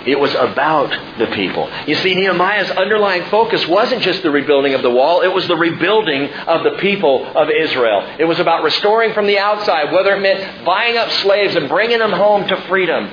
It 0.07 0.19
was 0.19 0.35
about 0.35 0.91
the 1.19 1.27
people. 1.29 1.71
You 1.87 1.95
see, 1.97 2.15
Nehemiah's 2.15 2.71
underlying 2.71 3.25
focus 3.31 3.67
wasn't 3.69 4.03
just 4.03 4.23
the 4.23 4.31
rebuilding 4.31 4.75
of 4.75 4.83
the 4.83 4.91
wall, 4.91 5.21
it 5.21 5.33
was 5.33 5.47
the 5.47 5.57
rebuilding 5.57 6.33
of 6.33 6.65
the 6.65 6.79
people 6.81 7.27
of 7.37 7.49
Israel. 7.51 8.17
It 8.19 8.25
was 8.25 8.41
about 8.41 8.65
restoring 8.65 9.13
from 9.13 9.27
the 9.27 9.39
outside, 9.39 9.93
whether 9.93 10.17
it 10.17 10.21
meant 10.21 10.65
buying 10.65 10.97
up 10.97 11.11
slaves 11.11 11.55
and 11.55 11.69
bringing 11.69 11.99
them 11.99 12.13
home 12.13 12.49
to 12.49 12.57
freedom, 12.63 13.11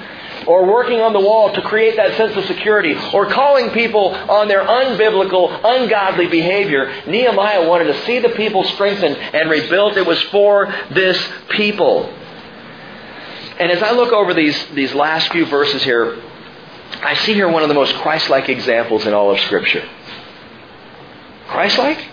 or 0.48 0.66
working 0.66 1.00
on 1.00 1.14
the 1.14 1.20
wall 1.20 1.54
to 1.54 1.62
create 1.62 1.96
that 1.98 2.16
sense 2.18 2.36
of 2.36 2.46
security 2.46 2.96
or 3.14 3.28
calling 3.28 3.70
people 3.72 4.08
on 4.10 4.48
their 4.48 4.66
unbiblical, 4.66 5.60
ungodly 5.64 6.28
behavior. 6.28 6.92
Nehemiah 7.06 7.68
wanted 7.68 7.86
to 7.86 8.06
see 8.06 8.20
the 8.20 8.30
people 8.30 8.64
strengthened 8.64 9.16
and 9.16 9.50
rebuilt. 9.50 9.98
It 9.98 10.08
was 10.08 10.22
for 10.24 10.74
this 10.92 11.22
people. 11.50 12.12
And 13.60 13.72
as 13.72 13.84
I 13.84 13.92
look 13.92 14.14
over 14.14 14.34
these, 14.34 14.58
these 14.74 14.94
last 14.94 15.32
few 15.32 15.46
verses 15.46 15.84
here, 15.84 16.22
I 17.02 17.14
see 17.14 17.34
here 17.34 17.50
one 17.50 17.62
of 17.62 17.68
the 17.70 17.76
most 17.76 17.94
Christ-like 17.96 18.50
examples 18.50 19.06
in 19.06 19.14
all 19.14 19.32
of 19.32 19.40
Scripture. 19.42 19.88
Christ-like? 21.48 22.08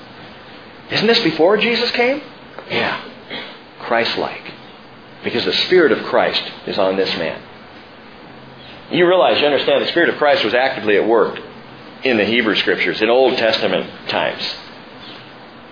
Isn't 0.91 1.07
this 1.07 1.21
before 1.21 1.57
Jesus 1.57 1.91
came? 1.93 2.21
Yeah. 2.69 3.01
Christ-like. 3.81 4.53
Because 5.23 5.45
the 5.45 5.53
Spirit 5.53 5.93
of 5.93 6.05
Christ 6.07 6.43
is 6.67 6.79
on 6.79 6.97
this 6.97 7.11
man. 7.17 7.43
You 8.91 9.07
realize, 9.07 9.41
you 9.41 9.47
understand, 9.47 9.83
the 9.83 9.89
Spirit 9.89 10.09
of 10.09 10.17
Christ 10.17 10.45
was 10.45 10.55
actively 10.55 10.97
at 10.97 11.07
work 11.07 11.41
in 12.05 12.17
the 12.17 12.25
Hebrew 12.25 12.55
Scriptures, 12.57 13.03
in 13.03 13.09
Old 13.09 13.37
Testament 13.37 14.09
times. 14.09 14.43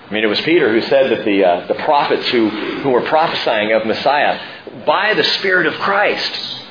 I 0.08 0.12
mean, 0.12 0.24
it 0.24 0.28
was 0.28 0.40
Peter 0.40 0.72
who 0.72 0.82
said 0.88 1.10
that 1.10 1.24
the, 1.24 1.44
uh, 1.44 1.66
the 1.66 1.74
prophets 1.74 2.28
who, 2.28 2.48
who 2.48 2.90
were 2.90 3.02
prophesying 3.02 3.72
of 3.72 3.86
Messiah, 3.86 4.40
by 4.86 5.14
the 5.14 5.24
Spirit 5.24 5.66
of 5.66 5.74
Christ, 5.74 6.62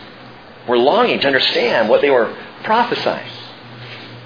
were 0.67 0.77
longing 0.77 1.19
to 1.19 1.27
understand 1.27 1.89
what 1.89 2.01
they 2.01 2.09
were 2.09 2.35
prophesying. 2.63 3.29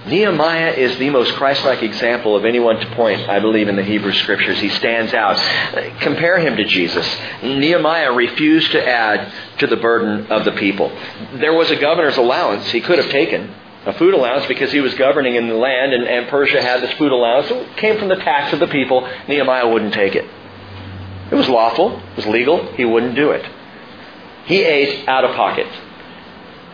Nehemiah 0.06 0.72
is 0.72 0.98
the 1.00 1.10
most 1.10 1.34
Christ-like 1.34 1.84
example 1.84 2.38
of 2.38 2.46
anyone 2.46 2.78
to 2.78 2.96
point, 2.96 3.28
I 3.28 3.40
believe, 3.40 3.68
in 3.68 3.76
the 3.76 3.84
Hebrew 3.84 4.14
Scriptures. 4.14 4.58
He 4.60 4.70
stands 4.70 5.14
out. 5.14 5.36
Compare 6.00 6.40
him 6.40 6.56
to 6.56 6.64
Jesus. 6.64 7.06
Nehemiah 7.44 8.14
refused 8.14 8.72
to 8.72 8.88
add 8.88 9.34
to 9.60 9.68
the 9.68 9.76
burden 9.76 10.28
of 10.28 10.46
the 10.46 10.54
people. 10.54 10.90
There 11.34 11.54
was 11.54 11.70
a 11.72 11.76
governor's 11.76 12.16
allowance 12.16 12.72
he 12.72 12.80
could 12.80 13.00
have 13.00 13.10
taken, 13.10 13.54
a 13.86 13.94
food 13.94 14.14
allowance, 14.14 14.46
because 14.48 14.72
he 14.72 14.80
was 14.80 14.94
governing 14.94 15.36
in 15.36 15.50
the 15.50 15.56
land, 15.56 15.94
and, 15.94 16.06
and 16.06 16.30
Persia 16.30 16.62
had 16.62 16.82
this 16.82 16.94
food 16.94 17.12
allowance. 17.12 17.48
It 17.50 17.76
came 17.76 18.00
from 18.00 18.08
the 18.08 18.16
tax 18.16 18.54
of 18.54 18.60
the 18.62 18.68
people. 18.68 19.02
Nehemiah 19.28 19.68
wouldn't 19.68 19.94
take 19.94 20.16
it. 20.16 20.26
It 21.32 21.36
was 21.36 21.50
lawful. 21.50 22.00
It 22.00 22.16
was 22.16 22.26
legal. 22.28 22.72
He 22.76 22.86
wouldn't 22.86 23.16
do 23.16 23.32
it. 23.32 23.46
He 24.48 24.64
ate 24.64 25.08
out 25.08 25.24
of 25.24 25.36
pocket. 25.36 25.68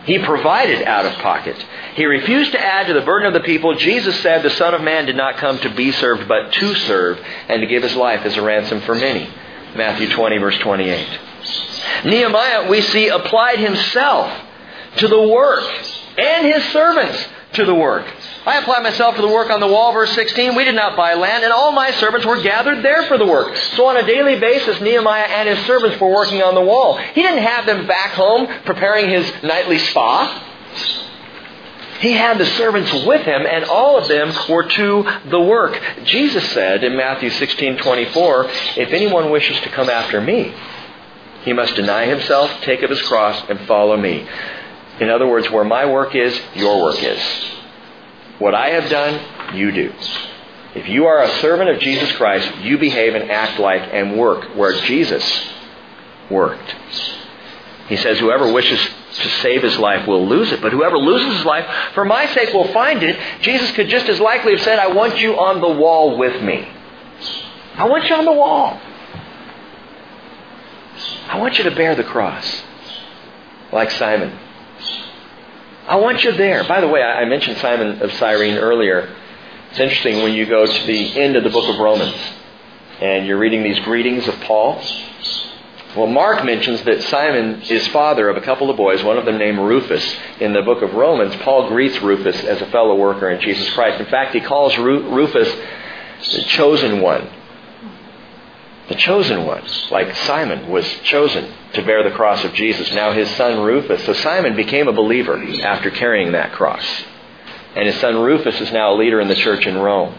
He 0.04 0.18
provided 0.18 0.82
out 0.82 1.06
of 1.06 1.14
pocket. 1.14 1.56
He 1.94 2.04
refused 2.04 2.52
to 2.52 2.60
add 2.60 2.86
to 2.88 2.94
the 2.94 3.00
burden 3.00 3.26
of 3.28 3.34
the 3.34 3.46
people. 3.46 3.74
Jesus 3.74 4.20
said 4.20 4.42
the 4.42 4.50
Son 4.50 4.74
of 4.74 4.82
Man 4.82 5.06
did 5.06 5.16
not 5.16 5.36
come 5.38 5.58
to 5.60 5.70
be 5.74 5.92
served, 5.92 6.28
but 6.28 6.52
to 6.52 6.74
serve, 6.74 7.18
and 7.48 7.60
to 7.60 7.66
give 7.66 7.82
his 7.82 7.96
life 7.96 8.24
as 8.24 8.36
a 8.36 8.42
ransom 8.42 8.80
for 8.82 8.94
many. 8.94 9.28
Matthew 9.74 10.08
20, 10.10 10.38
verse 10.38 10.58
28. 10.58 11.20
Nehemiah, 12.04 12.68
we 12.68 12.80
see, 12.80 13.08
applied 13.08 13.58
himself 13.58 14.30
to 14.96 15.08
the 15.08 15.28
work 15.28 15.64
and 16.18 16.46
his 16.46 16.64
servants 16.66 17.26
to 17.54 17.64
the 17.64 17.74
work. 17.74 18.06
I 18.46 18.58
apply 18.58 18.80
myself 18.80 19.16
to 19.16 19.22
the 19.22 19.28
work 19.28 19.50
on 19.50 19.60
the 19.60 19.66
wall, 19.66 19.92
verse 19.92 20.12
16. 20.12 20.54
We 20.54 20.64
did 20.64 20.74
not 20.74 20.96
buy 20.96 21.14
land, 21.14 21.44
and 21.44 21.52
all 21.52 21.72
my 21.72 21.90
servants 21.92 22.26
were 22.26 22.40
gathered 22.42 22.84
there 22.84 23.04
for 23.04 23.16
the 23.16 23.26
work. 23.26 23.56
So 23.56 23.86
on 23.86 23.96
a 23.96 24.06
daily 24.06 24.38
basis, 24.38 24.80
Nehemiah 24.80 25.26
and 25.26 25.48
his 25.48 25.64
servants 25.66 26.00
were 26.00 26.10
working 26.10 26.42
on 26.42 26.54
the 26.54 26.60
wall. 26.60 26.96
He 26.98 27.22
didn't 27.22 27.42
have 27.42 27.66
them 27.66 27.86
back 27.86 28.10
home 28.10 28.46
preparing 28.64 29.08
his 29.08 29.30
nightly 29.42 29.78
spa. 29.78 30.50
He 32.00 32.12
had 32.12 32.36
the 32.36 32.44
servants 32.44 32.92
with 33.06 33.22
him, 33.22 33.46
and 33.46 33.64
all 33.64 33.96
of 33.96 34.08
them 34.08 34.30
were 34.50 34.64
to 34.64 35.06
the 35.30 35.40
work. 35.40 35.80
Jesus 36.04 36.46
said 36.50 36.84
in 36.84 36.96
Matthew 36.96 37.30
16:24, 37.30 38.46
"If 38.76 38.92
anyone 38.92 39.30
wishes 39.30 39.58
to 39.60 39.70
come 39.70 39.88
after 39.88 40.20
me, 40.20 40.52
he 41.44 41.52
must 41.54 41.76
deny 41.76 42.04
himself, 42.04 42.50
take 42.60 42.82
up 42.82 42.90
his 42.90 43.00
cross, 43.02 43.42
and 43.48 43.60
follow 43.60 43.96
me." 43.96 44.26
In 45.00 45.10
other 45.10 45.26
words, 45.26 45.50
where 45.50 45.64
my 45.64 45.86
work 45.86 46.14
is, 46.14 46.38
your 46.54 46.82
work 46.82 47.02
is. 47.02 47.20
What 48.38 48.54
I 48.54 48.70
have 48.70 48.90
done, 48.90 49.56
you 49.56 49.72
do. 49.72 49.92
If 50.74 50.88
you 50.88 51.06
are 51.06 51.22
a 51.22 51.28
servant 51.40 51.70
of 51.70 51.80
Jesus 51.80 52.10
Christ, 52.12 52.58
you 52.58 52.78
behave 52.78 53.14
and 53.14 53.30
act 53.30 53.60
like 53.60 53.82
and 53.92 54.16
work 54.18 54.56
where 54.56 54.80
Jesus 54.82 55.24
worked. 56.30 56.74
He 57.88 57.96
says, 57.96 58.18
Whoever 58.18 58.52
wishes 58.52 58.80
to 58.80 59.28
save 59.40 59.62
his 59.62 59.78
life 59.78 60.08
will 60.08 60.26
lose 60.26 60.50
it, 60.50 60.60
but 60.60 60.72
whoever 60.72 60.98
loses 60.98 61.36
his 61.36 61.44
life 61.44 61.66
for 61.94 62.04
my 62.04 62.26
sake 62.34 62.52
will 62.52 62.72
find 62.72 63.02
it. 63.02 63.16
Jesus 63.42 63.70
could 63.72 63.88
just 63.88 64.08
as 64.08 64.18
likely 64.18 64.52
have 64.52 64.62
said, 64.62 64.78
I 64.78 64.88
want 64.88 65.18
you 65.18 65.38
on 65.38 65.60
the 65.60 65.68
wall 65.68 66.18
with 66.18 66.42
me. 66.42 66.68
I 67.76 67.86
want 67.86 68.08
you 68.08 68.14
on 68.14 68.24
the 68.24 68.32
wall. 68.32 68.80
I 71.28 71.38
want 71.38 71.58
you 71.58 71.64
to 71.64 71.74
bear 71.74 71.94
the 71.94 72.04
cross, 72.04 72.62
like 73.72 73.90
Simon. 73.92 74.38
I 75.86 75.96
want 75.96 76.24
you 76.24 76.32
there. 76.32 76.64
By 76.64 76.80
the 76.80 76.88
way, 76.88 77.02
I 77.02 77.26
mentioned 77.26 77.58
Simon 77.58 78.00
of 78.00 78.10
Cyrene 78.14 78.56
earlier. 78.56 79.14
It's 79.70 79.78
interesting 79.78 80.22
when 80.22 80.32
you 80.32 80.46
go 80.46 80.64
to 80.64 80.86
the 80.86 81.20
end 81.20 81.36
of 81.36 81.44
the 81.44 81.50
book 81.50 81.68
of 81.68 81.78
Romans 81.78 82.16
and 83.02 83.26
you're 83.26 83.36
reading 83.36 83.62
these 83.62 83.78
greetings 83.80 84.26
of 84.26 84.34
Paul. 84.40 84.82
Well, 85.94 86.06
Mark 86.06 86.42
mentions 86.42 86.82
that 86.84 87.02
Simon 87.02 87.60
is 87.62 87.86
father 87.88 88.30
of 88.30 88.38
a 88.38 88.40
couple 88.40 88.70
of 88.70 88.78
boys, 88.78 89.02
one 89.04 89.18
of 89.18 89.26
them 89.26 89.36
named 89.36 89.58
Rufus. 89.58 90.16
In 90.40 90.54
the 90.54 90.62
book 90.62 90.80
of 90.80 90.94
Romans, 90.94 91.36
Paul 91.42 91.68
greets 91.68 92.00
Rufus 92.00 92.42
as 92.44 92.62
a 92.62 92.66
fellow 92.70 92.96
worker 92.96 93.28
in 93.28 93.42
Jesus 93.42 93.68
Christ. 93.74 94.00
In 94.00 94.06
fact, 94.06 94.34
he 94.34 94.40
calls 94.40 94.76
Rufus 94.78 95.54
the 96.32 96.42
chosen 96.44 97.02
one. 97.02 97.28
The 98.88 98.94
chosen 98.96 99.46
ones, 99.46 99.88
like 99.90 100.14
Simon 100.14 100.68
was 100.68 100.86
chosen 101.04 101.50
to 101.72 101.82
bear 101.82 102.02
the 102.02 102.14
cross 102.14 102.44
of 102.44 102.52
Jesus. 102.52 102.92
Now 102.92 103.12
his 103.12 103.30
son 103.36 103.62
Rufus. 103.62 104.04
So 104.04 104.12
Simon 104.12 104.56
became 104.56 104.88
a 104.88 104.92
believer 104.92 105.42
after 105.62 105.90
carrying 105.90 106.32
that 106.32 106.52
cross. 106.52 106.84
And 107.74 107.86
his 107.86 107.98
son 108.00 108.16
Rufus 108.18 108.60
is 108.60 108.72
now 108.72 108.92
a 108.92 108.98
leader 108.98 109.20
in 109.20 109.28
the 109.28 109.34
church 109.34 109.66
in 109.66 109.76
Rome 109.76 110.14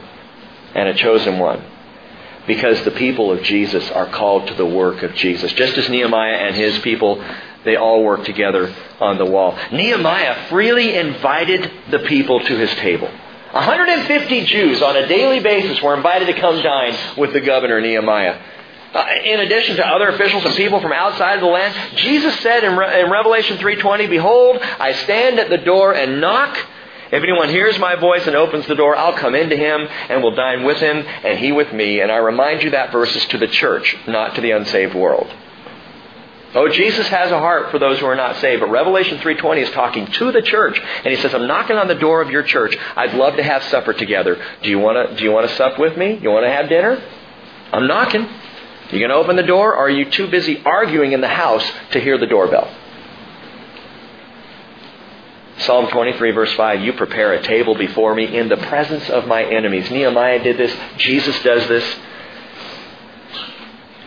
and 0.73 0.89
a 0.89 0.95
chosen 0.95 1.37
one. 1.37 1.63
Because 2.47 2.81
the 2.83 2.91
people 2.91 3.31
of 3.31 3.43
Jesus 3.43 3.89
are 3.91 4.09
called 4.09 4.47
to 4.47 4.53
the 4.55 4.65
work 4.65 5.03
of 5.03 5.13
Jesus. 5.15 5.51
Just 5.53 5.77
as 5.77 5.89
Nehemiah 5.89 6.35
and 6.35 6.55
his 6.55 6.77
people, 6.79 7.23
they 7.63 7.75
all 7.75 8.03
work 8.03 8.25
together 8.25 8.73
on 8.99 9.17
the 9.17 9.25
wall. 9.25 9.57
Nehemiah 9.71 10.47
freely 10.49 10.95
invited 10.95 11.71
the 11.91 11.99
people 11.99 12.39
to 12.39 12.57
his 12.57 12.73
table. 12.75 13.09
150 13.51 14.45
Jews 14.45 14.81
on 14.81 14.97
a 14.97 15.07
daily 15.07 15.39
basis 15.39 15.81
were 15.81 15.95
invited 15.95 16.25
to 16.25 16.39
come 16.39 16.61
dine 16.61 16.95
with 17.17 17.31
the 17.31 17.41
governor 17.41 17.79
Nehemiah. 17.79 18.37
Uh, 18.95 19.05
in 19.25 19.41
addition 19.41 19.75
to 19.75 19.85
other 19.85 20.07
officials 20.07 20.45
and 20.45 20.55
people 20.55 20.79
from 20.79 20.93
outside 20.93 21.33
of 21.33 21.41
the 21.41 21.47
land, 21.47 21.75
Jesus 21.97 22.33
said 22.39 22.63
in, 22.63 22.77
Re- 22.77 23.01
in 23.01 23.11
Revelation 23.11 23.57
3:20, 23.57 24.07
"Behold, 24.07 24.57
I 24.79 24.93
stand 24.93 25.37
at 25.37 25.49
the 25.49 25.57
door 25.57 25.91
and 25.91 26.21
knock. 26.21 26.57
If 27.11 27.21
anyone 27.21 27.49
hears 27.49 27.77
my 27.77 27.95
voice 27.95 28.25
and 28.25 28.37
opens 28.37 28.65
the 28.67 28.75
door, 28.75 28.95
I'll 28.95 29.11
come 29.11 29.35
into 29.35 29.57
him 29.57 29.85
and 30.07 30.23
will 30.23 30.31
dine 30.31 30.63
with 30.63 30.79
him 30.79 31.05
and 31.25 31.37
he 31.37 31.51
with 31.51 31.73
me." 31.73 31.99
And 31.99 32.09
I 32.09 32.17
remind 32.17 32.63
you 32.63 32.69
that 32.69 32.93
verse 32.93 33.13
is 33.17 33.25
to 33.25 33.37
the 33.37 33.47
church, 33.47 33.97
not 34.07 34.35
to 34.35 34.41
the 34.41 34.51
unsaved 34.51 34.95
world. 34.95 35.27
Oh, 36.55 36.69
Jesus 36.69 37.05
has 37.09 37.31
a 37.31 37.37
heart 37.37 37.71
for 37.71 37.79
those 37.79 37.99
who 37.99 38.05
are 38.05 38.15
not 38.15 38.37
saved, 38.37 38.61
but 38.61 38.71
Revelation 38.71 39.17
3:20 39.17 39.59
is 39.59 39.71
talking 39.71 40.07
to 40.07 40.31
the 40.31 40.41
church, 40.41 40.81
and 41.03 41.13
he 41.13 41.17
says, 41.17 41.35
"I'm 41.35 41.47
knocking 41.47 41.77
on 41.77 41.89
the 41.89 41.95
door 41.95 42.21
of 42.21 42.31
your 42.31 42.43
church. 42.43 42.77
I'd 42.95 43.13
love 43.13 43.35
to 43.35 43.43
have 43.43 43.61
supper 43.63 43.91
together. 43.91 44.37
Do 44.61 44.69
you 44.69 44.79
want 44.79 45.09
to? 45.09 45.15
Do 45.17 45.23
you 45.25 45.33
want 45.33 45.49
to 45.49 45.53
sup 45.55 45.77
with 45.77 45.97
me? 45.97 46.17
You 46.21 46.31
want 46.31 46.45
to 46.45 46.49
have 46.49 46.69
dinner? 46.69 47.01
I'm 47.73 47.87
knocking." 47.87 48.29
You 48.91 48.99
going 48.99 49.09
to 49.09 49.15
open 49.15 49.35
the 49.35 49.43
door, 49.43 49.73
or 49.73 49.85
are 49.85 49.89
you 49.89 50.09
too 50.09 50.27
busy 50.27 50.61
arguing 50.63 51.13
in 51.13 51.21
the 51.21 51.27
house 51.27 51.65
to 51.91 51.99
hear 51.99 52.17
the 52.17 52.27
doorbell? 52.27 52.71
Psalm 55.59 55.87
23, 55.87 56.31
verse 56.31 56.53
5 56.53 56.81
You 56.81 56.93
prepare 56.93 57.33
a 57.33 57.41
table 57.41 57.75
before 57.75 58.13
me 58.13 58.37
in 58.37 58.47
the 58.47 58.57
presence 58.57 59.09
of 59.09 59.25
my 59.25 59.43
enemies. 59.43 59.89
Nehemiah 59.89 60.43
did 60.43 60.57
this. 60.57 60.75
Jesus 60.97 61.41
does 61.43 61.67
this. 61.67 61.99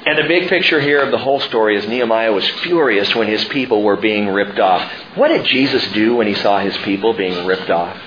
And 0.07 0.16
the 0.16 0.29
big 0.29 0.49
picture 0.49 0.81
here 0.81 1.03
of 1.03 1.11
the 1.11 1.18
whole 1.18 1.41
story 1.41 1.76
is 1.76 1.87
Nehemiah 1.89 2.33
was 2.33 2.49
furious 2.62 3.14
when 3.14 3.26
his 3.26 3.45
people 3.47 3.83
were 3.83 3.97
being 3.97 4.29
ripped 4.29 4.61
off. 4.61 4.91
What 5.16 5.29
did 5.29 5.45
Jesus 5.47 5.87
do 5.93 6.16
when 6.16 6.29
he 6.29 6.35
saw 6.35 6.61
his 6.61 6.76
people 6.79 7.14
being 7.14 7.45
ripped 7.45 7.68
off? 7.68 8.01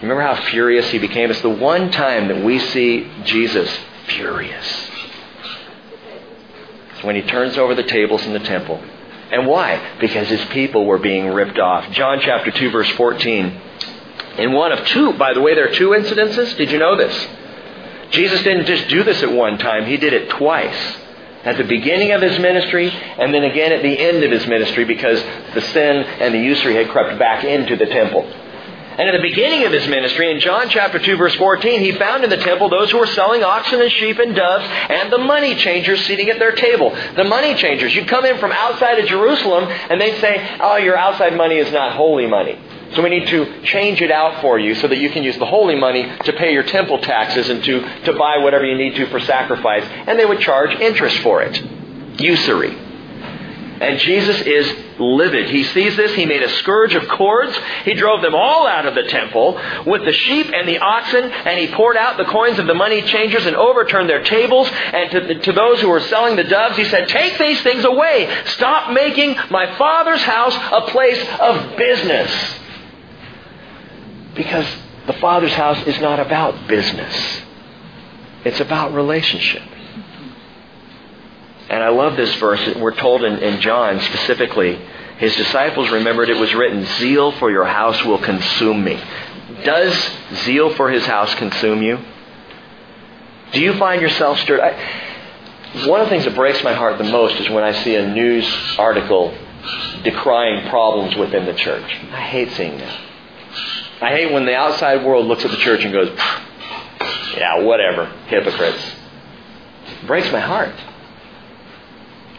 Remember 0.00 0.22
how 0.22 0.40
furious 0.50 0.88
he 0.90 0.98
became? 0.98 1.30
It's 1.30 1.40
the 1.40 1.48
one 1.48 1.90
time 1.90 2.28
that 2.28 2.44
we 2.44 2.58
see 2.58 3.10
Jesus 3.24 3.68
furious 4.06 4.93
when 7.04 7.16
he 7.16 7.22
turns 7.22 7.56
over 7.56 7.74
the 7.74 7.82
tables 7.82 8.24
in 8.24 8.32
the 8.32 8.40
temple. 8.40 8.82
And 9.30 9.46
why? 9.46 9.96
Because 10.00 10.28
his 10.28 10.44
people 10.46 10.84
were 10.84 10.98
being 10.98 11.28
ripped 11.28 11.58
off. 11.58 11.90
John 11.92 12.20
chapter 12.20 12.50
2 12.50 12.70
verse 12.70 12.90
14. 12.90 13.60
In 14.38 14.52
one 14.52 14.72
of 14.72 14.84
two, 14.86 15.12
by 15.14 15.32
the 15.32 15.40
way, 15.40 15.54
there 15.54 15.68
are 15.68 15.74
two 15.74 15.90
incidences. 15.90 16.56
Did 16.56 16.70
you 16.70 16.78
know 16.78 16.96
this? 16.96 17.28
Jesus 18.10 18.42
didn't 18.42 18.66
just 18.66 18.88
do 18.88 19.02
this 19.02 19.22
at 19.22 19.32
one 19.32 19.58
time, 19.58 19.86
he 19.86 19.96
did 19.96 20.12
it 20.12 20.30
twice. 20.30 20.96
At 21.44 21.58
the 21.58 21.64
beginning 21.64 22.12
of 22.12 22.22
his 22.22 22.38
ministry, 22.38 22.88
and 22.90 23.34
then 23.34 23.44
again 23.44 23.72
at 23.72 23.82
the 23.82 23.98
end 23.98 24.24
of 24.24 24.30
his 24.30 24.46
ministry, 24.46 24.84
because 24.84 25.22
the 25.54 25.60
sin 25.60 25.96
and 25.96 26.32
the 26.32 26.38
usury 26.38 26.74
had 26.74 26.88
crept 26.88 27.18
back 27.18 27.44
into 27.44 27.76
the 27.76 27.86
temple. 27.86 28.22
And 28.96 29.08
at 29.08 29.12
the 29.12 29.22
beginning 29.22 29.66
of 29.66 29.72
his 29.72 29.88
ministry, 29.88 30.30
in 30.30 30.38
John 30.38 30.68
chapter 30.68 31.00
2 31.00 31.16
verse 31.16 31.34
14, 31.34 31.80
he 31.80 31.92
found 31.92 32.22
in 32.22 32.30
the 32.30 32.36
temple 32.36 32.68
those 32.68 32.92
who 32.92 32.98
were 32.98 33.08
selling 33.08 33.42
oxen 33.42 33.80
and 33.80 33.90
sheep 33.90 34.18
and 34.18 34.36
doves 34.36 34.64
and 34.64 35.12
the 35.12 35.18
money 35.18 35.56
changers 35.56 36.04
sitting 36.06 36.30
at 36.30 36.38
their 36.38 36.52
table. 36.52 36.90
The 37.16 37.24
money 37.24 37.54
changers. 37.56 37.94
You'd 37.94 38.08
come 38.08 38.24
in 38.24 38.38
from 38.38 38.52
outside 38.52 39.00
of 39.00 39.06
Jerusalem 39.06 39.64
and 39.64 40.00
they'd 40.00 40.20
say, 40.20 40.58
oh, 40.60 40.76
your 40.76 40.96
outside 40.96 41.36
money 41.36 41.56
is 41.56 41.72
not 41.72 41.96
holy 41.96 42.26
money. 42.26 42.56
So 42.94 43.02
we 43.02 43.10
need 43.10 43.26
to 43.28 43.62
change 43.62 44.00
it 44.00 44.12
out 44.12 44.40
for 44.40 44.58
you 44.58 44.76
so 44.76 44.86
that 44.86 44.98
you 44.98 45.10
can 45.10 45.24
use 45.24 45.36
the 45.38 45.46
holy 45.46 45.74
money 45.74 46.08
to 46.24 46.32
pay 46.34 46.52
your 46.52 46.62
temple 46.62 46.98
taxes 46.98 47.48
and 47.48 47.64
to, 47.64 47.80
to 48.04 48.12
buy 48.12 48.38
whatever 48.38 48.64
you 48.64 48.76
need 48.76 48.94
to 48.96 49.06
for 49.06 49.18
sacrifice. 49.18 49.84
And 50.06 50.18
they 50.18 50.24
would 50.24 50.40
charge 50.40 50.70
interest 50.80 51.18
for 51.18 51.42
it. 51.42 52.20
Usury. 52.20 52.76
And 53.80 53.98
Jesus 53.98 54.40
is 54.42 54.83
livid. 54.98 55.50
He 55.50 55.64
sees 55.64 55.96
this. 55.96 56.14
He 56.14 56.26
made 56.26 56.42
a 56.42 56.48
scourge 56.48 56.94
of 56.94 57.08
cords. 57.08 57.56
He 57.84 57.94
drove 57.94 58.22
them 58.22 58.34
all 58.34 58.66
out 58.66 58.86
of 58.86 58.94
the 58.94 59.04
temple 59.04 59.60
with 59.86 60.04
the 60.04 60.12
sheep 60.12 60.50
and 60.52 60.68
the 60.68 60.78
oxen, 60.78 61.24
and 61.24 61.58
he 61.58 61.68
poured 61.74 61.96
out 61.96 62.16
the 62.16 62.24
coins 62.24 62.58
of 62.58 62.66
the 62.66 62.74
money 62.74 63.02
changers 63.02 63.46
and 63.46 63.56
overturned 63.56 64.08
their 64.08 64.22
tables. 64.22 64.68
And 64.70 65.10
to, 65.10 65.40
to 65.40 65.52
those 65.52 65.80
who 65.80 65.88
were 65.88 66.00
selling 66.00 66.36
the 66.36 66.44
doves, 66.44 66.76
he 66.76 66.84
said, 66.84 67.08
Take 67.08 67.38
these 67.38 67.60
things 67.62 67.84
away. 67.84 68.32
Stop 68.46 68.92
making 68.92 69.36
my 69.50 69.76
Father's 69.76 70.22
house 70.22 70.54
a 70.54 70.90
place 70.90 71.22
of 71.40 71.76
business. 71.76 72.60
Because 74.34 74.66
the 75.06 75.12
Father's 75.14 75.54
house 75.54 75.86
is 75.86 76.00
not 76.00 76.18
about 76.18 76.66
business. 76.66 77.42
It's 78.44 78.60
about 78.60 78.92
relationship. 78.92 79.62
And 81.74 81.82
I 81.82 81.88
love 81.88 82.16
this 82.16 82.32
verse. 82.36 82.76
We're 82.76 82.94
told 82.94 83.24
in, 83.24 83.40
in 83.40 83.60
John 83.60 83.98
specifically, 83.98 84.76
his 85.18 85.34
disciples 85.34 85.90
remembered 85.90 86.28
it 86.28 86.38
was 86.38 86.54
written, 86.54 86.84
Zeal 86.84 87.32
for 87.32 87.50
your 87.50 87.64
house 87.64 88.00
will 88.04 88.18
consume 88.18 88.84
me. 88.84 89.02
Does 89.64 89.92
zeal 90.44 90.72
for 90.74 90.88
his 90.88 91.04
house 91.04 91.34
consume 91.34 91.82
you? 91.82 91.98
Do 93.50 93.60
you 93.60 93.76
find 93.76 94.00
yourself 94.00 94.38
stirred? 94.38 94.60
I, 94.60 95.88
one 95.88 96.00
of 96.00 96.06
the 96.06 96.10
things 96.10 96.24
that 96.26 96.36
breaks 96.36 96.62
my 96.62 96.74
heart 96.74 96.96
the 96.98 97.10
most 97.10 97.40
is 97.40 97.50
when 97.50 97.64
I 97.64 97.72
see 97.82 97.96
a 97.96 98.06
news 98.06 98.48
article 98.78 99.36
decrying 100.04 100.68
problems 100.70 101.16
within 101.16 101.44
the 101.44 101.54
church. 101.54 101.90
I 102.12 102.20
hate 102.20 102.52
seeing 102.52 102.78
that. 102.78 103.00
I 104.00 104.10
hate 104.10 104.32
when 104.32 104.46
the 104.46 104.54
outside 104.54 105.04
world 105.04 105.26
looks 105.26 105.44
at 105.44 105.50
the 105.50 105.56
church 105.56 105.82
and 105.82 105.92
goes, 105.92 106.16
yeah, 107.36 107.62
whatever, 107.62 108.06
hypocrites. 108.28 108.92
It 109.86 110.06
breaks 110.06 110.30
my 110.30 110.38
heart. 110.38 110.72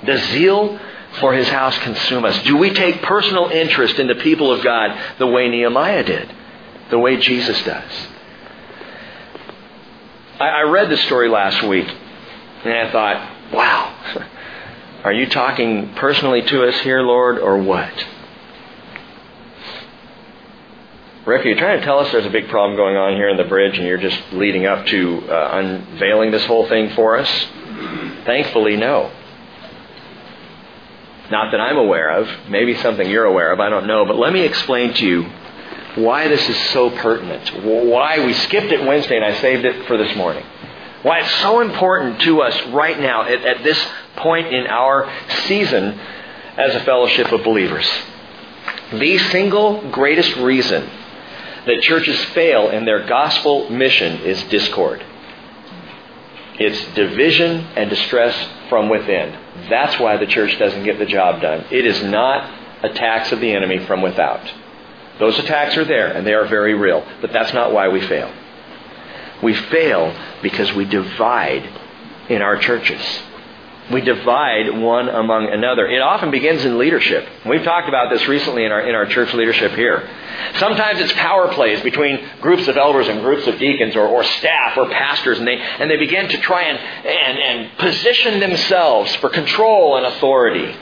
Does 0.06 0.22
zeal 0.30 0.80
for 1.20 1.34
his 1.34 1.48
house 1.50 1.78
consume 1.80 2.26
us? 2.26 2.42
Do 2.44 2.58
we 2.58 2.74
take 2.74 3.02
personal 3.02 3.50
interest 3.50 4.00
in 4.00 4.08
the 4.08 4.16
people 4.16 4.52
of 4.52 4.64
God 4.64 4.98
the 5.20 5.28
way 5.28 5.48
Nehemiah 5.50 6.04
did? 6.04 6.34
The 6.90 7.00
way 7.00 7.18
Jesus 7.18 7.62
does? 7.64 7.92
I, 10.40 10.48
I 10.48 10.62
read 10.64 10.90
the 10.90 10.98
story 10.98 11.30
last 11.30 11.64
week 11.64 11.88
and 11.88 12.74
I 12.74 12.92
thought, 12.92 13.54
wow, 13.54 14.28
are 15.04 15.14
you 15.14 15.28
talking 15.28 15.94
personally 15.96 16.42
to 16.42 16.68
us 16.68 16.80
here, 16.82 17.02
Lord, 17.02 17.40
or 17.40 17.58
what? 17.58 17.94
Rick, 21.26 21.44
are 21.44 21.50
you 21.50 21.56
trying 21.56 21.80
to 21.80 21.86
tell 21.86 22.00
us 22.00 22.12
there's 22.12 22.26
a 22.26 22.30
big 22.30 22.50
problem 22.50 22.78
going 22.78 22.96
on 22.98 23.14
here 23.14 23.30
in 23.30 23.38
the 23.38 23.46
bridge 23.46 23.78
and 23.78 23.88
you're 23.88 23.98
just 23.98 24.22
leading 24.34 24.68
up 24.68 24.86
to 24.86 25.28
uh, 25.28 25.50
unveiling 25.54 26.30
this 26.30 26.46
whole 26.46 26.68
thing 26.68 26.92
for 26.92 27.18
us? 27.18 27.48
Thankfully, 28.26 28.76
no. 28.76 29.12
Not 31.32 31.52
that 31.52 31.60
I'm 31.60 31.78
aware 31.78 32.10
of. 32.10 32.50
Maybe 32.50 32.76
something 32.76 33.10
you're 33.10 33.26
aware 33.26 33.52
of. 33.52 33.60
I 33.60 33.70
don't 33.70 33.88
know. 33.88 34.06
But 34.06 34.18
let 34.18 34.32
me 34.32 34.42
explain 34.42 34.94
to 34.96 35.06
you 35.06 35.24
why 35.96 36.28
this 36.28 36.48
is 36.48 36.58
so 36.72 36.90
pertinent. 36.90 37.64
Why 37.64 38.24
we 38.26 38.34
skipped 38.34 38.72
it 38.72 38.86
Wednesday 38.86 39.16
and 39.16 39.26
I 39.26 39.40
saved 39.40 39.66
it 39.66 39.88
for 39.88 39.98
this 39.98 40.16
morning. 40.16 40.46
Why 41.02 41.20
it's 41.20 41.36
so 41.42 41.62
important 41.62 42.22
to 42.22 42.42
us 42.42 42.60
right 42.68 43.00
now 43.00 43.24
at, 43.24 43.44
at 43.46 43.64
this 43.64 43.80
point 44.18 44.48
in 44.48 44.68
our 44.68 45.12
season 45.46 46.00
as 46.58 46.76
a 46.76 46.84
fellowship 46.84 47.32
of 47.32 47.44
believers. 47.44 47.88
The 48.92 49.18
single 49.30 49.90
greatest 49.92 50.36
reason 50.38 50.90
that 51.66 51.82
churches 51.82 52.24
fail 52.26 52.70
in 52.70 52.86
their 52.86 53.06
gospel 53.08 53.70
mission 53.70 54.22
is 54.22 54.42
discord. 54.44 55.04
It's 56.60 56.94
division 56.94 57.66
and 57.76 57.90
distress 57.90 58.36
from 58.70 58.90
within. 58.90 59.45
That's 59.70 60.00
why 60.00 60.18
the 60.18 60.28
church 60.28 60.58
doesn't 60.60 60.84
get 60.84 61.00
the 61.00 61.06
job 61.06 61.42
done. 61.42 61.66
It 61.72 61.86
is 61.86 62.04
not 62.04 62.50
attacks 62.84 63.32
of 63.32 63.40
the 63.40 63.52
enemy 63.52 63.80
from 63.86 64.02
without. 64.02 64.54
Those 65.20 65.40
attacks 65.40 65.78
are 65.78 65.86
there, 65.86 66.12
and 66.12 66.28
they 66.28 66.34
are 66.34 66.46
very 66.46 66.74
real. 66.74 67.06
But 67.22 67.32
that's 67.32 67.54
not 67.54 67.72
why 67.72 67.88
we 67.88 68.02
fail. 68.02 68.32
We 69.42 69.54
fail 69.54 70.16
because 70.42 70.74
we 70.74 70.86
divide 70.86 71.70
in 72.30 72.42
our 72.42 72.58
churches. 72.58 73.02
We 73.92 74.02
divide 74.02 74.80
one 74.80 75.10
among 75.10 75.48
another. 75.50 75.88
It 75.88 76.02
often 76.02 76.32
begins 76.32 76.66
in 76.66 76.80
leadership. 76.80 77.28
We've 77.46 77.64
talked 77.64 77.88
about 77.88 78.10
this 78.10 78.28
recently 78.28 78.66
in 78.66 78.72
our, 78.72 78.82
in 78.82 78.96
our 78.96 79.06
church 79.06 79.32
leadership 79.36 79.74
here. 79.74 80.10
Sometimes 80.58 81.00
it's 81.00 81.14
power 81.14 81.54
plays 81.54 81.82
between 81.82 82.20
groups 82.42 82.68
of 82.68 82.78
elders 82.78 83.08
and 83.08 83.22
groups 83.22 83.46
of 83.46 83.60
deacons 83.60 83.96
or, 83.96 84.08
or 84.08 84.24
staff 84.24 84.76
or 84.76 84.90
pastors, 84.90 85.38
and 85.38 85.48
they, 85.48 85.58
and 85.58 85.90
they 85.92 85.98
begin 85.98 86.28
to 86.30 86.38
try 86.40 86.64
and, 86.64 86.80
and, 86.80 87.38
and 87.38 87.78
position 87.78 88.40
themselves 88.40 89.14
for 89.18 89.30
control 89.30 89.98
and 89.98 90.08
authority. 90.08 90.76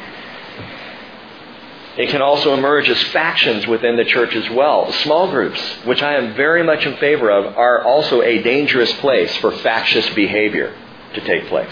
It 1.97 2.09
can 2.09 2.21
also 2.21 2.53
emerge 2.53 2.89
as 2.89 3.01
factions 3.03 3.67
within 3.67 3.97
the 3.97 4.05
church 4.05 4.33
as 4.33 4.49
well. 4.49 4.91
Small 4.93 5.29
groups, 5.29 5.61
which 5.83 6.01
I 6.01 6.15
am 6.15 6.35
very 6.35 6.63
much 6.63 6.85
in 6.85 6.95
favor 6.97 7.29
of, 7.29 7.57
are 7.57 7.83
also 7.83 8.21
a 8.21 8.41
dangerous 8.41 8.91
place 8.93 9.35
for 9.37 9.51
factious 9.51 10.09
behavior 10.11 10.73
to 11.15 11.21
take 11.21 11.47
place. 11.47 11.71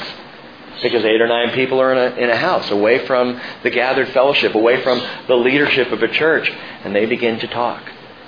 Because 0.81 1.05
eight 1.05 1.21
or 1.21 1.27
nine 1.27 1.51
people 1.51 1.79
are 1.79 1.91
in 1.93 1.97
a, 1.97 2.15
in 2.17 2.29
a 2.29 2.35
house, 2.35 2.71
away 2.71 3.05
from 3.05 3.39
the 3.63 3.69
gathered 3.69 4.09
fellowship, 4.09 4.55
away 4.55 4.81
from 4.81 5.01
the 5.27 5.35
leadership 5.35 5.91
of 5.91 6.01
a 6.01 6.07
church, 6.07 6.49
and 6.83 6.95
they 6.95 7.05
begin 7.05 7.39
to 7.39 7.47
talk. 7.47 7.83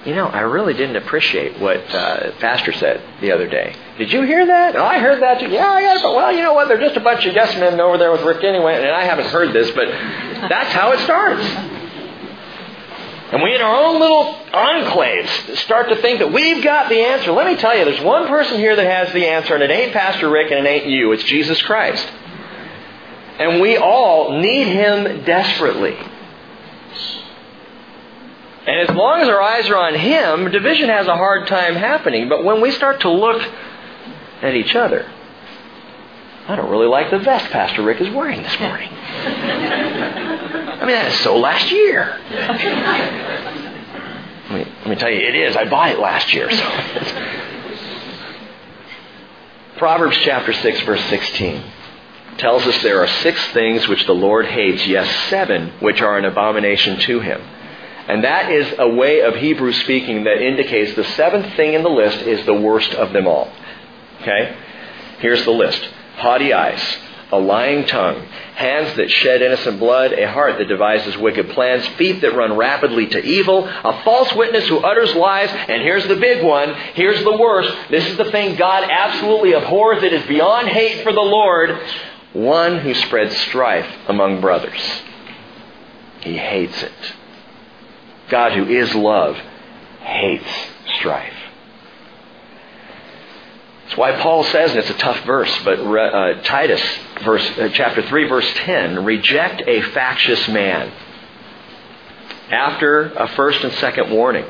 You 0.06 0.14
know, 0.14 0.28
I 0.28 0.41
really 0.41 0.74
didn't 0.74 0.98
appreciate 0.98 1.60
what 1.60 1.78
uh, 1.96 2.32
Pastor 2.39 2.74
said 2.74 3.02
the 3.22 3.32
other 3.32 3.48
day. 3.48 3.74
Did 3.98 4.12
you 4.12 4.24
hear 4.24 4.46
that? 4.46 4.76
Oh, 4.76 4.84
I 4.84 5.00
heard 5.00 5.22
that 5.22 5.39
too. 5.39 5.50
Yeah, 5.50 5.66
I 5.66 5.82
got 5.82 5.98
it. 5.98 6.04
But 6.04 6.14
well, 6.14 6.32
you 6.32 6.44
know 6.44 6.54
what? 6.54 6.68
They're 6.68 6.80
just 6.80 6.98
a 6.98 7.00
bunch 7.00 7.26
of 7.26 7.34
yes 7.34 7.56
men 7.58 7.80
over 7.80 7.98
there 7.98 8.12
with 8.12 8.22
Rick 8.22 8.44
anyway, 8.44 8.76
and 8.76 8.91
I 8.91 9.06
haven't 9.06 9.28
heard 9.28 9.54
this, 9.54 9.72
but 9.72 9.88
that's 9.88 10.74
how 10.74 10.91
it 10.91 11.00
starts. 11.00 11.44
And 13.32 13.41
we 13.41 13.56
in 13.56 13.62
our 13.62 13.84
own 13.84 14.00
little 14.00 14.36
enclaves 14.54 15.58
start 15.58 15.89
to 15.89 15.96
think 15.96 16.20
that 16.20 16.32
we've 16.32 16.64
got 16.64 16.89
the 16.89 17.00
answer. 17.00 17.32
Let 17.32 17.48
me 17.48 17.56
tell 17.56 17.76
you, 17.76 17.86
there's 17.86 18.02
one 18.02 18.28
person 18.28 18.60
here 18.60 18.76
that 18.76 18.86
has 18.86 19.12
the 19.14 19.26
answer, 19.26 19.56
and 19.56 19.64
it 19.64 19.72
ain't 19.72 19.94
Pastor 19.94 20.30
Rick 20.30 20.52
and 20.52 20.68
it 20.68 20.70
ain't 20.70 20.86
you. 20.86 21.14
It's 21.14 21.24
Jesus 21.24 21.62
Christ. 21.62 22.06
And 23.40 23.62
we 23.62 23.78
all 23.78 24.40
need 24.40 24.68
Him 24.68 25.26
desperately. 25.26 25.98
And 28.66 28.90
as 28.90 28.96
long 28.96 29.22
as 29.22 29.28
our 29.28 29.42
eyes 29.42 29.70
are 29.70 29.76
on 29.76 29.96
Him, 29.96 30.52
division 30.52 30.90
has 30.90 31.08
a 31.08 31.16
hard 31.16 31.48
time 31.48 31.76
happening. 31.76 32.30
But 32.30 32.44
when 32.44 32.62
we 32.62 32.72
start 32.72 33.02
to 33.02 33.10
look 33.10 33.42
at 34.42 34.54
each 34.54 34.76
other, 34.76 35.10
I 36.48 36.56
don't 36.56 36.70
really 36.70 36.88
like 36.88 37.10
the 37.10 37.20
vest 37.20 37.50
Pastor 37.52 37.82
Rick 37.82 38.02
is 38.02 38.14
wearing 38.14 38.44
this 38.44 38.60
morning. 38.60 38.90
I 38.94 40.86
mean, 40.86 40.96
that 40.96 41.12
is 41.12 41.20
so 41.20 41.38
last 41.38 41.72
year. 41.72 42.20
Let 44.50 44.52
me, 44.52 44.72
let 44.82 44.88
me 44.88 44.96
tell 44.96 45.10
you, 45.10 45.20
it 45.20 45.36
is. 45.36 45.56
I 45.56 45.66
bought 45.66 45.90
it 45.90 46.00
last 46.00 46.34
year. 46.34 46.52
So. 46.52 46.64
Proverbs 49.78 50.18
chapter 50.18 50.54
6, 50.54 50.82
verse 50.82 51.04
16 51.06 51.64
tells 52.38 52.66
us 52.66 52.82
there 52.82 53.02
are 53.02 53.08
six 53.08 53.44
things 53.52 53.88
which 53.88 54.06
the 54.06 54.14
Lord 54.14 54.46
hates, 54.46 54.86
yes, 54.86 55.30
seven 55.30 55.74
which 55.80 56.02
are 56.02 56.18
an 56.18 56.26
abomination 56.26 57.00
to 57.00 57.20
him. 57.20 57.42
And 58.08 58.24
that 58.24 58.52
is 58.52 58.74
a 58.78 58.88
way 58.88 59.22
of 59.22 59.36
Hebrew 59.36 59.72
speaking 59.72 60.26
that 60.26 60.42
indicates 60.42 60.96
the 60.96 61.06
seventh 61.16 61.56
thing 61.56 61.74
in 61.74 61.84
the 61.84 61.90
list 61.90 62.18
is 62.20 62.46
the 62.46 62.54
worst 62.54 62.94
of 62.94 63.14
them 63.14 63.28
all. 63.28 63.52
Okay? 64.22 64.56
Here's 65.20 65.44
the 65.46 65.52
list 65.52 65.88
haughty 66.18 66.54
eyes, 66.54 66.82
a 67.32 67.40
lying 67.40 67.86
tongue, 67.86 68.22
hands 68.56 68.96
that 68.98 69.10
shed 69.10 69.42
innocent 69.42 69.80
blood, 69.80 70.14
a 70.14 70.30
heart 70.30 70.58
that 70.58 70.68
devises 70.68 71.18
wicked 71.18 71.50
plans, 71.52 71.86
feet 71.98 72.22
that 72.22 72.36
run 72.36 72.56
rapidly 72.56 73.08
to 73.08 73.24
evil, 73.24 73.66
a 73.66 74.04
false 74.04 74.32
witness 74.36 74.68
who 74.68 74.80
utters 74.80 75.16
lies, 75.16 75.50
and 75.50 75.82
here's 75.82 76.08
the 76.08 76.16
big 76.18 76.44
one, 76.44 76.74
here's 76.94 77.24
the 77.24 77.38
worst. 77.38 77.74
This 77.90 78.06
is 78.06 78.18
the 78.18 78.32
thing 78.32 78.56
God 78.58 78.88
absolutely 78.90 79.54
abhors. 79.54 80.04
It 80.04 80.14
is 80.14 80.28
beyond 80.28 80.68
hate 80.68 81.04
for 81.04 81.14
the 81.14 81.22
Lord 81.22 81.80
one 82.34 82.80
who 82.80 82.94
spreads 82.94 83.36
strife 83.38 83.88
among 84.08 84.42
brothers. 84.42 84.82
He 86.22 86.38
hates 86.38 86.82
it. 86.82 86.92
God, 88.30 88.54
who 88.54 88.66
is 88.66 88.94
love, 88.96 89.36
hates 90.02 90.50
strife. 90.98 91.34
That's 93.84 93.98
why 93.98 94.20
Paul 94.22 94.44
says, 94.46 94.72
and 94.72 94.80
it's 94.80 94.90
a 94.90 94.96
tough 94.96 95.24
verse, 95.26 95.56
but 95.64 95.80
uh, 95.80 96.42
Titus, 96.42 96.82
verse, 97.24 97.48
uh, 97.60 97.70
chapter 97.74 98.02
3, 98.02 98.28
verse 98.28 98.52
10, 98.56 99.06
reject 99.06 99.62
a 99.68 99.82
factious 99.92 100.48
man. 100.48 100.92
After 102.50 103.12
a 103.14 103.28
first 103.30 103.64
and 103.64 103.74
second 103.74 104.10
warning, 104.10 104.46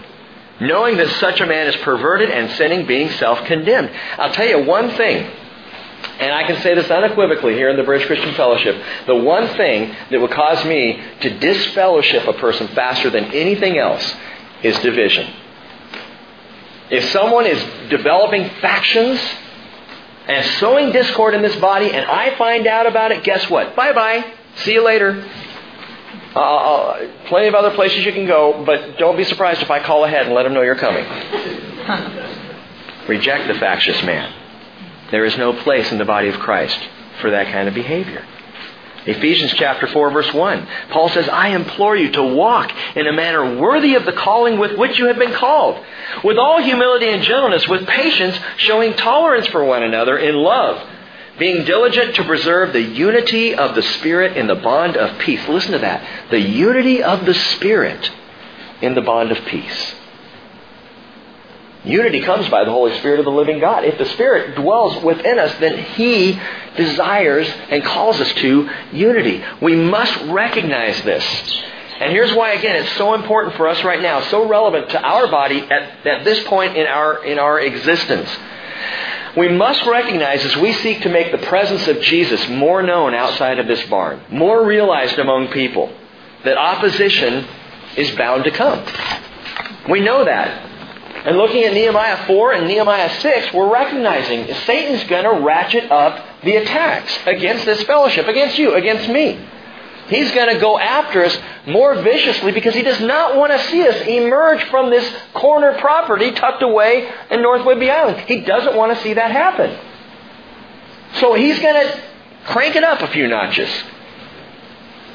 knowing 0.62 0.98
that 0.98 1.10
such 1.20 1.42
a 1.42 1.46
man 1.46 1.68
is 1.68 1.76
perverted 1.78 2.30
and 2.30 2.52
sinning, 2.52 2.86
being 2.86 3.10
self-condemned. 3.12 3.92
I'll 4.18 4.32
tell 4.32 4.48
you 4.48 4.64
one 4.64 4.92
thing, 4.92 5.30
and 6.20 6.32
I 6.32 6.45
can 6.45 6.62
say 6.62 6.76
this 6.76 6.89
unequivocally 6.89 7.54
here 7.54 7.70
in 7.70 7.78
the 7.78 7.84
Bridge 7.84 8.06
Christian 8.06 8.34
Fellowship. 8.36 8.82
The 9.08 9.16
one 9.16 9.47
thing 9.56 9.95
that 10.12 10.20
would 10.20 10.32
cause 10.32 10.64
me 10.66 11.01
to 11.22 11.39
disfellowship 11.39 12.28
a 12.28 12.34
person 12.34 12.68
faster 12.70 13.10
than 13.10 13.26
anything 13.26 13.78
else 13.78 14.14
is 14.64 14.78
division. 14.80 15.32
If 16.89 17.10
someone 17.12 17.47
is 17.47 17.89
developing 17.89 18.49
factions 18.62 19.20
and 20.28 20.45
sowing 20.60 20.91
discord 20.91 21.34
in 21.34 21.41
this 21.41 21.56
body 21.58 21.91
and 21.91 22.06
I 22.06 22.38
find 22.38 22.68
out 22.68 22.86
about 22.86 23.12
it, 23.12 23.24
guess 23.24 23.49
what? 23.49 23.76
Bye 23.76 23.93
bye. 23.93 24.34
See 24.58 24.74
you 24.74 24.86
later. 24.86 25.28
Uh, 26.36 26.39
uh, 26.39 27.12
plenty 27.28 27.47
of 27.47 27.54
other 27.54 27.72
places 27.72 28.06
you 28.06 28.12
can 28.12 28.26
go, 28.26 28.64
but 28.66 28.97
don't 28.97 29.18
be 29.18 29.24
surprised 29.24 29.62
if 29.62 29.70
I 29.70 29.84
call 29.84 30.04
ahead 30.04 30.26
and 30.26 30.36
let 30.36 30.43
them 30.43 30.54
know 30.54 30.62
you're 30.62 30.76
coming. 30.76 31.06
Reject 33.08 33.47
the 33.47 33.56
factious 33.56 34.01
man. 34.04 34.43
There 35.14 35.26
is 35.26 35.38
no 35.38 35.53
place 35.53 35.91
in 35.91 35.99
the 35.99 36.05
body 36.05 36.28
of 36.30 36.39
Christ 36.39 36.76
for 37.22 37.30
that 37.30 37.51
kind 37.51 37.68
of 37.68 37.76
behavior. 37.76 38.26
Ephesians 39.05 39.53
chapter 39.53 39.86
4 39.86 40.09
verse 40.09 40.34
1. 40.34 40.68
Paul 40.89 41.07
says, 41.09 41.30
I 41.30 41.49
implore 41.49 41.95
you 41.95 42.09
to 42.14 42.24
walk 42.24 42.74
in 42.95 43.05
a 43.05 43.14
manner 43.14 43.59
worthy 43.59 43.93
of 43.93 44.05
the 44.05 44.14
calling 44.14 44.57
with 44.57 44.76
which 44.76 44.97
you 44.97 45.05
have 45.05 45.20
been 45.20 45.34
called, 45.34 45.86
with 46.24 46.39
all 46.39 46.64
humility 46.64 47.09
and 47.09 47.22
gentleness, 47.22 47.68
with 47.68 47.86
patience, 47.86 48.39
showing 48.57 48.95
tolerance 48.95 49.45
for 49.45 49.64
one 49.64 49.84
another 49.84 50.18
in 50.18 50.34
love, 50.34 50.84
being 51.38 51.64
diligent 51.64 52.16
to 52.16 52.24
preserve 52.24 52.74
the 52.74 52.82
unity 52.82 53.53
of 53.53 53.76
the 53.76 53.84
Spirit 53.84 54.36
in 54.36 54.47
the 54.47 54.55
bond 54.55 54.97
of 54.97 55.20
peace. 55.20 55.47
Listen 55.47 55.74
to 55.74 55.78
that. 55.78 56.32
The 56.32 56.39
unity 56.39 57.03
of 57.03 57.28
the 57.28 57.36
Spirit 57.36 58.09
in 58.82 58.95
the 58.95 59.01
bond 59.01 59.32
of 59.32 59.45
peace. 59.45 59.93
Unity 61.86 62.22
comes 62.22 62.48
by 62.50 62.64
the 62.64 62.72
Holy 62.72 62.98
Spirit 63.00 63.20
of 63.20 63.26
the 63.26 63.32
living 63.32 63.60
God. 63.60 63.84
If 63.84 63.98
the 63.98 64.06
Spirit 64.06 64.56
dwells 64.56 65.04
within 65.04 65.38
us, 65.38 65.54
then 65.60 65.78
He 65.96 66.40
desires 66.78 67.48
and 67.70 67.84
calls 67.84 68.22
us 68.22 68.32
to 68.34 68.70
unity. 68.94 69.44
We 69.62 69.76
must 69.76 70.18
recognize 70.26 71.02
this. 71.04 71.24
And 72.00 72.12
here's 72.12 72.34
why, 72.34 72.54
again, 72.54 72.76
it's 72.76 72.98
so 72.98 73.14
important 73.14 73.56
for 73.56 73.68
us 73.68 73.84
right 73.84 74.02
now, 74.02 74.22
so 74.22 74.48
relevant 74.48 74.90
to 74.90 75.02
our 75.02 75.28
body 75.28 75.60
at, 75.60 76.06
at 76.06 76.24
this 76.24 76.44
point 76.46 76.76
in 76.76 76.88
our, 76.88 77.24
in 77.24 77.38
our 77.38 77.60
existence. 77.60 78.30
We 79.36 79.50
must 79.50 79.86
recognize 79.86 80.46
as 80.46 80.56
we 80.58 80.74
seek 80.74 81.02
to 81.02 81.10
make 81.10 81.32
the 81.32 81.46
presence 81.48 81.88
of 81.88 82.02
Jesus 82.02 82.48
more 82.50 82.82
known 82.82 83.14
outside 83.14 83.60
of 83.60 83.68
this 83.68 83.84
barn, 83.90 84.22
more 84.30 84.66
realized 84.66 85.20
among 85.20 85.50
people, 85.50 85.92
that 86.44 86.58
opposition 86.58 87.46
is 87.98 88.12
bound 88.12 88.44
to 88.46 88.52
come. 88.52 88.86
We 89.90 90.02
know 90.02 90.24
that. 90.26 90.72
And 91.26 91.38
looking 91.38 91.63
at 91.63 91.74
Nehemiah 91.74 92.26
4 92.28 92.53
and 92.53 92.67
Nehemiah 92.67 93.21
6, 93.21 93.53
we're 93.53 93.71
recognizing 93.71 94.53
Satan's 94.65 95.03
going 95.09 95.24
to 95.24 95.45
ratchet 95.45 95.89
up 95.89 96.43
the 96.43 96.57
attacks 96.57 97.17
against 97.26 97.65
this 97.65 97.82
fellowship, 97.84 98.28
against 98.28 98.57
you, 98.57 98.76
against 98.76 99.07
me. 99.07 99.39
He's 100.07 100.32
going 100.34 100.53
to 100.53 100.59
go 100.59 100.78
after 100.78 101.24
us 101.24 101.38
more 101.65 101.95
viciously 102.01 102.51
because 102.51 102.74
he 102.74 102.82
does 102.82 102.99
not 102.99 103.38
want 103.38 103.53
to 103.53 103.67
see 103.69 103.88
us 103.88 104.05
emerge 104.05 104.63
from 104.65 104.89
this 104.89 105.09
corner 105.34 105.80
property 105.80 106.32
tucked 106.32 106.61
away 106.61 107.09
in 107.32 107.41
North 107.41 107.61
Whidbey 107.61 107.89
Island. 107.89 108.28
He 108.28 108.41
doesn't 108.41 108.76
want 108.76 108.95
to 108.95 109.01
see 109.01 109.13
that 109.13 109.32
happen. 109.32 109.78
So 111.21 111.36
he's 111.36 111.57
going 111.59 111.88
to 111.88 112.01
crank 112.47 112.76
it 112.76 112.84
up 112.84 113.01
a 113.01 113.07
few 113.07 113.30
notches. 113.30 113.69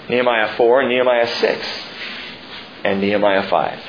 Nehemiah 0.09 0.56
4 0.56 0.88
Nehemiah 0.88 1.26
6 1.26 1.66
and 2.84 3.00
Nehemiah 3.02 3.46
5. 3.48 3.80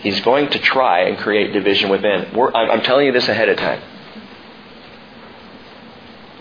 He's 0.00 0.20
going 0.20 0.50
to 0.50 0.58
try 0.58 1.02
and 1.02 1.18
create 1.18 1.52
division 1.52 1.90
within. 1.90 2.34
We're, 2.34 2.52
I'm 2.52 2.82
telling 2.82 3.06
you 3.06 3.12
this 3.12 3.28
ahead 3.28 3.48
of 3.48 3.58
time. 3.58 3.82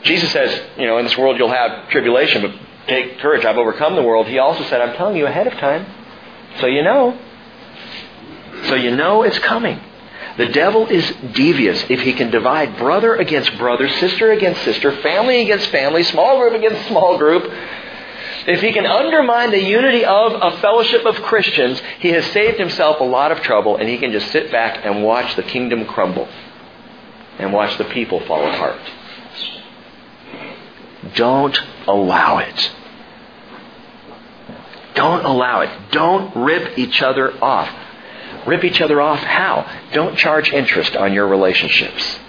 Jesus 0.03 0.32
says, 0.32 0.62
you 0.78 0.88
know, 0.88 0.97
in 0.97 1.05
this 1.05 1.18
world 1.18 1.38
you'll 1.38 1.51
have 1.51 1.89
tribulation, 1.89 2.41
but 2.41 2.51
take 2.88 3.20
courage, 3.20 3.45
I've 3.45 3.57
overcome 3.57 3.95
the 3.95 4.03
world. 4.03 4.28
He 4.28 4.39
also 4.39 4.64
said, 4.66 4.82
I'm 4.82 4.95
telling 4.95 5.18
you 5.18 5.28
ahead 5.28 5.47
of 5.47 5.53
time. 5.53 5.86
So 6.60 6.68
you 6.68 6.84
know. 6.84 7.20
So 8.68 8.76
you 8.76 8.95
know 8.95 9.24
it's 9.24 9.39
coming. 9.39 9.80
The 10.38 10.47
devil 10.47 10.88
is 10.88 11.12
devious 11.34 11.84
if 11.89 11.99
he 12.01 12.14
can 12.14 12.32
divide 12.32 12.78
brother 12.78 13.16
against 13.16 13.57
brother, 13.57 13.89
sister 13.89 14.32
against 14.32 14.64
sister, 14.64 14.95
family 15.01 15.41
against 15.41 15.68
family, 15.68 16.03
small 16.03 16.39
group 16.39 16.53
against 16.53 16.88
small 16.88 17.18
group, 17.18 17.43
if 18.47 18.61
he 18.61 18.71
can 18.71 18.85
undermine 18.85 19.51
the 19.51 19.61
unity 19.61 20.05
of 20.05 20.33
a 20.33 20.57
fellowship 20.57 21.05
of 21.05 21.15
Christians, 21.23 21.81
he 21.99 22.09
has 22.09 22.25
saved 22.27 22.59
himself 22.59 22.99
a 22.99 23.03
lot 23.03 23.31
of 23.31 23.41
trouble 23.41 23.77
and 23.77 23.89
he 23.89 23.97
can 23.97 24.11
just 24.11 24.31
sit 24.31 24.51
back 24.51 24.85
and 24.85 25.03
watch 25.03 25.35
the 25.35 25.43
kingdom 25.43 25.85
crumble 25.85 26.27
and 27.37 27.53
watch 27.53 27.77
the 27.77 27.85
people 27.85 28.19
fall 28.21 28.47
apart. 28.47 28.79
Don't 31.15 31.59
allow 31.87 32.39
it. 32.39 32.71
Don't 34.95 35.25
allow 35.25 35.61
it. 35.61 35.69
Don't 35.91 36.35
rip 36.35 36.77
each 36.77 37.01
other 37.01 37.41
off. 37.43 37.69
Rip 38.45 38.63
each 38.63 38.81
other 38.81 39.01
off 39.01 39.19
how? 39.19 39.89
Don't 39.93 40.17
charge 40.17 40.51
interest 40.51 40.95
on 40.95 41.13
your 41.13 41.27
relationships. 41.27 42.19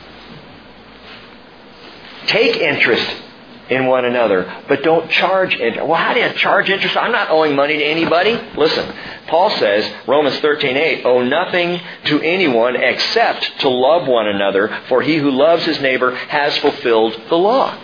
Take 2.27 2.57
interest 2.57 3.23
in 3.71 3.87
one 3.87 4.05
another, 4.05 4.63
but 4.69 4.83
don't 4.83 5.11
charge 5.11 5.55
interest. 5.55 5.87
Well, 5.87 5.97
how 5.97 6.13
do 6.13 6.21
you 6.21 6.29
charge 6.35 6.69
interest? 6.69 6.97
I'm 6.97 7.13
not 7.13 7.31
owing 7.31 7.55
money 7.55 7.79
to 7.79 7.85
anybody. 7.85 8.39
Listen, 8.57 8.93
Paul 9.29 9.51
says, 9.51 9.91
Romans 10.07 10.37
13:8, 10.41 11.05
owe 11.05 11.23
nothing 11.23 11.81
to 12.07 12.21
anyone 12.21 12.77
except 12.77 13.61
to 13.61 13.69
love 13.69 14.09
one 14.09 14.27
another, 14.27 14.77
for 14.89 15.03
he 15.03 15.17
who 15.17 15.31
loves 15.31 15.65
his 15.65 15.81
neighbor 15.81 16.15
has 16.15 16.57
fulfilled 16.59 17.21
the 17.29 17.39
law. 17.39 17.77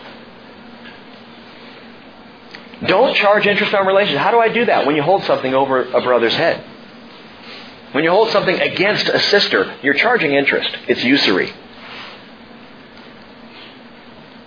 Don't 2.84 3.14
charge 3.16 3.46
interest 3.46 3.72
on 3.72 3.86
relations. 3.86 4.18
How 4.18 4.32
do 4.32 4.38
I 4.38 4.48
do 4.48 4.66
that? 4.66 4.86
When 4.86 4.96
you 4.96 5.02
hold 5.02 5.24
something 5.24 5.54
over 5.54 5.82
a 5.82 6.02
brother's 6.02 6.34
head. 6.34 6.62
When 7.92 8.04
you 8.04 8.10
hold 8.10 8.30
something 8.30 8.60
against 8.60 9.08
a 9.08 9.18
sister, 9.18 9.74
you're 9.82 9.94
charging 9.94 10.34
interest. 10.34 10.76
It's 10.86 11.02
usury. 11.02 11.52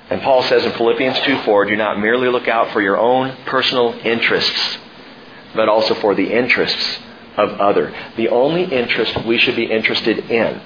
And 0.09 0.21
Paul 0.21 0.41
says 0.43 0.65
in 0.65 0.71
Philippians 0.71 1.19
2 1.19 1.43
4, 1.43 1.65
do 1.65 1.75
not 1.75 1.99
merely 1.99 2.29
look 2.29 2.47
out 2.47 2.71
for 2.71 2.81
your 2.81 2.97
own 2.97 3.35
personal 3.45 3.93
interests, 4.03 4.77
but 5.55 5.69
also 5.69 5.93
for 5.95 6.15
the 6.15 6.33
interests 6.33 6.99
of 7.37 7.59
other. 7.59 7.93
The 8.17 8.29
only 8.29 8.63
interest 8.63 9.23
we 9.25 9.37
should 9.37 9.55
be 9.55 9.65
interested 9.65 10.17
in 10.31 10.61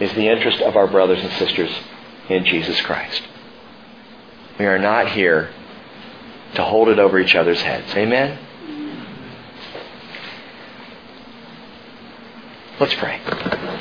is 0.00 0.12
the 0.12 0.28
interest 0.28 0.60
of 0.60 0.76
our 0.76 0.86
brothers 0.86 1.22
and 1.22 1.32
sisters 1.34 1.70
in 2.28 2.44
Jesus 2.44 2.80
Christ. 2.82 3.22
We 4.58 4.66
are 4.66 4.78
not 4.78 5.12
here 5.12 5.50
to 6.54 6.62
hold 6.62 6.88
it 6.88 6.98
over 6.98 7.18
each 7.18 7.34
other's 7.34 7.60
heads. 7.60 7.94
Amen? 7.94 8.38
Let's 12.78 12.94
pray. 12.94 13.73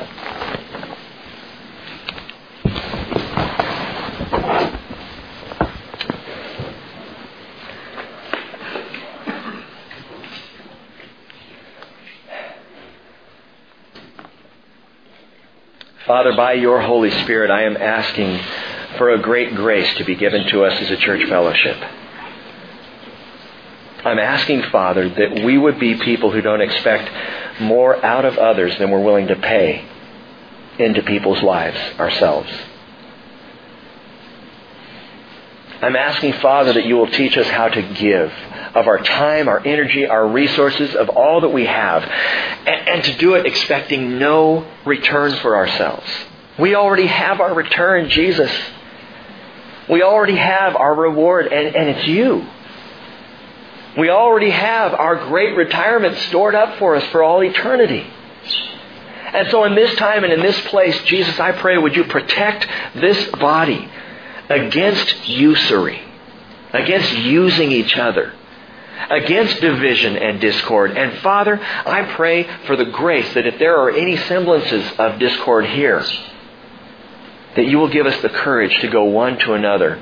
Father, 16.13 16.33
by 16.33 16.53
your 16.53 16.79
Holy 16.79 17.09
Spirit, 17.23 17.49
I 17.49 17.63
am 17.63 17.75
asking 17.75 18.39
for 18.99 19.09
a 19.09 19.19
great 19.19 19.55
grace 19.55 19.91
to 19.95 20.03
be 20.03 20.13
given 20.13 20.45
to 20.49 20.63
us 20.63 20.79
as 20.79 20.91
a 20.91 20.97
church 20.97 21.27
fellowship. 21.27 21.75
I'm 24.05 24.19
asking, 24.19 24.61
Father, 24.71 25.09
that 25.09 25.43
we 25.43 25.57
would 25.57 25.79
be 25.79 25.95
people 25.95 26.29
who 26.29 26.39
don't 26.39 26.61
expect 26.61 27.09
more 27.59 27.95
out 28.05 28.25
of 28.25 28.37
others 28.37 28.77
than 28.77 28.91
we're 28.91 29.01
willing 29.01 29.25
to 29.29 29.35
pay 29.35 29.87
into 30.77 31.01
people's 31.01 31.41
lives 31.41 31.79
ourselves. 31.97 32.51
I'm 35.81 35.95
asking, 35.95 36.33
Father, 36.33 36.73
that 36.73 36.85
you 36.85 36.95
will 36.95 37.09
teach 37.09 37.35
us 37.37 37.47
how 37.47 37.69
to 37.69 37.81
give 37.81 38.31
of 38.75 38.87
our 38.87 38.97
time, 38.99 39.47
our 39.47 39.65
energy, 39.65 40.05
our 40.05 40.27
resources, 40.27 40.95
of 40.95 41.09
all 41.09 41.41
that 41.41 41.49
we 41.49 41.65
have, 41.65 42.03
and, 42.03 42.87
and 42.87 43.03
to 43.03 43.17
do 43.17 43.35
it 43.35 43.45
expecting 43.45 44.17
no 44.19 44.67
return 44.85 45.35
for 45.37 45.55
ourselves. 45.55 46.07
We 46.57 46.75
already 46.75 47.07
have 47.07 47.39
our 47.39 47.53
return, 47.53 48.09
Jesus. 48.09 48.51
We 49.89 50.01
already 50.01 50.37
have 50.37 50.75
our 50.75 50.95
reward, 50.95 51.47
and, 51.47 51.75
and 51.75 51.89
it's 51.89 52.07
you. 52.07 52.47
We 53.97 54.09
already 54.09 54.49
have 54.49 54.93
our 54.93 55.27
great 55.27 55.55
retirement 55.55 56.17
stored 56.29 56.55
up 56.55 56.79
for 56.79 56.95
us 56.95 57.03
for 57.11 57.21
all 57.21 57.43
eternity. 57.43 58.05
And 59.33 59.49
so 59.49 59.63
in 59.65 59.75
this 59.75 59.95
time 59.95 60.23
and 60.23 60.33
in 60.33 60.41
this 60.41 60.59
place, 60.67 60.99
Jesus, 61.03 61.39
I 61.39 61.51
pray, 61.53 61.77
would 61.77 61.95
you 61.95 62.03
protect 62.05 62.67
this 62.95 63.31
body 63.31 63.89
against 64.49 65.27
usury, 65.27 66.01
against 66.71 67.11
using 67.13 67.71
each 67.71 67.97
other, 67.97 68.33
against 69.09 69.61
division 69.61 70.17
and 70.17 70.39
discord. 70.39 70.97
And 70.97 71.19
Father, 71.19 71.59
I 71.61 72.13
pray 72.15 72.43
for 72.65 72.75
the 72.75 72.85
grace 72.85 73.33
that 73.33 73.45
if 73.45 73.59
there 73.59 73.77
are 73.77 73.89
any 73.89 74.17
semblances 74.17 74.91
of 74.97 75.19
discord 75.19 75.65
here, 75.65 76.03
that 77.55 77.67
you 77.67 77.77
will 77.77 77.89
give 77.89 78.05
us 78.05 78.21
the 78.21 78.29
courage 78.29 78.75
to 78.81 78.87
go 78.87 79.05
one 79.05 79.37
to 79.39 79.53
another 79.53 80.01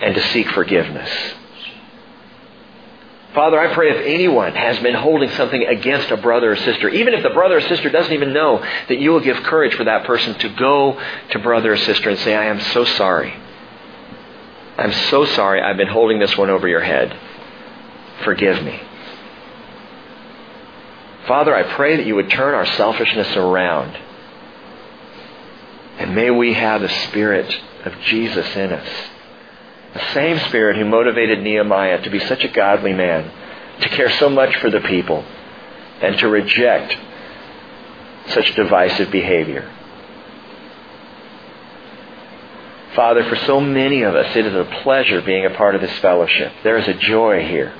and 0.00 0.14
to 0.14 0.22
seek 0.28 0.48
forgiveness. 0.50 1.10
Father, 3.34 3.58
I 3.58 3.74
pray 3.74 3.90
if 3.90 4.06
anyone 4.06 4.54
has 4.54 4.78
been 4.78 4.94
holding 4.94 5.28
something 5.30 5.64
against 5.64 6.08
a 6.12 6.16
brother 6.16 6.52
or 6.52 6.56
sister, 6.56 6.88
even 6.88 7.14
if 7.14 7.22
the 7.24 7.30
brother 7.30 7.56
or 7.56 7.60
sister 7.62 7.90
doesn't 7.90 8.12
even 8.12 8.32
know, 8.32 8.58
that 8.88 9.00
you 9.00 9.10
will 9.10 9.20
give 9.20 9.36
courage 9.38 9.74
for 9.74 9.84
that 9.84 10.04
person 10.04 10.34
to 10.38 10.48
go 10.50 11.00
to 11.30 11.38
brother 11.40 11.72
or 11.72 11.76
sister 11.76 12.10
and 12.10 12.18
say, 12.20 12.36
I 12.36 12.44
am 12.44 12.60
so 12.60 12.84
sorry. 12.84 13.34
I'm 14.78 14.92
so 15.10 15.24
sorry 15.24 15.60
I've 15.60 15.76
been 15.76 15.88
holding 15.88 16.20
this 16.20 16.36
one 16.36 16.48
over 16.48 16.68
your 16.68 16.80
head. 16.80 17.18
Forgive 18.24 18.62
me. 18.64 18.80
Father, 21.26 21.54
I 21.54 21.74
pray 21.74 21.96
that 21.96 22.06
you 22.06 22.16
would 22.16 22.30
turn 22.30 22.54
our 22.54 22.66
selfishness 22.66 23.36
around. 23.36 23.96
And 25.98 26.14
may 26.14 26.30
we 26.30 26.54
have 26.54 26.82
the 26.82 26.88
Spirit 26.88 27.54
of 27.84 27.98
Jesus 28.00 28.46
in 28.56 28.72
us. 28.72 28.88
The 29.94 30.12
same 30.12 30.38
Spirit 30.48 30.76
who 30.76 30.84
motivated 30.84 31.40
Nehemiah 31.42 32.02
to 32.02 32.10
be 32.10 32.18
such 32.18 32.44
a 32.44 32.48
godly 32.48 32.92
man, 32.92 33.30
to 33.80 33.88
care 33.90 34.10
so 34.18 34.28
much 34.28 34.56
for 34.56 34.70
the 34.70 34.80
people, 34.80 35.24
and 36.02 36.18
to 36.18 36.28
reject 36.28 36.96
such 38.28 38.54
divisive 38.54 39.10
behavior. 39.10 39.70
Father, 42.94 43.24
for 43.24 43.36
so 43.36 43.60
many 43.60 44.02
of 44.02 44.14
us, 44.14 44.36
it 44.36 44.46
is 44.46 44.54
a 44.54 44.64
pleasure 44.82 45.20
being 45.22 45.46
a 45.46 45.50
part 45.50 45.74
of 45.74 45.80
this 45.80 45.98
fellowship. 45.98 46.52
There 46.62 46.76
is 46.76 46.86
a 46.86 46.94
joy 46.94 47.46
here. 47.46 47.74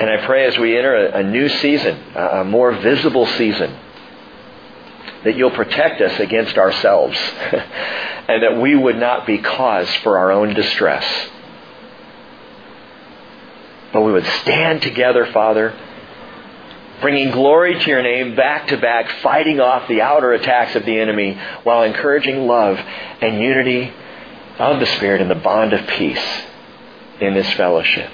And 0.00 0.08
I 0.08 0.24
pray 0.24 0.46
as 0.46 0.56
we 0.56 0.78
enter 0.78 0.96
a, 0.96 1.18
a 1.18 1.22
new 1.22 1.46
season, 1.46 1.94
a, 2.14 2.40
a 2.40 2.44
more 2.44 2.72
visible 2.72 3.26
season, 3.26 3.76
that 5.24 5.36
you'll 5.36 5.50
protect 5.50 6.00
us 6.00 6.18
against 6.18 6.56
ourselves 6.56 7.18
and 8.26 8.42
that 8.42 8.58
we 8.62 8.74
would 8.74 8.96
not 8.96 9.26
be 9.26 9.36
cause 9.36 9.94
for 9.96 10.16
our 10.16 10.32
own 10.32 10.54
distress. 10.54 11.04
But 13.92 14.00
we 14.00 14.12
would 14.12 14.24
stand 14.40 14.80
together, 14.80 15.26
Father, 15.34 15.78
bringing 17.02 17.30
glory 17.30 17.78
to 17.78 17.86
your 17.86 18.02
name 18.02 18.34
back 18.34 18.68
to 18.68 18.78
back, 18.78 19.10
fighting 19.20 19.60
off 19.60 19.86
the 19.86 20.00
outer 20.00 20.32
attacks 20.32 20.74
of 20.76 20.86
the 20.86 20.98
enemy 20.98 21.38
while 21.62 21.82
encouraging 21.82 22.46
love 22.46 22.78
and 23.20 23.38
unity 23.38 23.92
of 24.58 24.80
the 24.80 24.86
Spirit 24.86 25.20
and 25.20 25.30
the 25.30 25.34
bond 25.34 25.74
of 25.74 25.86
peace 25.88 26.24
in 27.20 27.34
this 27.34 27.52
fellowship. 27.52 28.10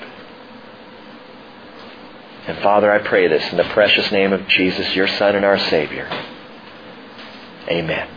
And 2.46 2.58
Father, 2.58 2.92
I 2.92 2.98
pray 2.98 3.26
this 3.28 3.50
in 3.50 3.56
the 3.56 3.64
precious 3.64 4.10
name 4.12 4.32
of 4.32 4.46
Jesus, 4.46 4.94
your 4.94 5.08
Son 5.08 5.34
and 5.34 5.44
our 5.44 5.58
Savior. 5.58 6.06
Amen. 7.68 8.15